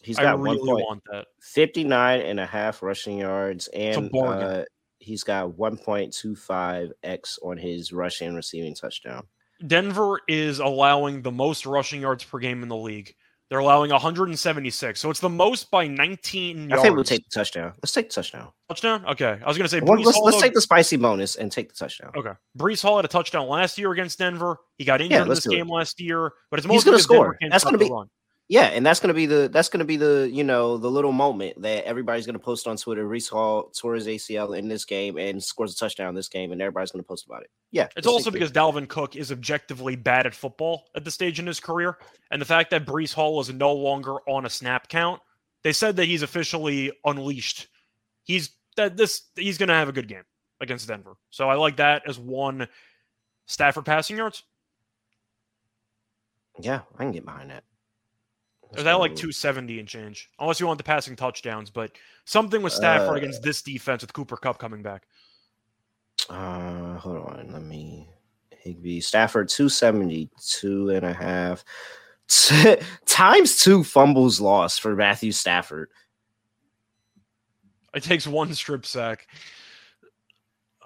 He's 0.03 0.17
got 0.17 0.39
really 0.39 0.57
one 0.57 0.67
point. 0.67 0.85
want 0.87 1.03
that. 1.11 1.27
59 1.41 2.21
and 2.21 2.39
a 2.39 2.45
half 2.45 2.81
rushing 2.81 3.19
yards 3.19 3.67
and 3.67 4.09
uh, 4.15 4.63
he's 4.97 5.23
got 5.23 5.51
1.25 5.51 6.91
x 7.03 7.39
on 7.43 7.57
his 7.57 7.93
rushing 7.93 8.29
and 8.29 8.35
receiving 8.35 8.73
touchdown 8.73 9.27
Denver 9.65 10.19
is 10.27 10.59
allowing 10.59 11.21
the 11.21 11.31
most 11.31 11.65
rushing 11.65 12.01
yards 12.01 12.23
per 12.23 12.39
game 12.39 12.63
in 12.63 12.69
the 12.69 12.75
league. 12.75 13.15
They're 13.51 13.59
allowing 13.59 13.91
176, 13.91 14.97
so 14.97 15.09
it's 15.09 15.19
the 15.19 15.27
most 15.27 15.69
by 15.71 15.85
19 15.85 16.69
yards. 16.69 16.79
i 16.79 16.81
think 16.81 16.95
we'll 16.95 17.03
take 17.03 17.25
the 17.29 17.37
touchdown 17.37 17.73
let's 17.83 17.91
take 17.91 18.07
the 18.07 18.13
touchdown 18.15 18.47
touchdown. 18.69 19.05
Okay, 19.05 19.37
I 19.43 19.45
was 19.45 19.57
going 19.57 19.65
to 19.65 19.67
say 19.67 19.81
let's, 19.81 20.15
Hall. 20.15 20.23
let's 20.23 20.41
take 20.41 20.53
the 20.53 20.61
spicy 20.61 20.95
bonus 20.95 21.35
and 21.35 21.51
take 21.51 21.67
the 21.67 21.75
touchdown 21.75 22.11
Okay, 22.15 22.31
Breece 22.57 22.81
Hall 22.81 22.95
had 22.95 23.03
a 23.03 23.09
touchdown 23.09 23.49
last 23.49 23.77
year 23.77 23.91
against 23.91 24.17
Denver. 24.19 24.55
He 24.77 24.85
got 24.85 25.01
injured 25.01 25.11
Yeah, 25.17 25.21
in 25.23 25.27
this 25.27 25.43
do 25.43 25.51
it. 25.51 25.55
game 25.57 25.67
last 25.67 25.99
year, 25.99 26.31
but 26.49 26.59
it's 26.59 26.65
He's 26.65 26.85
mostly 26.85 26.91
gonna 26.91 26.97
Denver 27.03 27.35
score. 27.35 27.37
That's 27.49 27.63
stop 27.63 27.73
gonna 27.73 27.77
be-. 27.83 27.91
Yeah 28.51 28.65
and 28.65 28.85
that's 28.85 28.99
gonna 28.99 29.13
be 29.13 29.25
the 29.25 29.49
that's 29.49 29.69
gonna 29.69 29.85
be 29.85 29.95
the 29.95 30.29
you 30.29 30.43
know 30.43 30.77
the 30.77 30.91
little 30.91 31.13
moment 31.13 31.61
that 31.61 31.85
everybody's 31.85 32.25
gonna 32.25 32.37
post 32.37 32.67
on 32.67 32.75
twitter 32.75 33.07
reese 33.07 33.29
hall 33.29 33.71
tore 33.73 33.95
his 33.95 34.07
acl 34.07 34.57
in 34.57 34.67
this 34.67 34.83
game 34.83 35.17
and 35.17 35.41
scores 35.41 35.73
a 35.73 35.77
touchdown 35.77 36.09
in 36.09 36.15
this 36.15 36.27
game 36.27 36.51
and 36.51 36.61
everybody's 36.61 36.91
gonna 36.91 37.01
post 37.01 37.25
about 37.25 37.43
it 37.43 37.49
yeah 37.71 37.87
It's 37.95 38.05
also 38.05 38.29
because 38.29 38.51
Dalvin 38.51 38.89
Cook 38.89 39.15
is 39.15 39.31
objectively 39.31 39.95
bad 39.95 40.25
at 40.25 40.35
football 40.35 40.89
at 40.97 41.05
this 41.05 41.13
stage 41.13 41.39
in 41.39 41.47
his 41.47 41.61
career. 41.61 41.97
And 42.29 42.41
the 42.41 42.45
fact 42.45 42.71
that 42.71 42.85
Breece 42.85 43.13
Hall 43.13 43.39
is 43.39 43.53
no 43.53 43.71
longer 43.71 44.17
on 44.27 44.45
a 44.45 44.49
snap 44.49 44.89
count, 44.89 45.21
they 45.63 45.71
said 45.71 45.95
that 45.95 46.05
he's 46.05 46.21
officially 46.21 46.91
unleashed. 47.05 47.69
He's 48.23 48.49
that 48.75 48.97
this 48.97 49.29
he's 49.37 49.57
gonna 49.57 49.75
have 49.75 49.87
a 49.87 49.93
good 49.93 50.09
game 50.09 50.25
against 50.59 50.89
Denver. 50.89 51.15
So 51.29 51.49
I 51.49 51.55
like 51.55 51.77
that 51.77 52.03
as 52.05 52.19
one 52.19 52.67
Stafford 53.45 53.85
passing 53.85 54.17
yards. 54.17 54.43
yeah 56.59 56.81
i 56.95 57.03
can 57.03 57.13
get 57.13 57.23
behind 57.23 57.49
that 57.49 57.63
Is 58.77 58.83
that 58.85 58.93
like 58.93 59.15
270 59.15 59.79
and 59.79 59.87
change? 59.87 60.29
Unless 60.39 60.59
you 60.59 60.67
want 60.67 60.77
the 60.77 60.83
passing 60.83 61.15
touchdowns, 61.15 61.69
but 61.69 61.91
something 62.25 62.61
with 62.61 62.71
Stafford 62.73 63.09
Uh, 63.09 63.13
against 63.17 63.41
this 63.43 63.61
defense 63.61 64.01
with 64.01 64.13
Cooper 64.13 64.37
Kupp 64.37 64.57
coming 64.59 64.81
back. 64.81 65.03
Uh, 66.29 66.97
hold 66.97 67.17
on. 67.17 67.49
Let 67.51 67.63
me. 67.63 68.07
Higby 68.51 69.01
Stafford 69.01 69.49
272 69.49 70.91
and 70.91 71.03
a 71.03 71.13
half 71.13 71.65
times 73.07 73.57
two 73.57 73.83
fumbles 73.83 74.39
lost 74.39 74.81
for 74.81 74.95
Matthew 74.95 75.31
Stafford. 75.31 75.89
It 77.95 78.03
takes 78.03 78.27
one 78.27 78.53
strip 78.53 78.85
sack. 78.85 79.27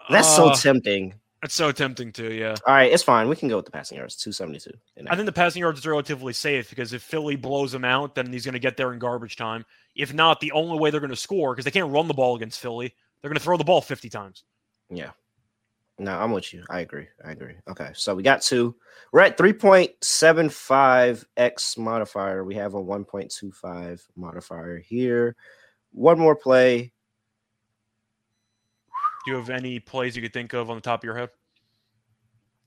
That's 0.10 0.34
so 0.34 0.50
Uh, 0.50 0.56
tempting. 0.56 1.16
It's 1.46 1.54
so 1.54 1.72
tempting 1.72 2.12
to, 2.14 2.34
yeah. 2.34 2.56
All 2.66 2.74
right, 2.74 2.92
it's 2.92 3.04
fine. 3.04 3.30
We 3.30 3.36
can 3.36 3.50
go 3.50 3.58
with 3.58 3.66
the 3.66 3.72
passing 3.72 4.00
yards 4.00 4.16
272. 4.16 4.72
and 4.98 5.08
a 5.08 5.12
I 5.12 5.16
think 5.16 5.28
the 5.28 5.32
passing 5.32 5.60
yards 5.60 5.78
is 5.78 5.86
relatively 5.86 6.34
safe 6.34 6.72
because 6.72 6.92
if 6.92 7.04
Philly 7.04 7.36
blows 7.36 7.72
him 7.72 7.86
out, 7.86 8.16
then 8.16 8.34
he's 8.34 8.46
going 8.46 8.54
to 8.54 8.60
get 8.60 8.78
there 8.78 8.92
in 8.94 8.98
garbage 8.98 9.36
time. 9.36 9.64
If 9.96 10.12
not, 10.12 10.40
the 10.40 10.52
only 10.54 10.80
way 10.80 10.90
they're 10.90 11.00
going 11.00 11.12
to 11.12 11.16
score 11.16 11.54
because 11.54 11.64
they 11.64 11.70
can't 11.70 11.92
run 11.92 12.08
the 12.08 12.16
ball 12.16 12.36
against 12.36 12.60
Philly, 12.60 12.96
they're 13.22 13.30
going 13.30 13.38
to 13.38 13.44
throw 13.44 13.58
the 13.58 13.64
ball 13.64 13.80
50 13.80 14.10
times. 14.10 14.44
Yeah. 14.90 15.12
No, 16.00 16.18
I'm 16.18 16.32
with 16.32 16.52
you. 16.52 16.64
I 16.68 16.80
agree. 16.80 17.06
I 17.24 17.34
agree. 17.34 17.54
Okay. 17.70 17.92
So 17.94 18.16
we 18.16 18.24
got 18.24 18.42
two. 18.42 18.76
We're 19.12 19.22
at 19.22 19.38
3.75x 19.38 21.78
modifier. 21.78 22.44
We 22.44 22.56
have 22.56 22.74
a 22.74 22.84
1.25 22.84 24.02
modifier 24.16 24.80
here. 24.80 25.36
One 25.92 26.18
more 26.18 26.36
play. 26.36 26.92
Do 29.26 29.32
you 29.32 29.38
have 29.38 29.50
any 29.50 29.80
plays 29.80 30.16
you 30.16 30.22
could 30.22 30.34
think 30.34 30.54
of 30.54 30.70
on 30.70 30.78
the 30.78 30.82
top 30.82 31.00
of 31.00 31.04
your 31.04 31.16
head? 31.18 31.30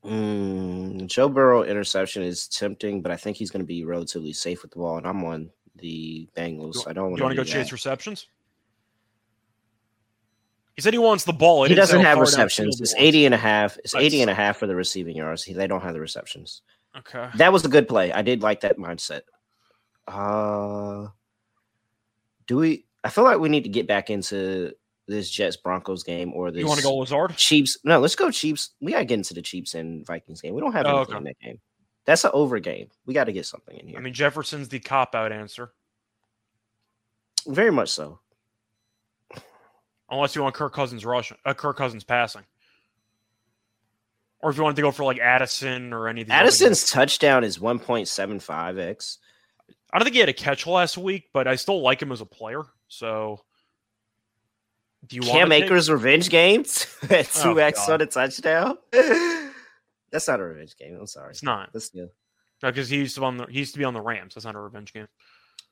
Mm, 0.04 1.06
Joe 1.06 1.28
Burrow 1.28 1.62
interception 1.62 2.22
is 2.22 2.48
tempting, 2.48 3.02
but 3.02 3.12
I 3.12 3.16
think 3.16 3.36
he's 3.36 3.50
going 3.50 3.61
to 3.62 3.66
be 3.66 3.84
relatively 3.84 4.32
safe 4.32 4.62
with 4.62 4.70
the 4.72 4.78
ball, 4.78 4.96
and 4.98 5.06
I'm 5.06 5.24
on 5.24 5.50
the 5.76 6.28
Bengals. 6.36 6.86
I 6.88 6.92
don't 6.92 7.06
You 7.06 7.11
want 7.12 7.22
want 7.22 7.30
to 7.32 7.36
go 7.36 7.44
do 7.44 7.50
chase 7.50 7.72
receptions? 7.72 8.26
He 10.74 10.82
said 10.82 10.92
he 10.92 10.98
wants 10.98 11.24
the 11.24 11.32
ball. 11.32 11.64
He 11.64 11.74
doesn't 11.74 12.00
have 12.00 12.18
receptions. 12.18 12.80
It's 12.80 12.94
80 12.96 13.26
and 13.26 13.34
a 13.34 13.38
half. 13.38 13.76
It's 13.78 13.92
That's- 13.92 14.06
80 14.06 14.22
and 14.22 14.30
a 14.30 14.34
half 14.34 14.59
for 14.59 14.68
the 14.68 14.76
receiving 14.76 15.16
yards. 15.16 15.42
He- 15.42 15.52
They 15.52 15.66
don't 15.66 15.82
have 15.82 15.92
the 15.94 16.00
receptions. 16.00 16.62
Okay. 16.96 17.28
That 17.36 17.52
was 17.52 17.64
a 17.64 17.68
good 17.68 17.88
play. 17.88 18.12
I 18.12 18.22
did 18.22 18.42
like 18.42 18.61
that 18.61 18.78
mindset. 18.78 19.22
Uh 20.06 21.09
do 22.46 22.56
we 22.56 22.86
I 23.04 23.11
feel 23.11 23.24
like 23.24 23.38
we 23.40 23.48
need 23.50 23.64
to 23.64 23.68
get 23.70 23.86
back 23.86 24.09
into 24.09 24.72
this 25.09 25.28
Jets 25.30 25.56
Broncos 25.56 26.02
game 26.04 26.32
or 26.34 26.50
this 26.52 26.61
You 26.61 26.66
want 26.68 26.78
to 26.78 26.84
go 26.84 26.94
Lazard? 26.94 27.34
Chiefs. 27.36 27.78
No, 27.82 27.98
let's 27.98 28.14
go 28.14 28.30
Chiefs. 28.30 28.70
We 28.80 28.92
gotta 28.92 29.04
get 29.06 29.14
into 29.14 29.34
the 29.34 29.42
Chiefs 29.42 29.74
and 29.74 30.06
Vikings 30.06 30.40
game. 30.40 30.54
We 30.54 30.61
don't 30.61 30.72
have 30.72 30.86
Oh, 30.86 30.98
anything 30.98 31.14
okay. 31.14 31.18
in 31.18 31.24
that 31.24 31.38
game. 31.40 31.61
That's 32.04 32.24
an 32.24 32.30
over 32.34 32.59
game. 32.61 32.88
We 33.04 33.12
got 33.14 33.24
to 33.24 33.32
get 33.32 33.44
something 33.44 33.76
in 33.76 33.86
here. 33.86 33.98
I 33.98 34.00
mean, 34.00 34.14
Jefferson's 34.14 34.68
the 34.70 34.78
cop 34.80 35.14
out 35.14 35.30
answer, 35.30 35.72
Very 37.46 37.70
much 37.70 37.90
so. 37.90 38.20
unless 40.11 40.34
you 40.34 40.42
want 40.42 40.54
Kirk 40.54 40.72
Cousins 40.72 41.04
rushing, 41.04 41.36
uh, 41.44 41.52
Kirk 41.52 41.76
Cousins 41.76 42.04
passing, 42.04 42.44
or 44.40 44.48
if 44.50 44.56
you 44.56 44.62
wanted 44.62 44.76
to 44.76 44.82
go 44.82 44.90
for 44.90 45.04
like 45.04 45.18
Addison 45.18 45.92
or 45.92 46.09
anything. 46.09 46.32
Addison's 46.32 46.88
touchdown 46.88 47.44
is 47.44 47.59
1.75x. 47.59 49.18
I 49.92 49.98
don't 49.98 50.04
think 50.04 50.14
he 50.14 50.20
had 50.20 50.28
a 50.30 50.34
catch 50.34 50.66
last 50.66 50.96
week, 50.96 51.28
but 51.34 51.46
I 51.46 51.56
still 51.56 51.82
like 51.82 52.00
him 52.00 52.12
as 52.12 52.20
a 52.22 52.26
player. 52.26 52.62
So, 52.88 53.40
do 55.07 55.16
you 55.16 55.22
Cam 55.22 55.49
to 55.51 55.55
take- 55.55 55.64
Akers 55.64 55.90
revenge 55.90 56.28
games? 56.30 56.86
at 57.05 57.11
Oh, 57.44 57.55
2x 57.55 57.74
God. 57.74 57.90
on 57.92 58.01
a 58.03 58.07
touchdown. 58.07 58.78
That's 60.11 60.26
not 60.28 60.40
a 60.40 60.42
revenge 60.44 60.76
game. 60.76 60.96
I'm 60.99 61.07
sorry. 61.07 61.30
It's 61.30 61.42
not 61.42 61.70
Let's 61.74 61.90
go. 61.90 62.09
because 62.62 62.88
he 62.88 62.96
used 62.96 63.14
to 63.14 63.20
be 63.20 63.26
on 63.26 63.36
the 63.36 63.46
he 63.46 63.59
used 63.61 63.74
to 63.74 63.78
be 63.78 63.84
on 63.84 63.94
the 63.94 64.01
Rams. 64.01 64.34
That's 64.34 64.44
not 64.46 64.55
a 64.55 64.61
revenge 64.61 64.92
game. 64.92 65.07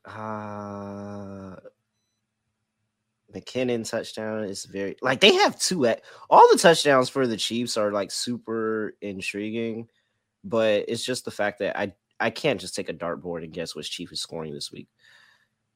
Uh, 0.04 1.56
McKinnon 3.34 3.88
touchdown 3.88 4.44
is 4.44 4.64
very 4.66 4.96
like 5.02 5.20
they 5.20 5.34
have 5.34 5.58
two 5.58 5.84
at 5.86 6.02
all 6.30 6.48
the 6.52 6.58
touchdowns 6.58 7.08
for 7.08 7.26
the 7.26 7.36
Chiefs 7.36 7.76
are 7.76 7.90
like 7.92 8.10
super 8.10 8.94
intriguing, 9.00 9.88
but 10.44 10.84
it's 10.88 11.04
just 11.04 11.24
the 11.24 11.30
fact 11.30 11.58
that 11.58 11.78
I 11.78 11.92
I 12.20 12.30
can't 12.30 12.60
just 12.60 12.74
take 12.76 12.88
a 12.88 12.94
dartboard 12.94 13.42
and 13.42 13.52
guess 13.52 13.74
which 13.74 13.90
Chief 13.90 14.12
is 14.12 14.20
scoring 14.20 14.54
this 14.54 14.70
week. 14.70 14.88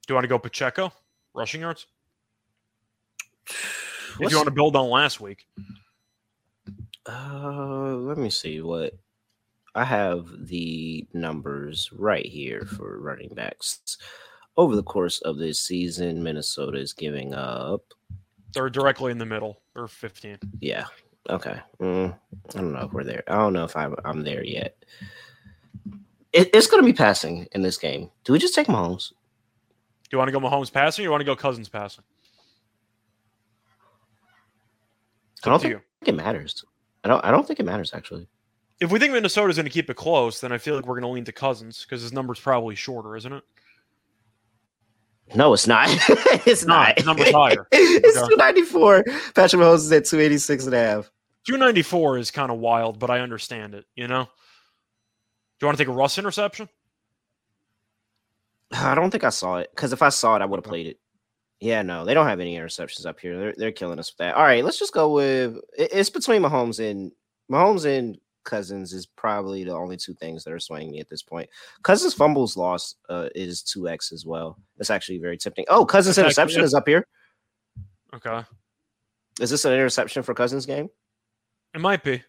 Do 0.06 0.12
you 0.12 0.14
want 0.14 0.24
to 0.24 0.28
go 0.28 0.38
Pacheco 0.38 0.92
rushing 1.34 1.60
yards? 1.62 1.86
If 3.48 4.14
What's- 4.18 4.32
you 4.32 4.38
want 4.38 4.46
to 4.48 4.54
build 4.54 4.76
on 4.76 4.88
last 4.90 5.20
week, 5.20 5.46
Uh, 7.08 7.94
let 7.96 8.18
me 8.18 8.30
see 8.30 8.60
what 8.60 8.92
I 9.74 9.84
have 9.84 10.26
the 10.46 11.06
numbers 11.14 11.90
right 11.92 12.26
here 12.26 12.66
for 12.66 12.98
running 13.00 13.34
backs 13.34 13.96
over 14.56 14.76
the 14.76 14.82
course 14.82 15.20
of 15.22 15.38
this 15.38 15.58
season. 15.60 16.22
Minnesota 16.22 16.78
is 16.78 16.92
giving 16.92 17.34
up. 17.34 17.82
they're 18.52 18.68
directly 18.68 19.12
in 19.12 19.18
the 19.18 19.24
middle. 19.26 19.62
They're 19.74 19.86
15. 19.86 20.36
Yeah. 20.60 20.86
Okay. 21.28 21.60
Mm, 21.80 22.18
I 22.54 22.58
don't 22.58 22.72
know 22.72 22.80
if 22.86 22.92
we're 22.92 23.04
there. 23.04 23.22
I 23.28 23.36
don't 23.36 23.52
know 23.52 23.64
if 23.64 23.76
I'm 23.76 23.94
I'm 24.04 24.22
there 24.24 24.42
yet. 24.44 24.76
It, 26.32 26.50
it's 26.52 26.66
going 26.66 26.82
to 26.82 26.86
be 26.86 26.92
passing 26.96 27.46
in 27.52 27.62
this 27.62 27.78
game. 27.78 28.10
Do 28.24 28.32
we 28.32 28.38
just 28.40 28.54
take 28.54 28.66
Mahomes? 28.66 29.10
Do 29.10 30.08
you 30.12 30.18
want 30.18 30.28
to 30.28 30.32
go 30.32 30.40
Mahomes 30.40 30.72
passing 30.72 31.02
or 31.02 31.06
you 31.06 31.10
want 31.12 31.20
to 31.20 31.24
go 31.24 31.36
Cousins 31.36 31.68
passing? 31.68 32.02
It's 35.40 35.46
I 35.46 35.50
don't 35.50 35.60
think 35.60 35.72
you. 35.72 35.80
it 36.06 36.14
matters. 36.14 36.62
I 37.02 37.08
don't. 37.08 37.24
I 37.24 37.30
don't 37.30 37.46
think 37.46 37.60
it 37.60 37.64
matters 37.64 37.94
actually. 37.94 38.28
If 38.78 38.90
we 38.92 38.98
think 38.98 39.12
Minnesota's 39.14 39.56
going 39.56 39.64
to 39.64 39.70
keep 39.70 39.88
it 39.88 39.94
close, 39.96 40.40
then 40.40 40.52
I 40.52 40.58
feel 40.58 40.74
like 40.76 40.86
we're 40.86 40.94
going 41.00 41.02
to 41.10 41.14
lean 41.14 41.24
to 41.24 41.32
Cousins 41.32 41.82
because 41.84 42.02
his 42.02 42.12
number's 42.12 42.38
probably 42.40 42.74
shorter, 42.74 43.16
isn't 43.16 43.32
it? 43.32 43.42
No, 45.34 45.52
it's 45.54 45.66
not. 45.66 45.86
it's 46.46 46.64
Not. 46.66 47.02
number's 47.06 47.30
higher. 47.30 47.66
it's 47.72 48.16
Okay. 48.18 48.28
294. 48.36 49.04
Patrick 49.34 49.62
Mahomes 49.62 49.76
is 49.76 49.92
at 49.92 50.04
286 50.04 50.64
and 50.66 50.74
a 50.74 50.78
half. 50.78 51.10
294 51.46 52.18
is 52.18 52.30
kind 52.30 52.50
of 52.50 52.58
wild, 52.58 52.98
but 52.98 53.10
I 53.10 53.20
understand 53.20 53.74
it, 53.74 53.84
you 53.94 54.08
know? 54.08 54.24
Do 54.24 54.28
you 55.64 55.66
want 55.66 55.78
to 55.78 55.84
take 55.84 55.88
a 55.88 55.96
Russ 55.96 56.18
interception? 56.18 56.68
I 58.72 58.94
don't 58.94 59.10
think 59.10 59.24
I 59.24 59.30
saw 59.30 59.56
it 59.58 59.70
because 59.74 59.92
if 59.92 60.02
I 60.02 60.10
saw 60.10 60.36
it, 60.36 60.42
I 60.42 60.46
would 60.46 60.58
have 60.58 60.64
played 60.64 60.86
it. 60.86 60.99
Yeah, 61.60 61.82
no, 61.82 62.04
they 62.06 62.14
don't 62.14 62.26
have 62.26 62.40
any 62.40 62.56
interceptions 62.56 63.04
up 63.04 63.20
here. 63.20 63.38
They're 63.38 63.54
they're 63.56 63.72
killing 63.72 63.98
us 63.98 64.10
with 64.10 64.18
that. 64.18 64.34
All 64.34 64.42
right, 64.44 64.64
let's 64.64 64.78
just 64.78 64.94
go 64.94 65.12
with 65.12 65.58
it's 65.76 66.10
between 66.10 66.40
Mahomes 66.42 66.80
and 66.80 67.12
Mahomes 67.52 67.84
and 67.84 68.18
Cousins 68.44 68.94
is 68.94 69.04
probably 69.06 69.64
the 69.64 69.74
only 69.74 69.98
two 69.98 70.14
things 70.14 70.42
that 70.44 70.52
are 70.54 70.58
swaying 70.58 70.90
me 70.90 71.00
at 71.00 71.08
this 71.10 71.22
point. 71.22 71.48
Cousins 71.82 72.14
fumbles 72.14 72.56
loss 72.56 72.94
uh, 73.10 73.28
is 73.34 73.62
two 73.62 73.88
x 73.88 74.10
as 74.12 74.24
well. 74.24 74.58
That's 74.78 74.88
actually 74.88 75.18
very 75.18 75.36
tempting. 75.36 75.66
Oh, 75.68 75.84
Cousins 75.84 76.16
That's 76.16 76.38
actually- 76.38 76.42
interception 76.54 76.64
is 76.64 76.74
up 76.74 76.88
here. 76.88 77.06
Okay. 78.14 78.42
Is 79.40 79.50
this 79.50 79.64
an 79.66 79.72
interception 79.72 80.22
for 80.22 80.34
Cousins 80.34 80.64
game? 80.66 80.88
It 81.74 81.80
might 81.80 82.02
be. 82.02 82.22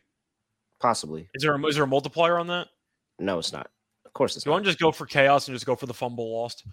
Possibly. 0.79 1.29
Is 1.33 1.43
there 1.43 1.55
a, 1.55 1.65
is 1.65 1.75
there 1.75 1.83
a 1.85 1.87
multiplier 1.87 2.37
on 2.37 2.47
that? 2.47 2.67
No, 3.17 3.39
it's 3.39 3.53
not. 3.53 3.69
Of 4.05 4.13
course 4.13 4.35
it's 4.35 4.45
you 4.45 4.49
not. 4.49 4.55
want 4.55 4.65
to 4.65 4.69
just 4.71 4.79
go 4.79 4.91
for 4.91 5.05
chaos 5.05 5.47
and 5.47 5.55
just 5.55 5.65
go 5.65 5.75
for 5.75 5.85
the 5.85 5.93
fumble 5.93 6.33
lost? 6.37 6.63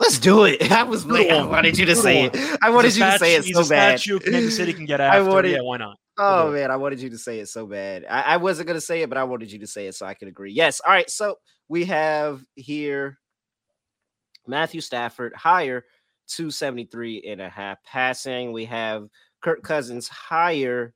Let's 0.00 0.18
do 0.18 0.44
it. 0.44 0.70
I 0.72 0.82
was 0.82 1.06
like, 1.06 1.28
I 1.30 1.44
wanted 1.44 1.78
you 1.78 1.86
to 1.86 1.96
say 1.96 2.24
it. 2.24 2.36
I 2.62 2.70
wanted 2.70 2.96
you 2.96 3.04
to 3.04 3.18
say 3.18 3.36
it 3.36 3.44
so 3.44 3.68
bad. 3.68 4.00
shoot 4.00 4.24
Kansas 4.24 4.56
City 4.56 4.72
can 4.72 4.86
get 4.86 5.00
I 5.00 5.18
after. 5.18 5.30
wanted- 5.30 5.52
yeah, 5.52 5.60
why 5.62 5.76
not? 5.78 5.96
Oh 6.16 6.52
man, 6.52 6.70
I 6.70 6.76
wanted 6.76 7.00
you 7.00 7.10
to 7.10 7.18
say 7.18 7.40
it 7.40 7.48
so 7.48 7.66
bad. 7.66 8.04
I, 8.08 8.20
I 8.22 8.36
wasn't 8.36 8.68
gonna 8.68 8.80
say 8.80 9.02
it, 9.02 9.08
but 9.08 9.18
I 9.18 9.24
wanted 9.24 9.50
you 9.50 9.58
to 9.60 9.66
say 9.66 9.88
it 9.88 9.96
so 9.96 10.06
I 10.06 10.14
could 10.14 10.28
agree. 10.28 10.52
Yes. 10.52 10.80
All 10.80 10.92
right. 10.92 11.10
So 11.10 11.38
we 11.68 11.84
have 11.86 12.40
here 12.54 13.18
Matthew 14.46 14.80
Stafford 14.80 15.32
higher 15.34 15.84
273 16.28 17.24
and 17.28 17.40
a 17.40 17.48
half 17.48 17.82
passing. 17.84 18.52
We 18.52 18.64
have 18.66 19.08
Kirk 19.42 19.62
Cousins 19.64 20.06
higher 20.08 20.94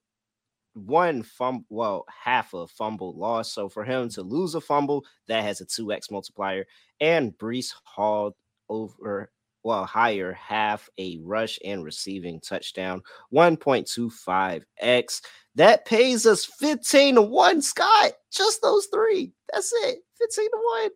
one 0.74 1.24
fumble, 1.24 1.64
well, 1.68 2.04
half 2.22 2.54
a 2.54 2.68
fumble 2.68 3.16
loss. 3.18 3.52
So 3.52 3.68
for 3.68 3.82
him 3.84 4.08
to 4.10 4.22
lose 4.22 4.54
a 4.54 4.60
fumble, 4.60 5.04
that 5.26 5.42
has 5.42 5.60
a 5.60 5.66
2x 5.66 6.10
multiplier. 6.12 6.64
And 7.00 7.36
Breece 7.36 7.72
Hall 7.84 8.36
over, 8.68 9.30
well, 9.64 9.84
higher 9.84 10.32
half 10.32 10.88
a 10.98 11.18
rush 11.22 11.58
and 11.64 11.84
receiving 11.84 12.40
touchdown, 12.40 13.02
1.25x. 13.32 15.20
That 15.54 15.84
pays 15.84 16.26
us 16.26 16.44
15 16.44 17.16
to 17.16 17.22
1, 17.22 17.62
Scott. 17.62 18.12
Just 18.30 18.62
those 18.62 18.86
three. 18.92 19.32
That's 19.52 19.72
it. 19.84 19.98
15 20.18 20.50
to 20.50 20.90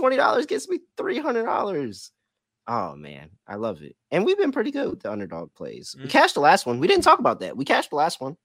1. 0.00 0.12
$20 0.12 0.48
gets 0.48 0.68
me 0.68 0.78
$300. 0.96 2.10
Oh 2.68 2.94
man, 2.94 3.30
I 3.48 3.56
love 3.56 3.82
it. 3.82 3.96
And 4.12 4.24
we've 4.24 4.38
been 4.38 4.52
pretty 4.52 4.70
good 4.70 4.88
with 4.90 5.00
the 5.00 5.10
underdog 5.10 5.52
plays. 5.54 5.96
We 5.98 6.04
Mm. 6.04 6.10
cashed 6.10 6.34
the 6.34 6.40
last 6.40 6.66
one. 6.66 6.78
We 6.78 6.86
didn't 6.86 7.02
talk 7.02 7.18
about 7.18 7.40
that. 7.40 7.56
We 7.56 7.64
cashed 7.64 7.90
the 7.90 7.96
last 7.96 8.20
one. 8.20 8.36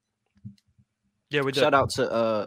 Yeah, 1.30 1.42
we 1.42 1.52
did. 1.52 1.60
Shout 1.60 1.74
out 1.74 1.90
to 1.90 2.10
uh 2.10 2.46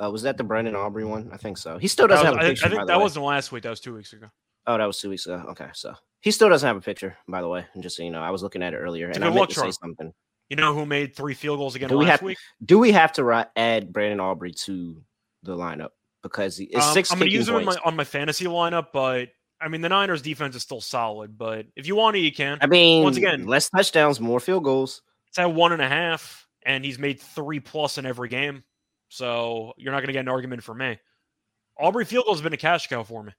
uh 0.00 0.10
was 0.10 0.22
that 0.22 0.36
the 0.36 0.42
Brandon 0.44 0.74
Aubrey 0.74 1.04
one? 1.04 1.30
I 1.32 1.36
think 1.36 1.58
so. 1.58 1.78
He 1.78 1.86
still 1.86 2.08
doesn't 2.08 2.26
was- 2.26 2.34
have 2.34 2.42
a 2.42 2.46
I, 2.46 2.48
picture. 2.50 2.66
I 2.66 2.70
think 2.70 2.86
that 2.88 3.00
wasn't 3.00 3.24
last 3.24 3.52
week. 3.52 3.62
That 3.62 3.70
was 3.70 3.78
two 3.80 3.94
weeks 3.94 4.12
ago. 4.14 4.26
Oh, 4.66 4.76
that 4.78 4.84
was 4.86 4.98
two 5.00 5.10
weeks 5.10 5.26
ago. 5.26 5.42
Okay, 5.50 5.68
so 5.74 5.94
he 6.20 6.30
still 6.30 6.48
doesn't 6.48 6.66
have 6.66 6.76
a 6.76 6.80
picture, 6.80 7.16
by 7.28 7.40
the 7.40 7.48
way. 7.48 7.64
And 7.74 7.82
just 7.82 7.96
so 7.96 8.02
you 8.02 8.10
know, 8.10 8.20
I 8.20 8.30
was 8.30 8.42
looking 8.42 8.62
at 8.62 8.74
it 8.74 8.78
earlier 8.78 9.08
and 9.10 9.24
I 9.24 9.30
meant 9.30 9.50
to 9.50 9.60
say 9.60 9.70
something. 9.70 10.12
You 10.48 10.56
know 10.56 10.74
who 10.74 10.86
made 10.86 11.14
three 11.16 11.34
field 11.34 11.58
goals 11.58 11.74
again 11.74 11.88
Do 11.88 11.98
we 11.98 12.04
last 12.04 12.12
have- 12.20 12.22
week? 12.22 12.38
Do 12.64 12.78
we 12.78 12.92
have 12.92 13.12
to 13.14 13.48
add 13.56 13.92
Brandon 13.92 14.20
Aubrey 14.20 14.52
to 14.64 15.02
the 15.42 15.56
lineup 15.56 15.90
because 16.22 16.58
it's 16.60 16.74
Um, 16.74 16.94
six 16.94 17.10
I'm 17.12 17.18
going 17.18 17.30
to 17.30 17.34
use 17.36 17.48
him 17.48 17.56
in 17.56 17.64
my, 17.64 17.76
on 17.84 17.96
my 17.96 18.04
fantasy 18.04 18.44
lineup, 18.46 18.88
but 18.92 19.28
I 19.60 19.68
mean 19.68 19.80
the 19.80 19.88
Niners 19.88 20.22
defense 20.22 20.54
is 20.56 20.62
still 20.62 20.80
solid. 20.80 21.36
But 21.38 21.66
if 21.76 21.86
you 21.86 21.96
want 21.96 22.14
to, 22.14 22.20
you 22.20 22.32
can. 22.32 22.58
I 22.60 22.66
mean, 22.66 23.02
once 23.02 23.16
again- 23.16 23.46
less 23.46 23.70
touchdowns, 23.70 24.20
more 24.20 24.40
field 24.40 24.64
goals. 24.64 25.02
It's 25.28 25.38
at 25.38 25.52
one 25.52 25.72
and 25.72 25.82
a 25.82 25.88
half, 25.88 26.46
and 26.64 26.84
he's 26.84 26.98
made 26.98 27.20
three 27.20 27.60
plus 27.60 27.98
in 27.98 28.06
every 28.06 28.28
game. 28.28 28.62
So 29.08 29.72
you're 29.76 29.92
not 29.92 29.98
going 29.98 30.08
to 30.08 30.12
get 30.12 30.20
an 30.20 30.28
argument 30.28 30.62
from 30.62 30.78
me. 30.78 30.98
Aubrey 31.78 32.04
field 32.04 32.24
goal 32.24 32.34
has 32.34 32.42
been 32.42 32.52
a 32.52 32.56
cash 32.56 32.86
cow 32.88 33.02
for 33.02 33.22
me. 33.22 33.32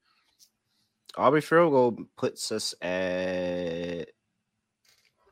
Aubrey 1.18 1.42
field 1.42 1.72
goal 1.72 1.98
puts 2.18 2.52
us 2.52 2.74
at 2.82 4.08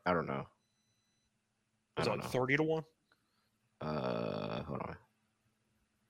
I 0.06 0.14
don't 0.14 0.28
know. 0.28 0.46
I 1.98 2.02
Is 2.02 2.08
it 2.08 2.10
like 2.10 2.20
know. 2.24 2.26
thirty 2.28 2.58
to 2.58 2.64
one? 2.64 2.84
Uh, 3.82 4.64
hold 4.64 4.82
on. 4.82 4.96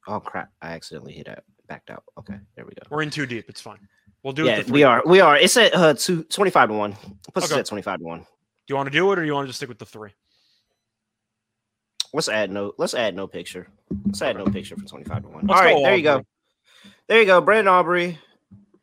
Oh 0.07 0.19
crap! 0.19 0.51
I 0.61 0.69
accidentally 0.73 1.13
hit 1.13 1.25
that. 1.27 1.43
Backed 1.67 1.89
out. 1.89 2.03
Okay, 2.19 2.35
there 2.55 2.65
we 2.65 2.71
go. 2.71 2.87
We're 2.89 3.01
in 3.01 3.09
too 3.09 3.25
deep. 3.25 3.45
It's 3.49 3.61
fine. 3.61 3.79
We'll 4.23 4.33
do 4.33 4.47
it. 4.47 4.67
Yeah, 4.67 4.73
we 4.73 4.83
are. 4.83 5.01
We 5.05 5.19
are. 5.19 5.37
It's 5.37 5.57
at 5.57 5.73
uh, 5.75 5.93
two, 5.95 6.23
25 6.23 6.69
to 6.69 6.73
one. 6.75 6.95
Puts 7.33 7.45
us 7.45 7.51
Okay. 7.51 7.59
at 7.59 7.65
twenty 7.65 7.81
five 7.81 7.99
to 7.99 8.05
one. 8.05 8.19
Do 8.19 8.25
you 8.69 8.75
want 8.75 8.87
to 8.87 8.91
do 8.91 9.11
it, 9.11 9.19
or 9.19 9.21
do 9.21 9.27
you 9.27 9.33
want 9.33 9.45
to 9.45 9.49
just 9.49 9.57
stick 9.59 9.69
with 9.69 9.79
the 9.79 9.85
three? 9.85 10.11
Let's 12.13 12.29
add 12.29 12.51
no. 12.51 12.73
Let's 12.77 12.93
add 12.93 13.15
no 13.15 13.27
picture. 13.27 13.67
Let's 14.05 14.21
add 14.21 14.37
no 14.37 14.45
picture 14.45 14.75
for 14.75 14.85
twenty 14.85 15.05
five 15.05 15.23
to 15.23 15.27
one. 15.29 15.45
Let's 15.47 15.59
All 15.59 15.65
right, 15.65 15.83
there 15.83 15.95
you 15.95 16.03
go. 16.03 16.21
There 17.07 17.19
you 17.19 17.25
go. 17.25 17.41
Brandon 17.41 17.67
Aubrey, 17.73 18.17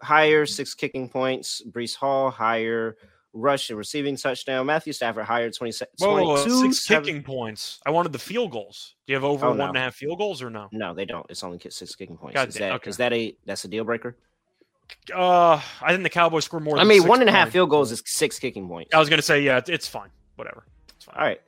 higher 0.03 0.47
six 0.47 0.75
kicking 0.75 1.09
points. 1.09 1.63
Breece 1.71 1.95
Hall, 1.95 2.31
higher 2.31 2.97
rush 3.35 3.71
and 3.71 3.79
receiving 3.79 4.17
touchdown. 4.17 4.67
Matthew 4.67 4.93
Stafford, 4.93 5.25
higher 5.25 5.51
20, 5.51 5.73
Whoa, 5.99 6.13
whoa, 6.13 6.25
whoa, 6.25 6.45
22, 6.45 6.73
six 6.73 6.87
seven- 6.87 7.05
kicking 7.05 7.23
points. 7.23 7.81
I 7.87 7.91
wanted 7.91 8.13
the 8.13 8.19
field 8.19 8.51
goals. 8.51 8.95
Do 9.07 9.13
you 9.13 9.17
have 9.17 9.25
over 9.25 9.47
Oh, 9.47 9.49
one 9.51 9.59
no. 9.59 9.69
and 9.69 9.77
a 9.77 9.81
half 9.81 9.95
field 9.95 10.19
goals 10.19 10.43
or 10.43 10.51
no? 10.51 10.69
No, 10.73 10.93
they 10.93 11.05
don't. 11.07 11.25
It's 11.31 11.43
only 11.43 11.59
six 11.71 11.95
kicking 11.95 12.17
points. 12.19 12.35
God 12.35 12.49
is 12.49 12.55
damn, 12.57 12.71
that 12.71 12.75
okay. 12.77 12.91
is 12.91 12.97
that 12.99 13.13
a 13.13 13.35
that's 13.47 13.65
a 13.65 13.69
deal 13.69 13.85
breaker? 13.85 14.17
Uh, 15.15 15.59
I 15.81 15.93
think 15.93 16.03
the 16.03 16.11
Cowboys 16.11 16.45
score 16.45 16.61
more. 16.61 16.77
I 16.79 16.85
mean, 16.85 17.07
one 17.09 17.21
and 17.21 17.29
a 17.31 17.33
half 17.33 17.51
field 17.51 17.71
goals 17.71 17.91
is 17.93 18.03
six 18.05 18.39
kicking 18.39 18.69
points. 18.69 18.93
I 18.95 18.99
was 18.99 19.09
gonna 19.09 19.23
say, 19.23 19.41
yeah, 19.41 19.57
it's, 19.57 19.71
it's 19.71 19.89
fine. 19.89 20.11
Whatever. 20.37 20.65
It's 20.95 21.07
fine. 21.07 21.17
All 21.17 21.23
right. 21.25 21.41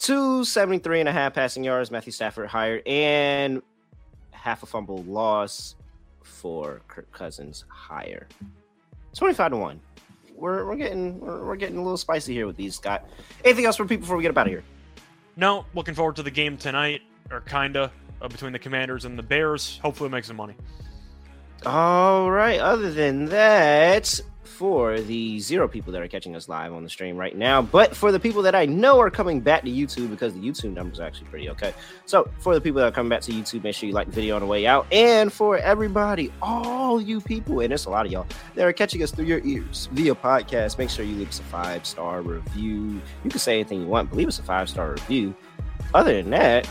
273 0.00 1.00
and 1.00 1.08
a 1.08 1.12
half 1.12 1.34
passing 1.34 1.62
yards, 1.62 1.90
Matthew 1.90 2.10
Stafford 2.12 2.48
higher, 2.48 2.82
and 2.84 3.62
half 4.32 4.62
a 4.62 4.66
fumble 4.66 5.02
loss 5.04 5.76
for 6.24 6.80
Kirk 6.88 7.10
Cousins 7.12 7.64
higher. 7.68 8.26
25 9.14 9.52
to 9.52 9.56
1. 9.56 9.80
We're, 10.34 10.66
we're 10.66 10.76
getting 10.76 11.20
we're, 11.20 11.46
we're 11.46 11.56
getting 11.56 11.76
a 11.76 11.82
little 11.82 11.96
spicy 11.96 12.34
here 12.34 12.46
with 12.46 12.56
these, 12.56 12.74
Scott. 12.74 13.08
Anything 13.44 13.66
else 13.66 13.76
for 13.76 13.84
people 13.84 14.00
before 14.02 14.16
we 14.16 14.22
get 14.22 14.30
up 14.30 14.38
out 14.38 14.46
of 14.46 14.52
here? 14.52 14.64
No, 15.36 15.64
looking 15.74 15.94
forward 15.94 16.16
to 16.16 16.22
the 16.22 16.30
game 16.30 16.56
tonight, 16.56 17.02
or 17.30 17.40
kinda, 17.40 17.92
uh, 18.20 18.28
between 18.28 18.52
the 18.52 18.58
Commanders 18.58 19.04
and 19.04 19.16
the 19.18 19.22
Bears. 19.22 19.78
Hopefully, 19.82 20.10
make 20.10 20.24
some 20.24 20.36
money. 20.36 20.54
All 21.64 22.30
right. 22.30 22.60
Other 22.60 22.90
than 22.90 23.26
that, 23.26 24.20
for 24.54 25.00
the 25.00 25.40
zero 25.40 25.66
people 25.66 25.92
that 25.92 26.00
are 26.00 26.06
catching 26.06 26.36
us 26.36 26.48
live 26.48 26.72
on 26.72 26.84
the 26.84 26.88
stream 26.88 27.16
right 27.16 27.36
now, 27.36 27.60
but 27.60 27.96
for 27.96 28.12
the 28.12 28.20
people 28.20 28.40
that 28.42 28.54
I 28.54 28.66
know 28.66 29.00
are 29.00 29.10
coming 29.10 29.40
back 29.40 29.62
to 29.62 29.70
YouTube 29.70 30.10
because 30.10 30.32
the 30.32 30.38
YouTube 30.38 30.74
numbers 30.74 31.00
are 31.00 31.04
actually 31.04 31.26
pretty 31.26 31.50
okay. 31.50 31.74
So 32.06 32.28
for 32.38 32.54
the 32.54 32.60
people 32.60 32.80
that 32.80 32.86
are 32.86 32.92
coming 32.92 33.10
back 33.10 33.20
to 33.22 33.32
YouTube, 33.32 33.64
make 33.64 33.74
sure 33.74 33.88
you 33.88 33.94
like 33.94 34.06
the 34.06 34.12
video 34.12 34.36
on 34.36 34.40
the 34.40 34.46
way 34.46 34.66
out. 34.66 34.86
And 34.92 35.32
for 35.32 35.58
everybody, 35.58 36.32
all 36.40 37.00
you 37.00 37.20
people, 37.20 37.60
and 37.60 37.72
it's 37.72 37.86
a 37.86 37.90
lot 37.90 38.06
of 38.06 38.12
y'all 38.12 38.26
that 38.54 38.64
are 38.64 38.72
catching 38.72 39.02
us 39.02 39.10
through 39.10 39.26
your 39.26 39.40
ears 39.44 39.88
via 39.92 40.14
podcast, 40.14 40.78
make 40.78 40.88
sure 40.88 41.04
you 41.04 41.16
leave 41.16 41.30
us 41.30 41.40
a 41.40 41.44
five 41.44 41.84
star 41.84 42.22
review. 42.22 43.00
You 43.24 43.30
can 43.30 43.40
say 43.40 43.54
anything 43.54 43.80
you 43.80 43.88
want, 43.88 44.10
but 44.10 44.16
leave 44.16 44.28
us 44.28 44.38
a 44.38 44.44
five 44.44 44.68
star 44.68 44.92
review. 44.92 45.34
Other 45.92 46.22
than 46.22 46.30
that, 46.30 46.68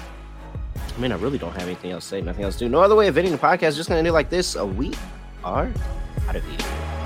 I 0.75 0.99
mean, 0.99 1.11
I 1.11 1.15
really 1.15 1.37
don't 1.37 1.53
have 1.53 1.63
anything 1.63 1.91
else 1.91 2.05
to 2.05 2.09
say, 2.11 2.21
nothing 2.21 2.45
else 2.45 2.55
to 2.55 2.65
do. 2.65 2.69
No 2.69 2.81
other 2.81 2.95
way 2.95 3.07
of 3.07 3.17
ending 3.17 3.33
the 3.33 3.39
podcast. 3.39 3.75
Just 3.75 3.89
gonna 3.89 3.99
end 3.99 4.07
it 4.07 4.13
like 4.13 4.29
this. 4.29 4.55
A 4.55 4.65
we 4.65 4.93
are 5.43 5.69
out 6.27 6.35
of 6.35 6.43
here. 6.45 7.02